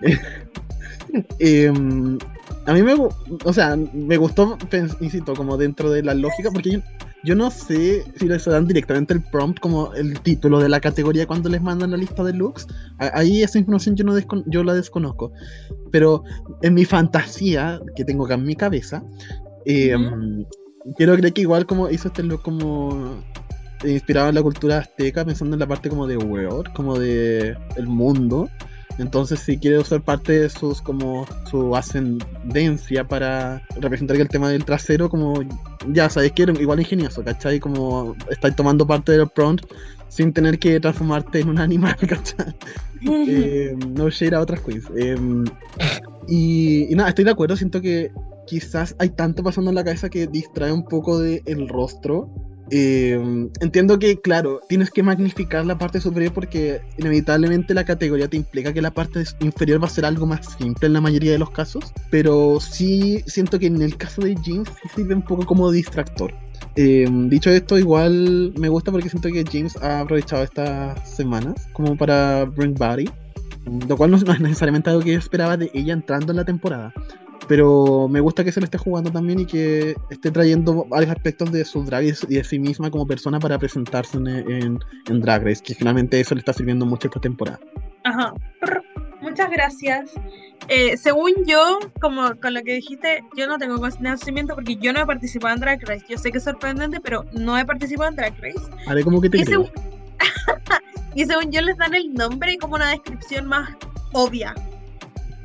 [1.38, 2.18] Em,
[2.66, 4.58] a mí me, o sea, me gustó,
[5.00, 6.80] insisto, como dentro de la lógica, porque yo,
[7.24, 11.26] yo no sé si les dan directamente el prompt como el título de la categoría
[11.26, 12.66] cuando les mandan la lista de looks.
[12.98, 14.14] Ahí esa información yo, no
[14.46, 15.32] yo la desconozco.
[15.90, 16.22] Pero
[16.62, 19.02] en mi fantasía, que tengo acá en mi cabeza,
[19.64, 20.44] em,
[20.96, 23.22] quiero creer que igual como hizo este look como
[23.84, 27.86] inspirado en la cultura azteca, pensando en la parte como de world, como de el
[27.86, 28.48] mundo.
[28.98, 34.64] Entonces, si quiere usar parte de sus como su ascendencia para representar el tema del
[34.64, 35.42] trasero, como
[35.92, 37.58] ya sabéis que igual ingenioso, ¿cachai?
[37.58, 39.64] Como estáis tomando parte del prompt
[40.08, 42.54] sin tener que transformarte en un animal, ¿cachai?
[43.02, 44.84] Eh, no share a otras queens.
[44.96, 45.16] Eh,
[46.28, 48.12] y, y nada, estoy de acuerdo, siento que
[48.46, 52.30] quizás hay tanto pasando en la cabeza que distrae un poco del el rostro.
[52.70, 58.36] Eh, entiendo que, claro, tienes que magnificar la parte superior porque inevitablemente la categoría te
[58.36, 61.38] implica que la parte inferior va a ser algo más simple en la mayoría de
[61.38, 65.44] los casos, pero sí siento que en el caso de James sí sirve un poco
[65.44, 66.32] como distractor.
[66.76, 71.96] Eh, dicho esto, igual me gusta porque siento que James ha aprovechado estas semanas como
[71.96, 73.08] para bring body,
[73.88, 76.44] lo cual no no es necesariamente algo que yo esperaba de ella entrando en la
[76.44, 76.92] temporada.
[77.46, 81.52] Pero me gusta que se lo esté jugando también y que esté trayendo varios aspectos
[81.52, 84.78] de su drag y de sí misma como persona para presentarse en, en,
[85.08, 87.60] en Drag Race, que finalmente eso le está sirviendo mucho esta temporada.
[88.04, 88.34] Ajá.
[89.24, 90.12] Muchas gracias.
[90.68, 95.00] Eh, según yo, como con lo que dijiste, yo no tengo conocimiento porque yo no
[95.00, 96.04] he participado en Drag Race.
[96.08, 98.60] Yo sé que es sorprendente, pero no he participado en Drag Race.
[98.86, 99.70] Haré como que te Y según,
[101.14, 103.70] y según yo les dan el nombre y como una descripción más
[104.12, 104.54] obvia.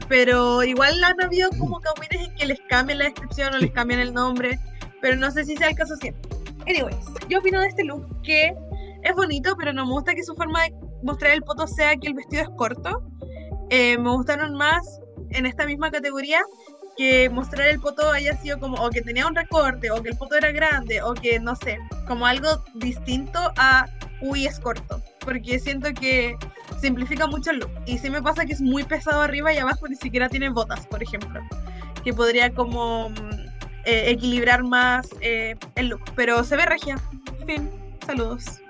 [0.10, 3.99] Pero igual han habido como cagüines en que les cambian la descripción o les cambian
[3.99, 4.60] el nombre.
[5.01, 6.30] Pero no sé si sea el caso siempre.
[6.68, 6.97] Anyways,
[7.30, 8.53] yo opino de este look que
[9.03, 12.07] es bonito, pero no me gusta que su forma de mostrar el poto sea que
[12.07, 13.03] el vestido es corto.
[13.70, 14.99] Eh, me gustaron más
[15.30, 16.41] en esta misma categoría
[16.97, 20.18] que mostrar el poto haya sido como o que tenía un recorte o que el
[20.18, 23.86] poto era grande o que no sé, como algo distinto a
[24.22, 26.36] uy es corto, porque siento que
[26.80, 29.88] simplifica mucho el look y sí me pasa que es muy pesado arriba y abajo
[29.88, 31.41] ni siquiera tiene botas, por ejemplo,
[32.03, 33.13] que podría como mm,
[33.86, 36.97] eh, equilibrar más eh, el look, pero se ve regia.
[37.45, 37.70] Fin,
[38.05, 38.61] saludos.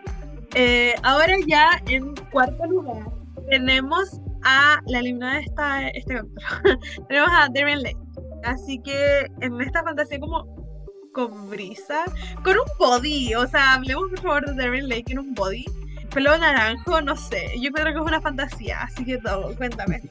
[0.56, 3.06] Eh, ahora ya en cuarto lugar
[3.50, 6.80] tenemos a la eliminada de esta, este capítulo.
[7.08, 7.97] tenemos a Lake.
[8.43, 10.68] Así que en esta fantasía como
[11.14, 12.05] con brisa,
[12.43, 15.66] con un body, o sea, hablemos por favor de Darian Lake en un body.
[16.13, 20.01] Pelo naranjo, no sé, yo creo que es una fantasía, así que todo, cuéntame.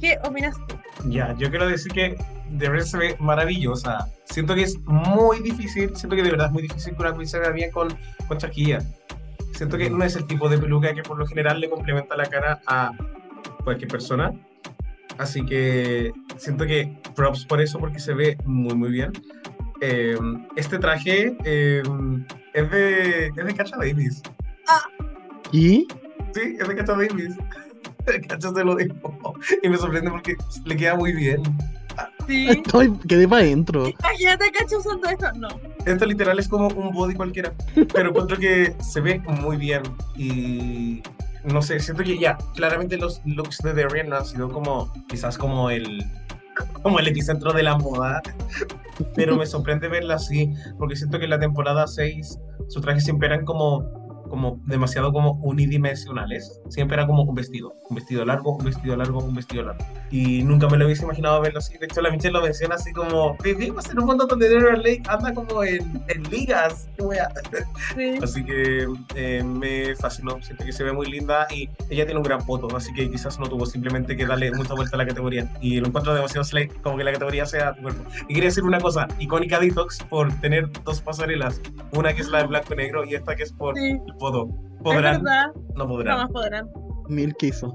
[0.00, 0.76] ¿Qué opinas tú?
[1.08, 2.16] Ya, yo quiero decir que
[2.50, 4.08] verdad se ve maravillosa.
[4.24, 7.26] Siento que es muy difícil, siento que de verdad es muy difícil que una queen
[7.26, 7.88] se vea bien con,
[8.28, 8.80] con chasquilla.
[9.54, 12.26] Siento que no es el tipo de peluca que por lo general le complementa la
[12.26, 12.92] cara a
[13.64, 14.32] cualquier persona.
[15.18, 19.12] Así que siento que props por eso, porque se ve muy, muy bien.
[19.84, 20.16] Eh,
[20.54, 21.82] este traje eh,
[22.54, 24.22] es de, es de Cacha Davis.
[25.50, 25.88] ¿Y?
[26.32, 27.34] Sí, es de Cacha Davis.
[28.28, 29.34] Cacha se lo dijo.
[29.60, 31.42] Y me sorprende porque le queda muy bien.
[32.28, 32.46] Sí.
[32.48, 33.88] Estoy, quedé para adentro.
[33.88, 35.32] Imagínate a Cacho usando esto.
[35.32, 35.48] No.
[35.84, 37.52] Esto literal es como un body cualquiera.
[37.92, 39.82] Pero encuentro que se ve muy bien.
[40.16, 41.02] Y
[41.42, 45.36] no sé, siento que ya, claramente los looks de Darian no han sido como, quizás
[45.36, 46.04] como el,
[46.82, 48.22] como el epicentro de la moda.
[49.14, 52.38] Pero me sorprende verla así, porque siento que en la temporada 6
[52.68, 54.01] sus trajes siempre eran como
[54.32, 56.58] como demasiado como unidimensionales.
[56.70, 59.84] Siempre era como un vestido, un vestido largo, un vestido largo, un vestido largo.
[60.10, 61.76] Y nunca me lo hubiese imaginado verlo así.
[61.76, 65.02] De hecho, la Michelle lo menciona así como, vivimos en un mundo donde Darian Lake
[65.06, 66.88] anda como en, en ligas.
[66.96, 67.28] qué wea".
[67.94, 68.18] Sí.
[68.22, 68.86] Así que
[69.16, 72.74] eh, me fascinó, siento que se ve muy linda y ella tiene un gran foto,
[72.74, 75.52] así que quizás no tuvo simplemente que darle mucha vuelta a la categoría.
[75.60, 78.02] Y lo encuentro demasiado slay, como que la categoría sea tu cuerpo.
[78.28, 81.60] Y quería decir una cosa, icónica Detox por tener dos pasarelas,
[81.92, 83.98] una que es la de blanco y negro y esta que es por Sí.
[84.28, 84.48] El foto.
[84.76, 85.22] Es ¿Podrán?
[85.22, 85.46] verdad,
[85.76, 86.16] No podrán.
[86.18, 86.70] jamás podrán.
[87.08, 87.68] Mil que hizo.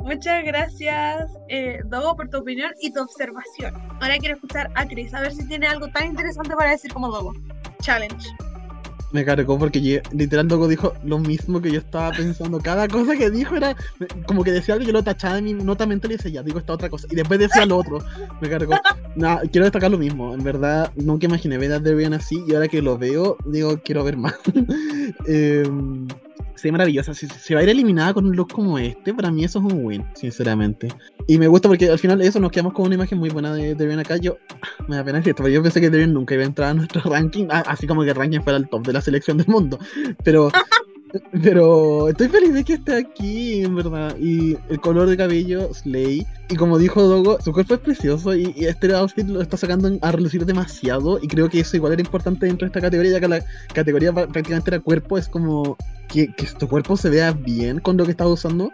[0.00, 3.74] Muchas gracias, eh, Dogo, por tu opinión y tu observación.
[4.00, 7.08] Ahora quiero escuchar a Chris, a ver si tiene algo tan interesante para decir como
[7.08, 7.32] Dogo.
[7.80, 8.28] Challenge.
[9.12, 12.58] Me cargó porque ye- literal dijo lo mismo que yo estaba pensando.
[12.60, 13.76] Cada cosa que dijo era
[14.26, 16.58] como que decía algo yo lo tachaba de mi nota mental y decía, ya digo
[16.58, 17.06] esta otra cosa.
[17.10, 17.98] Y después decía lo otro.
[18.40, 18.74] Me cargó.
[19.14, 20.32] Nada, quiero destacar lo mismo.
[20.34, 24.02] En verdad, nunca imaginé ver a Debian así y ahora que lo veo, digo, quiero
[24.04, 24.34] ver más.
[25.26, 25.62] eh,
[26.54, 27.14] sí, maravillosa.
[27.14, 29.64] Si, si va a ir eliminada con un look como este, para mí eso es
[29.72, 30.88] un win, sinceramente.
[31.26, 33.74] Y me gusta porque al final eso nos quedamos con una imagen muy buena de
[33.74, 34.16] Debian acá.
[34.16, 34.36] Yo,
[34.88, 36.74] me da pena decir esto, pero yo pensé que Debian nunca iba a entrar a
[36.74, 39.46] nuestro ranking, a- así como que el ranking fuera el top de la selección del
[39.48, 39.78] mundo.
[40.24, 40.50] Pero,
[41.42, 44.16] pero estoy feliz de que esté aquí, en verdad.
[44.18, 46.26] Y el color de cabello, Slay.
[46.48, 50.12] Y como dijo Dogo, su cuerpo es precioso y, este outfit lo está sacando a
[50.12, 51.18] relucir demasiado.
[51.22, 54.12] Y creo que eso igual era importante dentro de esta categoría, ya que la categoría
[54.12, 55.76] prácticamente era cuerpo, es como
[56.08, 58.70] que, que tu cuerpo se vea bien con lo que estaba usando.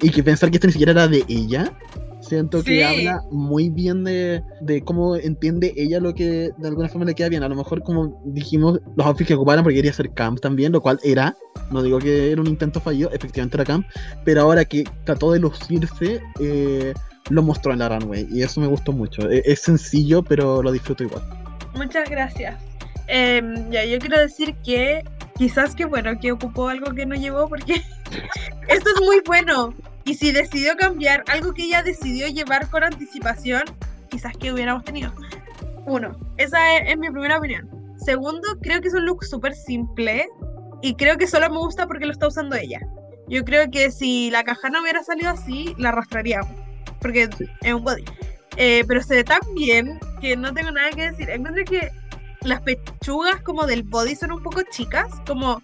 [0.00, 1.72] Y que pensar que esto ni siquiera era de ella.
[2.20, 2.82] Siento que Sí.
[2.82, 7.28] habla muy bien de, de cómo entiende ella lo que de alguna forma le queda
[7.28, 7.42] bien.
[7.42, 10.80] A lo mejor, como dijimos, los outfits que ocuparan porque quería hacer camp también, lo
[10.80, 11.36] cual era.
[11.70, 13.86] No digo que era un intento fallido, efectivamente era camp.
[14.24, 16.92] Pero ahora que trató de lucirse, eh,
[17.30, 18.26] lo mostró en la runway.
[18.32, 19.30] Y eso me gustó mucho.
[19.30, 21.22] E- Es, sencillo, pero lo disfruto igual.
[21.76, 22.56] Muchas gracias.
[23.08, 25.02] Em, ya, yo quiero decir que
[25.36, 27.74] quizás que bueno, que ocupó algo que no llevó porque
[28.68, 29.74] esto es muy bueno.
[30.04, 33.62] Y si decidió cambiar algo que ella decidió llevar con anticipación,
[34.08, 35.12] quizás que hubiéramos tenido.
[35.86, 37.68] Uno, esa es, es mi primera opinión.
[37.96, 40.26] Segundo, creo que es un look súper simple
[40.82, 42.80] y creo que solo me gusta porque lo está usando ella.
[43.28, 46.50] Yo creo que si la caja no hubiera salido así, la arrastraríamos.
[47.00, 47.28] Porque
[47.62, 48.04] es un body.
[48.56, 51.28] Eh, pero se ve tan bien que no tengo nada que decir.
[51.30, 51.90] Encuentro que
[52.42, 55.62] las pechugas como del body son un poco chicas, como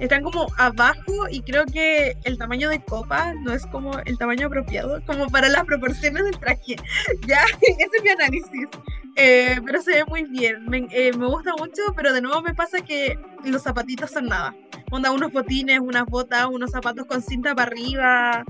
[0.00, 4.48] están como abajo y creo que el tamaño de copa no es como el tamaño
[4.48, 6.76] apropiado, como para las proporciones del traje.
[7.26, 8.68] ya, ese es mi análisis.
[9.16, 12.52] Eh, pero se ve muy bien, me, eh, me gusta mucho, pero de nuevo me
[12.52, 14.54] pasa que los zapatitos son nada.
[14.90, 18.44] Onda, unos botines, unas botas, unos zapatos con cinta para arriba,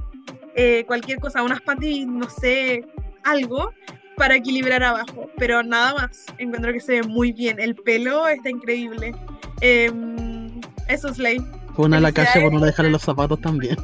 [0.56, 2.86] eh, cualquier cosa, unas panties, no sé,
[3.24, 3.72] algo
[4.16, 6.26] para equilibrar abajo, pero nada más.
[6.38, 7.60] Encuentro que se ve muy bien.
[7.60, 9.14] El pelo está increíble.
[9.60, 11.38] Em, eso es ley.
[11.74, 13.76] Fue una la calle por no dejarle los zapatos también.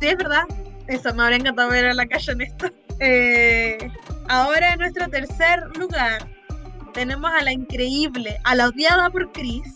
[0.00, 0.44] Sí, es verdad.
[0.86, 2.66] Eso, me habría encantado ver a la calle en esto.
[3.00, 3.90] Eh,
[4.28, 6.26] ahora en nuestro tercer lugar
[6.94, 9.74] tenemos a la increíble, a la odiada por Chris,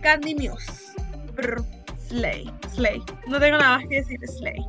[0.00, 0.94] Candy Muse.
[1.34, 1.62] Brr,
[2.08, 3.02] Slay, Slay.
[3.26, 4.64] No tengo nada más que decir, Slay.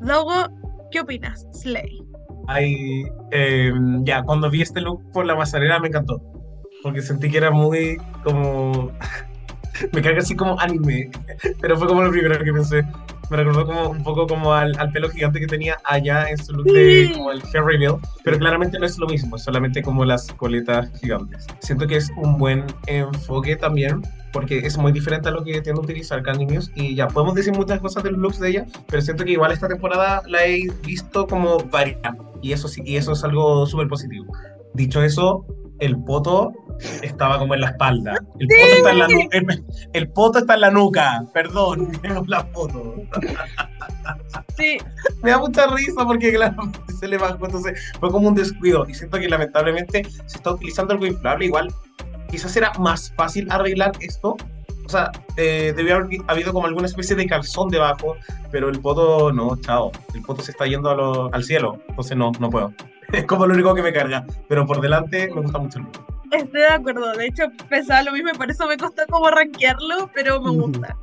[0.00, 0.48] Luego,
[0.90, 1.46] ¿qué opinas?
[1.52, 2.09] Slay.
[2.52, 6.20] Ay, eh, ya, cuando vi este look por la pasarela me encantó.
[6.82, 8.90] Porque sentí que era muy como.
[9.92, 11.10] me carga así como anime.
[11.60, 12.84] Pero fue como lo primero que pensé.
[13.30, 16.52] Me recordó como un poco como al, al pelo gigante que tenía allá en su
[16.52, 17.98] look de como el hair reveal.
[18.24, 21.46] Pero claramente no es lo mismo, es solamente como las coletas gigantes.
[21.60, 24.02] Siento que es un buen enfoque también.
[24.32, 26.70] Porque es muy diferente a lo que tiende a utilizar Candy Muse.
[26.76, 28.66] Y ya podemos decir muchas cosas de los looks de ella.
[28.88, 32.16] Pero siento que igual esta temporada la he visto como variada.
[32.40, 34.32] Y eso sí, y eso es algo súper positivo.
[34.72, 35.44] Dicho eso,
[35.80, 36.52] el poto
[37.02, 38.14] estaba como en la espalda.
[38.38, 39.36] El poto está en la nuca.
[39.36, 41.24] El, el poto está en la nuca.
[41.34, 42.94] Perdón, miremos la foto.
[44.56, 44.78] Sí,
[45.22, 46.32] Me da mucha risa porque
[47.00, 47.44] se le bajó.
[47.46, 48.86] Entonces fue como un descuido.
[48.88, 51.46] Y siento que lamentablemente se está utilizando algo inflable.
[51.46, 51.72] Igual,
[52.30, 54.36] quizás era más fácil arreglar esto.
[54.86, 58.16] O sea, eh, debió haber habido como alguna especie de calzón debajo,
[58.50, 59.92] pero el poto no, chao.
[60.14, 62.72] El poto se está yendo a lo- al cielo, entonces no, no puedo.
[63.12, 66.04] Es como lo único que me carga, pero por delante me gusta mucho el look.
[66.32, 67.12] estoy de acuerdo.
[67.14, 70.96] De hecho, pensaba lo mismo y por eso me costó como rankearlo, pero me gusta.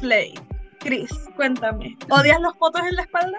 [0.00, 0.34] Slay.
[0.80, 1.96] Chris, cuéntame.
[2.10, 3.38] ¿Odias los fotos en la espalda?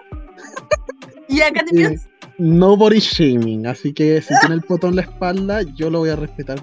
[1.27, 2.10] ¿Y a Katy Eh, Muse?
[2.38, 6.10] no body shaming, así que si tiene el poto en la espalda, yo lo voy
[6.10, 6.60] a respetar.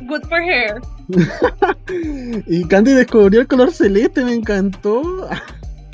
[0.00, 0.80] Good for hair.
[2.46, 5.28] Y Candy descubrió el color celeste, me encantó.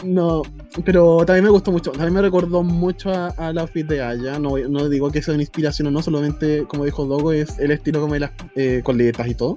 [0.05, 0.41] No,
[0.85, 1.91] pero también me gustó mucho.
[1.93, 4.39] También me recordó mucho a- al outfit de Aya.
[4.39, 7.71] No, no digo que sea una inspiración o no, solamente, como dijo Dogo, es el
[7.71, 9.57] estilo como de las eh, coletas y todo.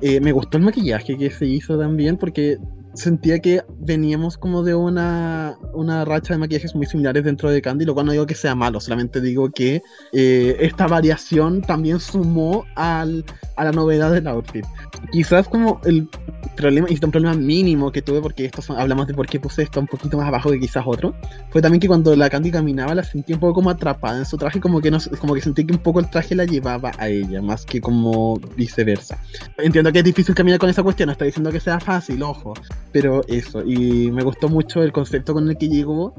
[0.00, 2.58] Eh, me gustó el maquillaje que se hizo también, porque
[2.94, 7.84] sentía que veníamos como de una, una racha de maquillajes muy similares dentro de Candy,
[7.84, 12.64] lo cual no digo que sea malo, solamente digo que eh, esta variación también sumó
[12.76, 13.24] al,
[13.56, 14.64] a la novedad del outfit.
[15.12, 16.08] Quizás como el
[16.56, 19.62] problema, y un problema mínimo que tuve, porque esto son- hablamos de por qué puse
[19.62, 21.14] esto un poquito más abajo que quizás otro,
[21.50, 24.36] fue también que cuando la Candy caminaba la sentí un poco como atrapada en su
[24.38, 27.08] traje, como que, no, como que sentí que un poco el traje la llevaba a
[27.08, 29.18] ella, más que como viceversa.
[29.58, 32.54] Entiendo que es difícil caminar con esa cuestión, no estoy diciendo que sea fácil, ojo,
[32.94, 36.14] pero eso, y me gustó mucho el concepto con el que llegó.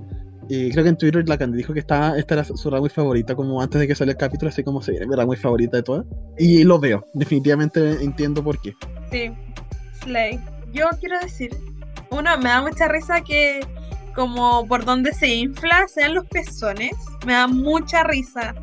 [0.49, 3.61] eh, creo que en Twitter la dijo que estaba, esta era su Runway favorita, como
[3.61, 6.05] antes de que saliera el capítulo, así como se viene mi favorita de todas.
[6.37, 8.75] Y lo veo, definitivamente entiendo por qué.
[9.09, 9.31] Sí,
[10.03, 10.37] Slay.
[10.73, 11.55] Yo quiero decir,
[12.11, 13.61] uno, me da mucha risa que
[14.13, 16.91] como por donde se infla sean los pezones.
[17.25, 18.53] Me da mucha risa.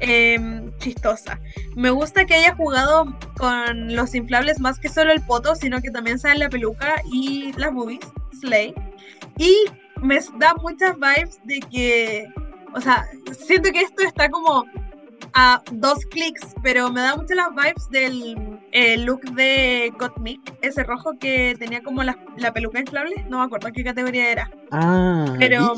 [0.00, 1.38] Em, chistosa.
[1.76, 5.90] Me gusta que haya jugado con los inflables más que solo el poto, sino que
[5.90, 8.00] también sean la peluca y las boobies.
[8.40, 8.74] Slay.
[9.36, 9.54] Y
[10.02, 12.28] me da muchas vibes de que,
[12.74, 13.06] o sea,
[13.38, 14.64] siento que esto está como
[15.34, 20.82] a dos clics, pero me da mucho las vibes del eh, look de Gottmik, ese
[20.82, 25.36] rojo que tenía como la, la peluca inflable, no me acuerdo qué categoría era, Ah,
[25.38, 25.74] pero...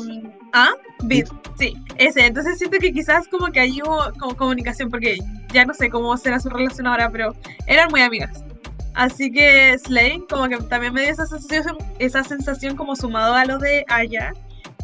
[0.53, 0.71] ¿Ah?
[1.03, 1.27] Beat,
[1.57, 5.17] sí, ese, entonces siento que quizás como que ahí hubo como comunicación, porque
[5.53, 7.35] ya no sé cómo será su relación ahora, pero
[7.67, 8.43] eran muy amigas.
[8.95, 13.45] Así que Slay como que también me dio esa sensación, esa sensación como sumado a
[13.45, 14.33] lo de Aya.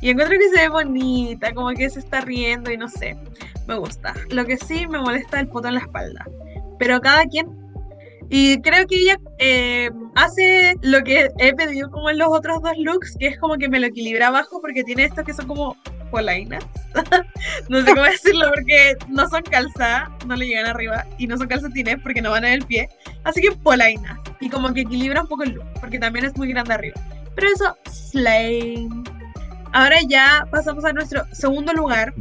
[0.02, 3.18] Y encuentro que se ve bonita, como que se está riendo y no sé,
[3.68, 4.14] me gusta.
[4.30, 6.26] Lo que sí me molesta el poto en la espalda.
[6.80, 7.48] Pero cada quien.
[8.30, 12.78] Y creo que ella eh, hace lo que he pedido como en los otros dos
[12.78, 15.76] looks, que es como que me lo equilibra abajo porque tiene estos que son como
[16.12, 16.64] polainas.
[17.70, 21.48] no sé cómo decirlo porque no son calza, no le llegan arriba, y no son
[21.48, 22.90] calcetines porque no van en el pie.
[23.24, 24.20] Así que polainas.
[24.40, 27.00] Y como que equilibra un poco el look, porque también es muy grande arriba.
[27.36, 28.88] Pero eso, slay.
[29.72, 32.14] Ahora ya pasamos a nuestro segundo lugar.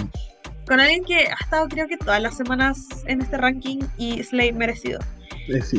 [0.67, 4.53] Con alguien que ha estado creo que todas las semanas en este ranking y Slay
[4.53, 5.01] merecido.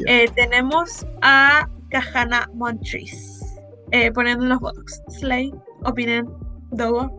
[0.08, 3.46] Eh, tenemos a Kahana Montrese
[3.92, 5.02] eh, poniendo los botox.
[5.10, 5.54] Slay,
[5.84, 6.28] opinen,
[6.72, 7.19] Dogo.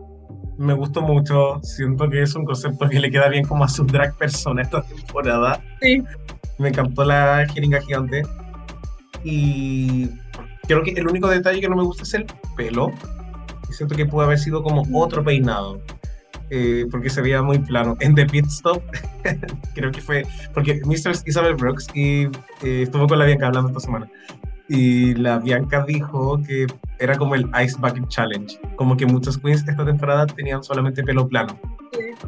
[0.57, 3.83] Me gustó mucho, siento que es un concepto que le queda bien como a su
[3.85, 5.61] drag persona esta temporada.
[5.81, 6.03] Sí.
[6.59, 8.23] Me encantó la jeringa gigante.
[9.23, 10.09] Y
[10.67, 12.25] creo que el único detalle que no me gusta es el
[12.55, 12.91] pelo.
[13.69, 15.81] Y siento que pudo haber sido como otro peinado.
[16.53, 17.95] eh, porque se veía muy plano.
[18.01, 18.83] En The Pit Stop,
[19.73, 20.25] creo que fue.
[20.53, 21.13] Porque Mr.
[21.25, 22.25] Isabel Brooks y,
[22.61, 24.09] eh, estuvo con la Bianca hablando esta semana.
[24.73, 26.65] Y la Bianca dijo que
[26.97, 28.57] era como el Ice Bucket Challenge.
[28.77, 31.59] Como que muchos queens esta temporada tenían solamente pelo plano.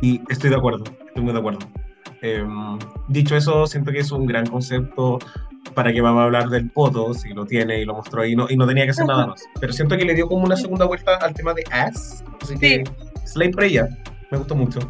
[0.01, 1.59] Y estoy de acuerdo, estoy muy de acuerdo.
[2.21, 5.19] Em, dicho eso, siento que es un gran concepto
[5.73, 8.47] para que vamos a hablar del poto, si lo tiene y lo mostró y no,
[8.49, 9.45] y no tenía que hacer nada más.
[9.61, 12.83] Pero siento que le dio como una segunda vuelta al tema de ass, así que
[13.25, 13.87] slay por ella,
[14.31, 14.81] me gustó mucho.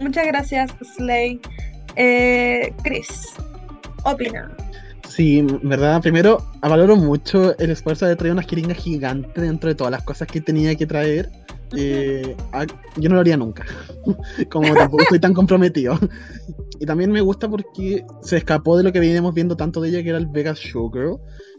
[0.00, 1.40] Muchas gracias, Slay.
[1.94, 3.34] Eh, Chris,
[4.02, 4.50] opina.
[5.16, 9.90] Sí, verdad, primero valoro mucho el esfuerzo de traer una jeringa gigante dentro de todas
[9.90, 11.30] las cosas que tenía que traer.
[11.74, 12.66] Eh, a-
[12.96, 13.64] yo no lo haría nunca,
[14.50, 15.98] como tampoco estoy tan comprometido.
[16.78, 20.02] Y también me gusta porque se escapó de lo que veníamos viendo tanto de ella,
[20.02, 21.16] que era el Vegas Showgirl,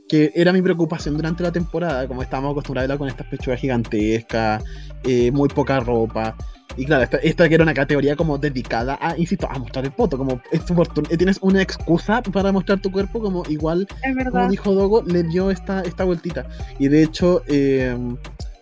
[0.07, 4.63] que era mi preocupación durante la temporada, como estábamos acostumbrados con estas pechugas gigantescas,
[5.03, 6.35] eh, muy poca ropa.
[6.76, 9.91] Y claro, esta, esta que era una categoría como dedicada a, insisto, a mostrar el
[9.91, 10.76] poto, como es tu
[11.18, 13.88] tienes una excusa para mostrar tu cuerpo, como igual
[14.31, 16.45] como dijo Dogo, le dio esta, esta vueltita.
[16.77, 17.95] Y de hecho, eh,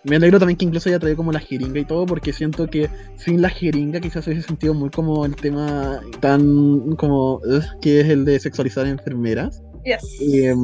[0.06, 2.90] me alegro también que incluso haya traído como la jeringa y todo, porque siento que
[3.18, 7.41] sin la jeringa quizás hubiese sentido muy como el tema tan como
[7.82, 9.64] que es el de sexualizar a enfermeras.
[9.86, 10.20] Yes.
[10.20, 10.56] Eh,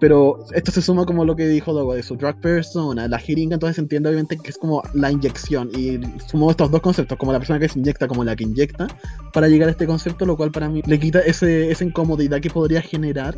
[0.00, 3.54] pero esto se suma como lo que dijo Dogo de su drag persona, la jeringa,
[3.54, 5.70] entonces se entiende obviamente que es como la inyección.
[5.74, 8.88] Y sumó estos dos conceptos, como la persona que se inyecta, como la que inyecta,
[9.32, 12.50] para llegar a este concepto, lo cual para mí le quita ese, esa incomodidad que
[12.50, 13.36] podría generar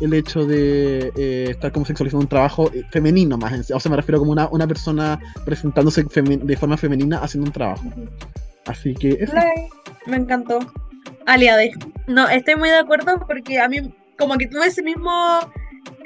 [0.00, 3.70] el hecho de eh, estar como sexualizando un trabajo eh, femenino más.
[3.72, 7.84] O sea, me refiero como una, una persona presentándose de forma femenina haciendo un trabajo.
[8.66, 9.32] Así que eso.
[10.06, 10.60] Me encantó.
[11.26, 11.72] Aliade.
[12.06, 15.40] No, estoy muy de acuerdo porque a mí como que tuve ese mismo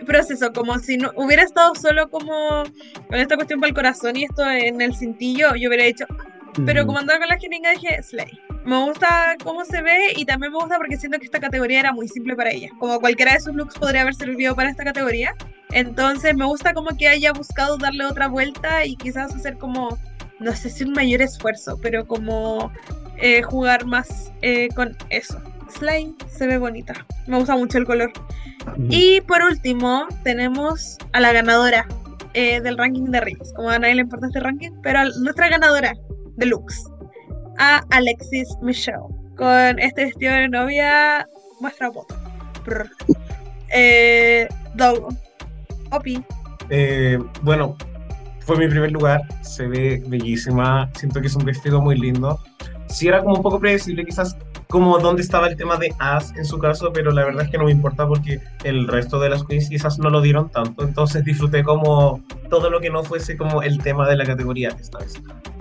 [0.06, 2.64] proceso, como si no hubiera estado solo como
[3.08, 6.06] con esta cuestión para el corazón y esto en el cintillo, yo hubiera hecho,
[6.66, 8.38] pero como andaba con la jeringa dije, Slay.
[8.64, 11.92] Me gusta cómo se ve y también me gusta porque siento que esta categoría era
[11.92, 12.68] muy simple para ella.
[12.78, 15.34] Como cualquiera de sus looks podría haber servido para esta categoría.
[15.72, 19.98] Entonces me gusta como que haya buscado darle otra vuelta y quizás hacer como,
[20.38, 22.70] no sé si un mayor esfuerzo, pero como
[23.16, 25.40] eh, jugar más eh, con eso.
[25.72, 26.94] Slay se ve bonita.
[27.26, 28.12] Me gusta mucho el color.
[28.88, 31.86] Y por último, tenemos a la ganadora
[32.34, 33.52] eh, del ranking de Rings.
[33.54, 35.94] Como a nadie le importa este ranking, pero a nuestra ganadora
[36.36, 36.84] de looks,
[37.58, 38.98] a Alexis Michelle,
[39.36, 41.26] con este vestido de novia.
[41.60, 42.14] Muestra foto.
[43.74, 45.08] Eh, Dogo.
[45.90, 46.22] Opi.
[46.70, 47.76] Eh, bueno,
[48.40, 52.40] fue mi primer lugar, se ve bellísima, siento que es un vestido muy lindo.
[52.88, 54.36] Sí era como un poco predecible quizás
[54.72, 57.58] como dónde estaba el tema de As en su caso, pero la verdad es que
[57.58, 61.22] no me importa porque el resto de las queens quizás no lo dieron tanto, entonces
[61.24, 65.12] disfruté como todo lo que no fuese como el tema de la categoría esta vez.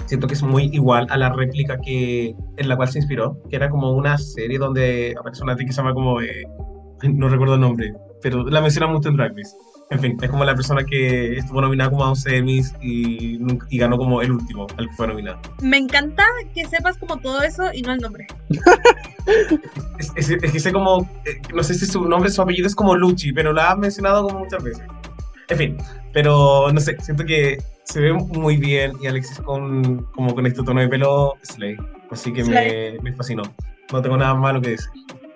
[0.06, 3.58] Siento que es muy igual a la réplica que en la cual se inspiró, que
[3.58, 6.46] era como una serie donde aparece una tía que se llama como, eh,
[7.04, 9.54] no recuerdo el nombre, pero la menciona mucho en Drag Race.
[9.92, 13.38] En fin, es como la persona que estuvo nominada como a 11 Emmys y,
[13.78, 15.40] ganó como el último al que fue nominado.
[15.62, 16.24] Me encanta
[16.56, 18.26] que sepas como todo eso y no el nombre.
[20.00, 22.74] Es, es- es que sé como, eh, no sé si su nombre, su apellido es
[22.76, 24.84] como Lucci, pero la ha mencionado como muchas veces.
[25.50, 25.78] En fin,
[26.14, 30.64] pero no sé, siento que se ve muy bien y Alexis con, como con este
[30.64, 31.76] tono de pelo, Slay.
[32.10, 33.00] Así que me, Slay.
[33.02, 33.44] me fascinó.
[33.92, 34.90] No tengo nada malo que decir.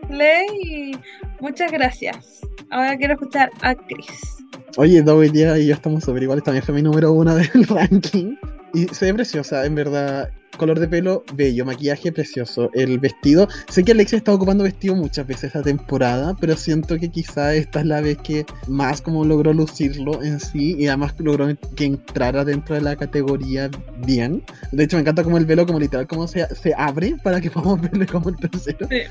[0.07, 0.97] Slay,
[1.41, 2.41] muchas gracias.
[2.71, 4.43] Ahora quiero escuchar a Chris.
[4.77, 6.43] Oye, Doug día y yo estamos sobre iguales.
[6.43, 8.35] También fue mi número uno del ranking.
[8.73, 10.29] Y se ve preciosa, en verdad.
[10.57, 11.65] Color de pelo, bello.
[11.65, 12.69] Maquillaje, precioso.
[12.73, 13.47] El vestido.
[13.69, 17.79] Sé que Alexia está ocupando vestido muchas veces esta temporada, pero siento que quizá esta
[17.81, 22.43] es la vez que más como logró lucirlo en sí y además logró que entrara
[22.45, 23.69] dentro de la categoría
[24.05, 24.43] bien.
[24.71, 27.51] De hecho, me encanta como el velo, como literal, como se, se abre para que
[27.51, 28.87] podamos verle como el tercero.
[28.89, 29.01] Sí.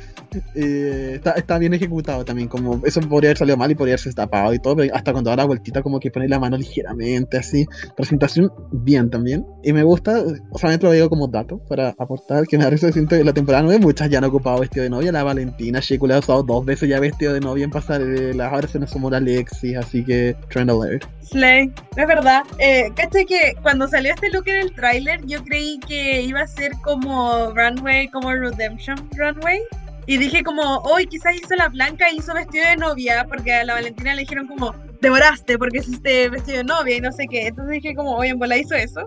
[0.54, 4.12] Eh, está, está bien ejecutado también, como eso podría haber salido mal y podría haberse
[4.12, 7.36] tapado y todo, pero hasta cuando da la vueltita como que pone la mano ligeramente
[7.36, 7.66] así.
[7.96, 9.46] Presentación bien también.
[9.62, 10.22] Y me gusta,
[10.54, 14.08] solamente lo digo como dato para aportar, que parece siento que la temporada 9 muchas
[14.08, 15.12] ya han ocupado vestido de novia.
[15.12, 18.68] La Valentina, Sheku le ha usado dos veces ya vestido de novia en pasarelas, ahora
[18.68, 21.04] se nos sumó la Alexis, así que trend alert.
[21.22, 22.42] Slay, es verdad.
[22.58, 26.46] Eh, ¿Cachai que cuando salió este look en el tráiler yo creí que iba a
[26.46, 29.60] ser como Runway, como Redemption Runway?
[30.06, 33.64] Y dije como, hoy quizás hizo la blanca y hizo vestido de novia, porque a
[33.64, 37.46] la Valentina le dijeron como, devoraste porque hiciste vestido de novia y no sé qué.
[37.46, 39.06] Entonces dije como, oye, en bola hizo eso.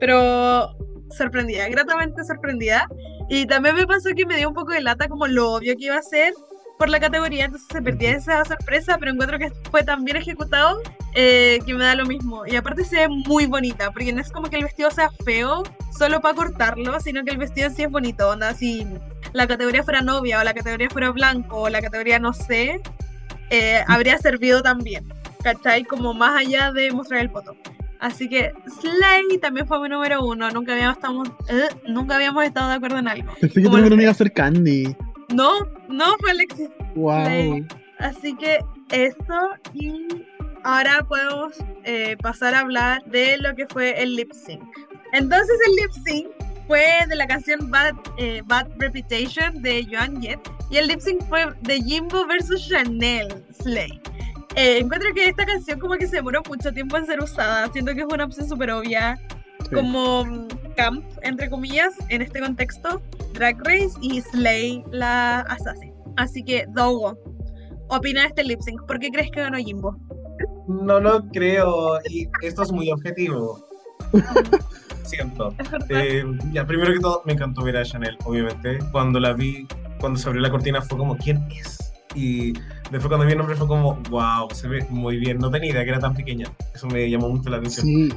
[0.00, 0.74] Pero
[1.10, 2.88] sorprendida, gratamente sorprendida.
[3.28, 5.86] Y también me pasó que me dio un poco de lata como lo obvio que
[5.86, 6.32] iba a ser
[6.78, 10.82] por la categoría, entonces se perdía esa sorpresa, pero encuentro que fue tan bien ejecutado
[11.14, 12.46] eh, que me da lo mismo.
[12.46, 15.62] Y aparte se ve muy bonita, porque no es como que el vestido sea feo
[15.96, 18.28] solo para cortarlo, sino que el vestido sí es bonito.
[18.28, 18.86] Onda, si
[19.32, 22.80] la categoría fuera novia o la categoría fuera blanco o la categoría no sé,
[23.50, 25.06] eh, habría servido también.
[25.42, 25.84] ¿Cachai?
[25.84, 27.56] Como más allá de mostrar el poto.
[28.00, 30.50] Así que Slay también fue mi número uno.
[30.50, 33.32] Nunca habíamos, estado, eh, nunca habíamos estado de acuerdo en algo.
[33.40, 34.94] Pensé que uno iba a ser Candy.
[35.34, 36.68] No, no fue Alexis.
[36.94, 37.24] Wow.
[37.24, 37.66] Slay.
[37.98, 38.58] Así que
[38.90, 40.06] eso y
[40.64, 41.54] ahora podemos
[41.84, 44.62] eh, pasar a hablar de lo que fue el lip sync.
[45.12, 46.26] Entonces el lip sync
[46.66, 50.40] fue de la canción Bad, eh, Bad Reputation de Joan Jett
[50.70, 54.00] y el lip sync fue de Jimbo versus Chanel Slay.
[54.56, 57.94] Eh, encuentro que esta canción como que se demoró mucho tiempo en ser usada, siento
[57.94, 59.18] que es una opción súper obvia,
[59.68, 59.74] Sí.
[59.74, 63.02] como mm, camp, entre comillas, en este contexto,
[63.34, 65.92] Drag Race y Slay la Assassin.
[66.16, 67.18] Así que, Dogo,
[67.88, 68.80] opina de este lip sync.
[68.86, 69.96] ¿Por qué crees que ganó Jimbo?
[70.68, 73.62] No lo creo y esto es muy objetivo.
[75.04, 75.54] Siento.
[75.90, 78.78] Eh, ya, primero que todo, me encantó ver a Chanel, obviamente.
[78.90, 79.66] Cuando la vi,
[80.00, 81.92] cuando se abrió la cortina, fue como, ¿quién es?
[82.14, 82.54] Y
[82.90, 85.38] después cuando vi el nombre fue como, wow, se ve muy bien.
[85.38, 86.46] No tenía idea que era tan pequeña.
[86.74, 87.86] Eso me llamó mucho la atención.
[87.86, 88.08] Sí.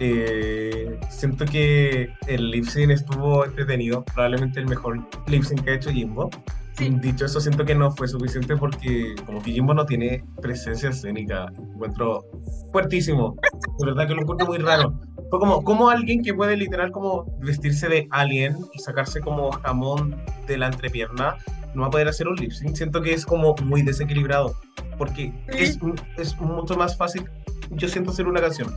[0.00, 5.74] Eh, siento que el lip sync estuvo entretenido, probablemente el mejor lip sync que ha
[5.74, 6.30] hecho Jimbo.
[6.78, 6.88] Sí.
[7.00, 11.46] Dicho eso, siento que no fue suficiente porque como que Jimbo no tiene presencia escénica.
[11.58, 12.24] Encuentro
[12.72, 13.36] fuertísimo.
[13.78, 14.94] De verdad que lo encuentro muy raro.
[15.30, 20.16] Fue como, como alguien que puede literal como vestirse de alien y sacarse como jamón
[20.46, 21.36] de la entrepierna,
[21.74, 22.74] no va a poder hacer un lip sync.
[22.76, 24.54] Siento que es como muy desequilibrado.
[24.96, 25.58] Porque Sí.
[25.58, 25.78] es,
[26.16, 27.24] es mucho más fácil,
[27.70, 28.72] yo siento, hacer una canción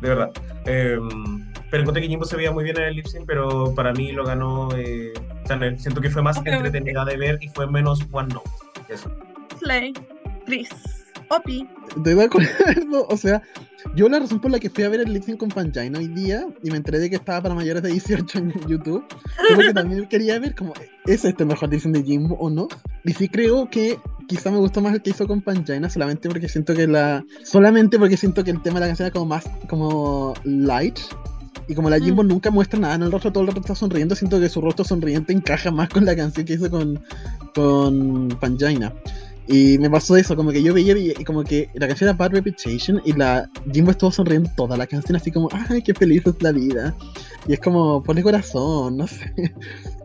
[0.00, 0.30] de verdad.
[0.66, 0.98] Eh,
[1.76, 4.10] pero encontré que Jimbo se veía muy bien en el lip sync, pero para mí
[4.10, 5.12] lo ganó eh,
[5.44, 5.78] Chanel.
[5.78, 6.68] Siento que fue más Obviamente.
[6.68, 8.48] entretenida de ver y fue menos one note.
[8.88, 9.10] Eso.
[9.58, 9.92] Slay,
[10.46, 10.70] Chris,
[11.28, 11.68] Opi.
[11.94, 13.42] Estoy de acuerdo, o sea,
[13.94, 16.08] yo la razón por la que fui a ver el lip sync con Pangina hoy
[16.08, 19.04] día y me enteré de que estaba para mayores de 18 en YouTube,
[19.54, 20.72] porque también quería ver como,
[21.04, 22.68] ¿es este mejor lip sync de Jimbo o no?
[23.04, 23.98] Y sí creo que
[24.28, 27.98] quizá me gustó más el que hizo con Pangina solamente porque siento que la, solamente
[27.98, 30.98] porque siento que el tema de la canción era como más, como light.
[31.68, 34.14] Y como la Jimbo nunca muestra nada en el rostro, todo el rato está sonriendo,
[34.14, 37.02] siento que su rostro sonriente encaja más con la canción que hizo con,
[37.54, 38.92] con Pangina.
[39.48, 42.32] Y me pasó eso, como que yo veía y como que la canción era Bad
[42.32, 46.42] Reputation y la Jimbo estuvo sonriendo toda la canción así como, ay, qué feliz es
[46.42, 46.94] la vida.
[47.46, 49.32] Y es como, ponle corazón, no sé.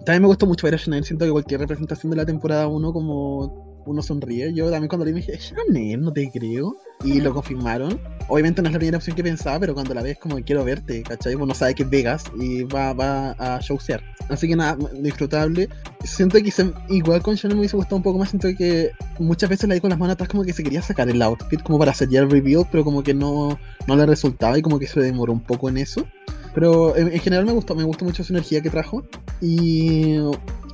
[0.06, 2.94] También me gustó mucho ver a Chanel, siento que cualquier representación de la temporada 1
[2.94, 4.54] como uno sonríe.
[4.54, 6.76] Yo también cuando le dije, Chanel, no te creo.
[7.04, 8.00] Y lo confirmaron.
[8.28, 11.02] Obviamente no es la primera opción que pensaba, pero cuando la ves como quiero verte,
[11.02, 11.34] ¿cachai?
[11.36, 14.02] Uno sabe que es Vegas y va, va a showsear.
[14.30, 15.68] Así que nada, disfrutable.
[16.04, 18.30] Siento que se- igual con Chanel me hubiese gustado un poco más.
[18.30, 21.10] Siento que muchas veces la vi con las manos atrás como que se quería sacar
[21.10, 24.62] el outfit como para ya el reveal, pero como que no, no le resultaba y
[24.62, 26.06] como que se demoró un poco en eso.
[26.54, 29.04] Pero en, en general me gustó, me gustó mucho su energía que trajo
[29.42, 30.18] y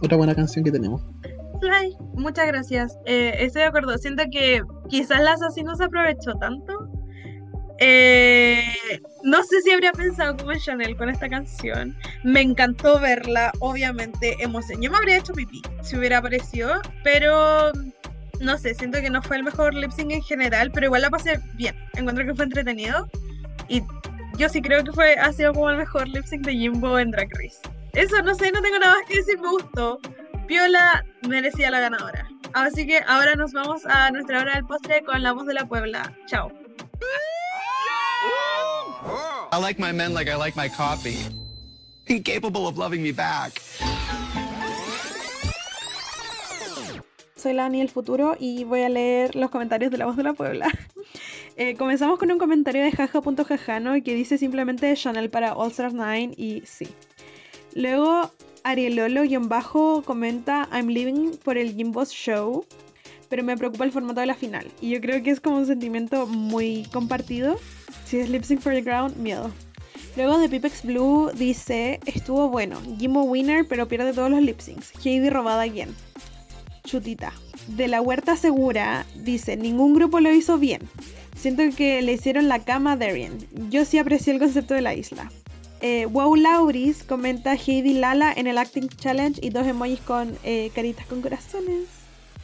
[0.02, 1.02] otra buena canción que tenemos.
[1.60, 2.98] Fly, muchas gracias.
[3.06, 3.98] Eh, estoy de acuerdo.
[3.98, 6.90] Siento que quizás la Sassy no se aprovechó tanto.
[7.80, 8.64] Eh,
[9.24, 11.96] no sé si habría pensado como Chanel con esta canción.
[12.24, 14.82] Me encantó verla, obviamente, emoción.
[14.82, 17.72] Yo me habría hecho pipí si hubiera aparecido, pero
[18.40, 21.10] no sé, siento que no fue el mejor lip sync en general, pero igual la
[21.10, 21.76] pasé bien.
[21.96, 23.08] Encuentro que fue entretenido
[23.68, 23.84] y
[24.38, 27.12] yo sí creo que fue ha sido como el mejor lip sync de Jimbo en
[27.12, 27.58] Drag Race.
[27.94, 30.00] Eso, no sé, no tengo nada más que decir, me gustó.
[30.48, 32.30] Piola merecía la ganadora.
[32.54, 35.68] Así que ahora nos vamos a nuestra hora del postre con la voz de la
[35.68, 36.16] Puebla.
[36.26, 36.52] Chao.
[39.52, 41.18] I like my men like I like my coffee.
[42.08, 43.62] Incapable of loving me back.
[47.36, 50.24] Soy la Ani del futuro y voy a leer los comentarios de la voz de
[50.24, 50.68] la Puebla.
[51.60, 56.36] Eh, comenzamos con un comentario de jaja.jajano que dice simplemente Chanel para All Stars 9
[56.38, 56.88] y sí.
[57.74, 58.32] Luego
[58.64, 62.66] Arielolo-bajo comenta I'm living por el Jimbo's show,
[63.30, 64.68] pero me preocupa el formato de la final.
[64.82, 67.58] Y yo creo que es como un sentimiento muy compartido.
[68.06, 69.52] Si es lip sync for the ground, miedo.
[70.16, 74.92] Luego de Pipex Blue dice, estuvo bueno, Jimbo winner pero pierde todos los lip syncs.
[75.04, 75.94] Heidi robada again.
[76.84, 77.34] Chutita.
[77.68, 80.82] De la Huerta Segura dice, ningún grupo lo hizo bien.
[81.36, 83.38] Siento que le hicieron la cama a Darien.
[83.70, 85.30] Yo sí aprecié el concepto de la isla.
[85.82, 90.72] Eh, wow Lauris comenta Heidi Lala en el Acting Challenge y dos emojis con eh,
[90.74, 91.86] caritas con corazones.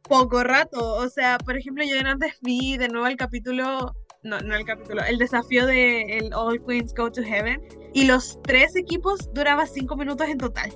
[0.08, 0.96] poco rato.
[0.96, 5.04] O sea, por ejemplo, yo antes vi de nuevo el capítulo, no, no el capítulo,
[5.04, 7.62] el desafío de el All Queens Go to Heaven
[7.94, 10.72] y los tres equipos duraba cinco minutos en total.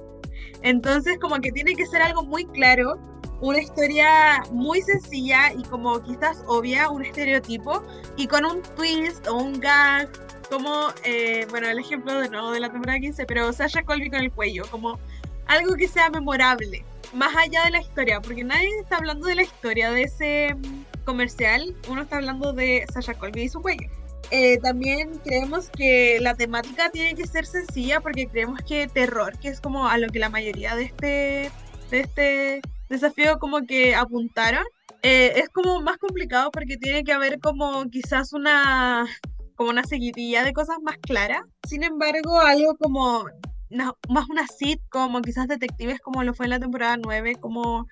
[0.61, 2.97] Entonces, como que tiene que ser algo muy claro,
[3.41, 7.83] una historia muy sencilla y como quizás obvia, un estereotipo
[8.17, 10.09] y con un twist o un gag,
[10.49, 14.19] como, eh, bueno, el ejemplo de nuevo de la temporada 15, pero Sasha Colby con
[14.19, 14.99] el cuello, como
[15.47, 16.83] algo que sea memorable,
[17.13, 21.03] más allá de la historia, porque nadie está hablando de la historia de ese mm,
[21.05, 23.89] comercial, uno está hablando de Sasha Colby y su cuello.
[24.31, 29.47] Eh, también creemos que la temática tiene que ser sencilla porque creemos que terror, que
[29.47, 31.51] es como a lo que la mayoría de este,
[31.89, 34.63] de este desafío como que apuntaron,
[35.01, 39.07] eh, es como más complicado porque tiene que haber como quizás una
[39.55, 41.41] como una seguidilla de cosas más claras.
[41.67, 43.25] Sin embargo, algo como
[43.71, 47.87] una- más una sitcom o quizás detectives como lo fue en la temporada 9, como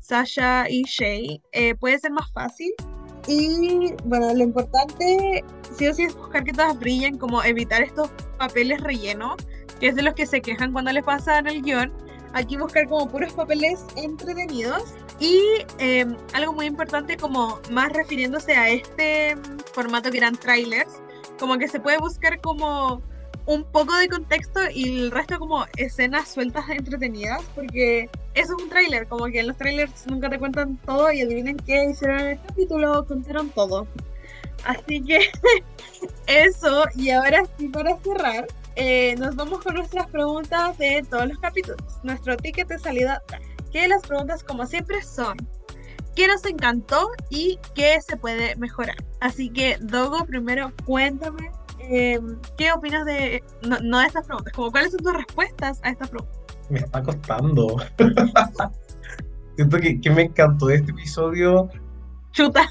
[0.00, 2.72] Sasha y Shay, eh, puede ser más fácil.
[3.26, 5.42] Y bueno, lo importante
[5.76, 9.36] sí o sí es buscar que todas brillen, como evitar estos papeles rellenos,
[9.80, 11.90] que es de los que se quejan cuando les pasan el guion.
[12.34, 14.94] Aquí buscar como puros papeles entretenidos.
[15.20, 15.40] Y
[15.78, 19.36] eh, algo muy importante como más refiriéndose a este
[19.72, 21.00] formato que eran trailers,
[21.38, 23.00] como que se puede buscar como
[23.46, 28.68] un poco de contexto y el resto como escenas sueltas entretenidas, porque eso es un
[28.68, 32.26] tráiler, como que en los trailers nunca te cuentan todo y adivinen qué hicieron en
[32.28, 33.86] el capítulo, contaron todo.
[34.64, 35.30] Así que
[36.26, 38.46] eso, y ahora sí para cerrar,
[38.76, 41.80] eh, nos vamos con nuestras preguntas de todos los capítulos.
[42.02, 43.22] Nuestro ticket de salida,
[43.72, 45.36] que las preguntas como siempre son,
[46.16, 48.96] ¿qué nos encantó y qué se puede mejorar?
[49.20, 51.50] Así que, Dogo, primero cuéntame,
[51.90, 52.20] eh,
[52.56, 56.10] ¿qué opinas de, no, no de estas preguntas, como cuáles son tus respuestas a estas
[56.10, 56.36] preguntas?
[56.70, 57.76] Me está costando.
[59.56, 61.68] Siento que, que me encantó este episodio.
[62.32, 62.68] Chuta.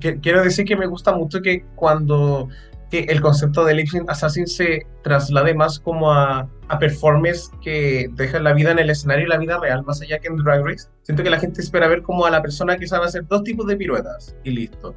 [0.00, 2.48] Quiero decir que me gusta mucho que cuando
[2.90, 8.08] que el concepto de Lip Sync Assassin se traslade más como a, a performers que
[8.14, 10.64] dejan la vida en el escenario y la vida real, más allá que en Drag
[10.64, 10.88] Race.
[11.02, 13.66] Siento que la gente espera ver como a la persona que sabe hacer dos tipos
[13.66, 14.94] de piruetas y listo.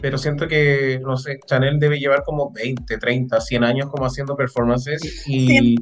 [0.00, 4.36] Pero siento que, no sé, Chanel debe llevar como 20, 30, 100 años como haciendo
[4.36, 5.76] performances y,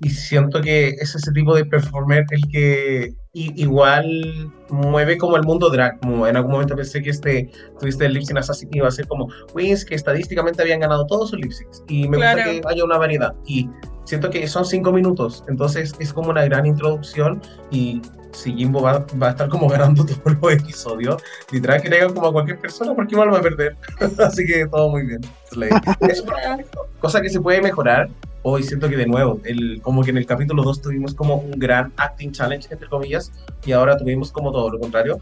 [0.00, 5.68] y siento que es ese tipo de performer el que igual mueve como el mundo
[5.70, 5.98] drag.
[6.00, 9.06] Como en algún momento pensé que este tuviste el lip sync assassin iba a ser
[9.06, 11.82] como queens que estadísticamente habían ganado todos sus lip syncs.
[11.88, 12.42] Y me Claro.
[12.42, 13.34] gusta que haya una variedad.
[13.46, 13.68] Y
[14.06, 18.00] siento que son cinco minutos, entonces es como una gran introducción y
[18.32, 22.14] si Jimbo va, va a estar como ganando todos los episodios, literal que le hagan
[22.14, 23.76] como a cualquier persona porque igual va a perder.
[24.18, 25.20] Así que todo muy bien.
[25.50, 28.08] Por ejemplo, cosa que se puede mejorar.
[28.48, 31.58] Hoy siento que de nuevo, el, como que en el capítulo 2 tuvimos como un
[31.58, 33.32] gran acting challenge, entre comillas,
[33.64, 35.20] y ahora tuvimos como todo lo contrario.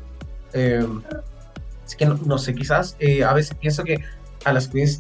[0.52, 0.86] Eh,
[1.86, 4.05] así que no, no sé, quizás eh, a veces pienso que
[4.44, 4.98] a las queens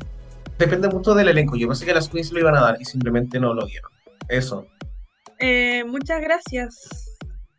[0.58, 1.56] depende mucho del elenco.
[1.56, 3.90] Yo pensé que las queens lo iban a dar y simplemente no lo dieron.
[4.28, 4.66] Eso.
[5.38, 7.18] Eh, muchas gracias.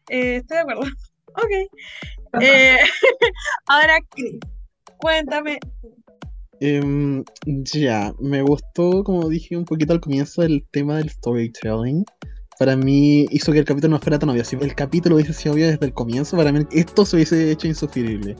[0.10, 0.84] Eh, estoy de acuerdo.
[1.38, 1.52] Ok.
[2.42, 2.78] Eh,
[3.68, 4.40] ahora, Chris,
[4.98, 5.58] cuéntame.
[6.60, 12.04] Em, ya, me gustó, como dije un poquito al comienzo, el tema del storytelling.
[12.60, 14.44] Para mí hizo que el capítulo no fuera tan obvio.
[14.44, 17.68] Si el capítulo hubiese sido obvio desde el comienzo, para mí esto se hubiese hecho
[17.68, 18.36] insufrible.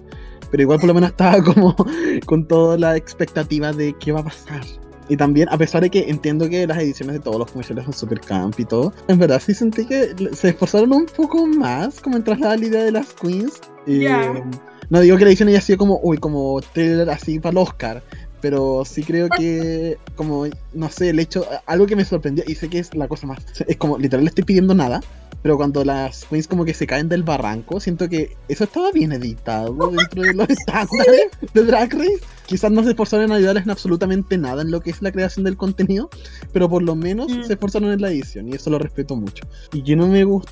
[0.56, 1.76] Pero igual por lo menos estaba como
[2.26, 4.62] con toda la expectativa de qué va a pasar.
[5.10, 7.94] Y también, a pesar de que entiendo que las ediciones de todos los comerciales son
[7.94, 12.16] super camp y todo, en verdad sí sentí que se esforzaron un poco más como
[12.16, 13.60] en trasladar la idea de las queens.
[13.86, 14.24] Ya.
[14.24, 14.44] Eh,
[14.90, 18.02] no digo que la edición haya sido como, uy, como trailer así para el Oscar,
[18.40, 22.70] pero sí creo que, como, no sé, el hecho, algo que me sorprendió, y sé
[22.70, 25.02] que es la cosa más, es como, literal, le estoy pidiendo nada,
[25.46, 29.12] pero cuando las queens como que se caen del barranco, siento que eso estaba bien
[29.12, 32.20] editado dentro de los estándares de Drag Race.
[32.48, 35.46] Quizás no se esforzaron en ayudarles en absolutamente nada en lo que es la creación
[35.46, 36.10] del contenido,
[36.52, 37.44] pero por lo menos Mm.
[37.44, 39.44] se esforzaron en la edición, y eso lo respeto mucho.
[39.72, 40.52] Y que no me gusta,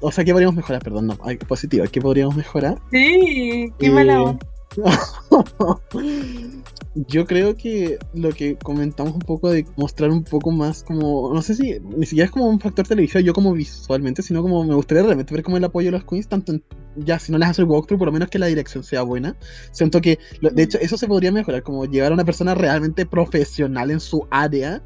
[0.00, 0.82] o sea, ¿qué podríamos mejorar?
[0.82, 2.76] Perdón, no, hay positivo, ¿qué podríamos mejorar?
[2.92, 4.46] Sí, qué mala Eh, onda.
[7.08, 11.42] Yo creo que lo que comentamos un poco de mostrar un poco más como, no
[11.42, 14.76] sé si ni siquiera es como un factor televisivo yo como visualmente, sino como me
[14.76, 16.52] gustaría realmente ver como el apoyo de los queens, tanto
[16.96, 19.36] ya si no les hace el walkthrough, por lo menos que la dirección sea buena.
[19.72, 23.90] Siento que, de hecho, eso se podría mejorar, como llevar a una persona realmente profesional
[23.90, 24.80] en su área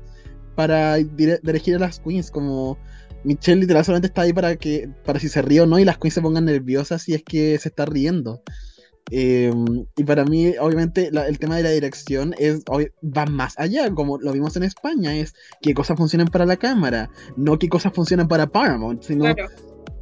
[0.55, 2.79] para dirigir a las queens, como
[3.25, 5.99] Michelle literal solamente está ahí para que, para si se ríe o no y las
[5.99, 8.43] queens se pongan nerviosas si es que se está riendo.
[9.11, 9.53] Eh,
[9.97, 13.91] y para mí, obviamente, la- el tema de la dirección es, obvi- va más allá,
[13.95, 17.93] como lo vimos en España, es qué cosas funcionan para la cámara, no qué cosas
[17.95, 19.49] funcionan para Paramount, sino Claro.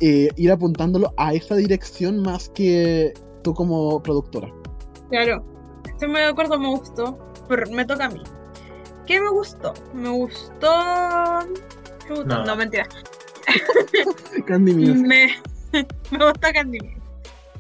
[0.01, 4.53] eh, ir apuntándolo a esa dirección más que tú como productora.
[5.11, 5.45] Claro,
[5.89, 7.17] estoy muy de acuerdo, me gustó,
[7.49, 8.23] pero me toca a mí.
[9.07, 9.73] ¿Qué me gustó?
[9.95, 10.69] Me gustó...
[12.09, 12.45] Chuta, No.
[12.45, 12.87] No, mentira.
[14.47, 14.75] Candy.
[14.75, 15.29] Me,
[15.73, 16.97] me gustó Candy Muse.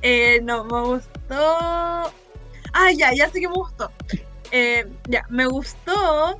[0.03, 2.13] Eh, no, me gustó...
[2.73, 3.91] Ah, ya, ya sé que me gustó.
[4.53, 6.37] Eh, ya, me gustó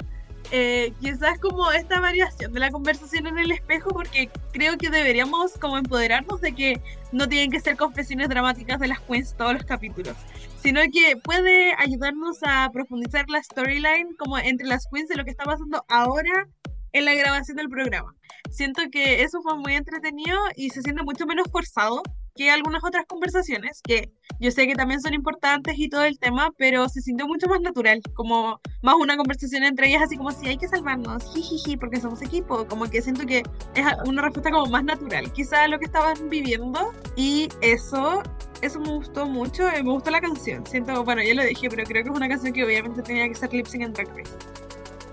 [0.53, 5.59] eh, quizás como esta variación de la conversación en el espejo porque creo que deberíamos
[5.59, 6.81] como empoderarnos de que
[7.11, 10.15] no tienen que ser confesiones dramáticas de las queens todos los capítulos,
[10.63, 15.33] sino que puede ayudarnos a profundizar la storyline como entre las queens de lo que
[15.33, 16.47] está pasando ahora
[16.93, 18.15] en la grabación del programa.
[18.51, 22.03] Siento que eso fue muy entretenido y se siente mucho menos forzado
[22.37, 26.53] que algunas otras conversaciones, que yo sé que también son importantes y todo el tema,
[26.57, 30.47] pero se sintió mucho más natural, como más una conversación entre ellas, así como si
[30.47, 33.43] hay que salvarnos, jijiji, porque somos equipo, como que siento que
[33.75, 38.23] es una respuesta como más natural, quizá lo que estaban viviendo, y eso,
[38.61, 41.85] eso me gustó mucho, eh, me gustó la canción, siento, bueno, ya lo dije, pero
[41.85, 44.33] creo que es una canción que obviamente tenía que ser lip sync en Drag Race.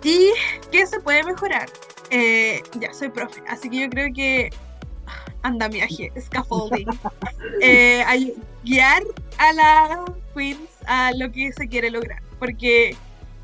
[0.04, 0.32] ¿Y
[0.70, 1.70] qué se puede mejorar?
[2.10, 4.50] Eh, ya, soy profe, así que yo creo que
[5.44, 6.88] andamiaje, scaffolding,
[7.62, 8.34] eh, ay-
[8.64, 9.04] guiar
[9.38, 10.00] a las
[10.34, 12.96] queens a lo que se quiere lograr, porque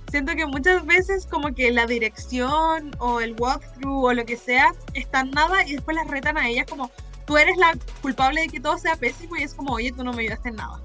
[0.09, 4.73] Siento que muchas veces como que la dirección o el walkthrough o lo que sea
[4.95, 6.89] están nada y después las retan a ellas como
[7.27, 10.11] tú eres la culpable de que todo sea pésimo y es como, oye, tú no
[10.11, 10.81] me ayudaste en nada.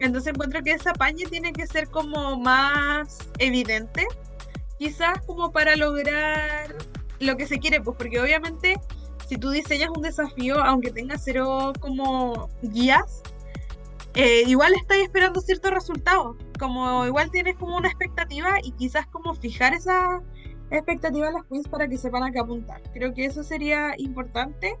[0.00, 4.06] Entonces encuentro que esa paña tiene que ser como más evidente,
[4.78, 6.74] quizás como para lograr
[7.20, 8.76] lo que se quiere, pues porque obviamente
[9.26, 13.22] si tú diseñas un desafío, aunque tenga cero como guías,
[14.14, 16.36] eh, igual estáis esperando cierto resultado.
[16.58, 20.22] Como igual tienes como una expectativa y quizás como fijar esa
[20.70, 22.80] expectativa a las queens para que sepan a qué apuntar.
[22.94, 24.76] Creo que eso sería importante.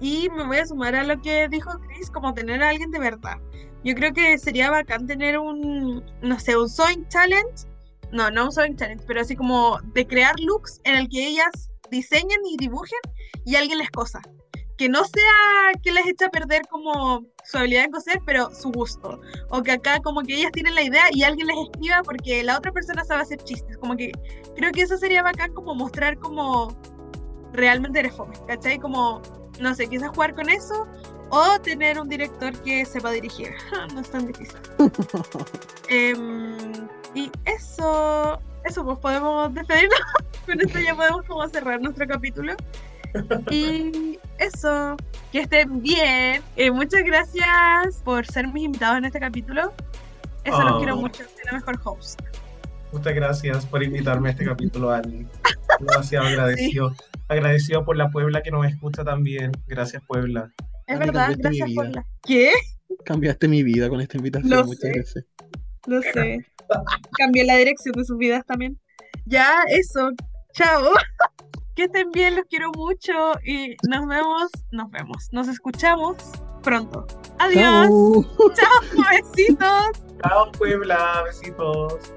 [0.00, 2.98] Y me voy a sumar a lo que dijo Chris, como tener a alguien de
[2.98, 3.38] verdad.
[3.82, 7.66] Yo creo que sería bacán tener un, no sé, un sewing challenge.
[8.12, 11.70] No, no un sewing challenge, pero así como de crear looks en el que ellas
[11.90, 12.98] diseñen y dibujen
[13.44, 14.20] y alguien les cosa.
[14.76, 18.72] Que no sea que les echa a perder como su habilidad en coser, pero su
[18.72, 19.20] gusto.
[19.50, 22.58] O que acá como que ellas tienen la idea y alguien les escriba porque la
[22.58, 23.76] otra persona sabe hacer chistes.
[23.78, 24.10] Como que
[24.56, 26.76] creo que eso sería bacán como mostrar como
[27.52, 28.78] realmente eres fome, ¿cachai?
[28.78, 29.22] Como,
[29.60, 30.88] no sé, quizás jugar con eso
[31.30, 33.52] o tener un director que sepa dirigir.
[33.94, 34.56] no es tan difícil.
[35.88, 39.98] Em, y eso, eso pues podemos despedirnos.
[40.46, 42.54] Con esto ya podemos como cerrar nuestro capítulo.
[43.50, 44.96] Y eso,
[45.32, 46.42] que estén bien.
[46.56, 49.72] Eh, muchas gracias por ser mis invitados en este capítulo.
[50.44, 50.78] Eso los Oh.
[50.78, 52.20] quiero mucho, soy la mejor host.
[52.92, 55.26] Muchas gracias por invitarme a este capítulo, Ali.
[55.80, 56.94] Demasiado agradecido.
[57.28, 59.52] Agradecido por la Puebla que nos escucha también.
[59.66, 60.52] Gracias, Puebla.
[60.86, 62.00] Es Ani, verdad, gracias por vida.
[62.02, 62.06] la.
[62.26, 62.52] ¿Qué?
[63.04, 64.50] Cambiaste mi vida con esta invitación.
[64.50, 64.92] Lo Muchas sé.
[64.92, 65.24] gracias.
[65.86, 66.46] No sé.
[67.18, 68.78] Cambié la dirección de sus vidas también.
[69.26, 70.10] Ya, eso.
[70.52, 70.92] Chao.
[71.74, 73.12] Que estén bien, los quiero mucho
[73.44, 76.16] y nos vemos, nos vemos, nos escuchamos
[76.62, 77.04] pronto.
[77.40, 77.88] Adiós.
[77.88, 78.54] Chao.
[78.54, 80.02] Chao, besitos.
[80.22, 81.24] Chao, Puebla.
[81.24, 82.12] Besitos.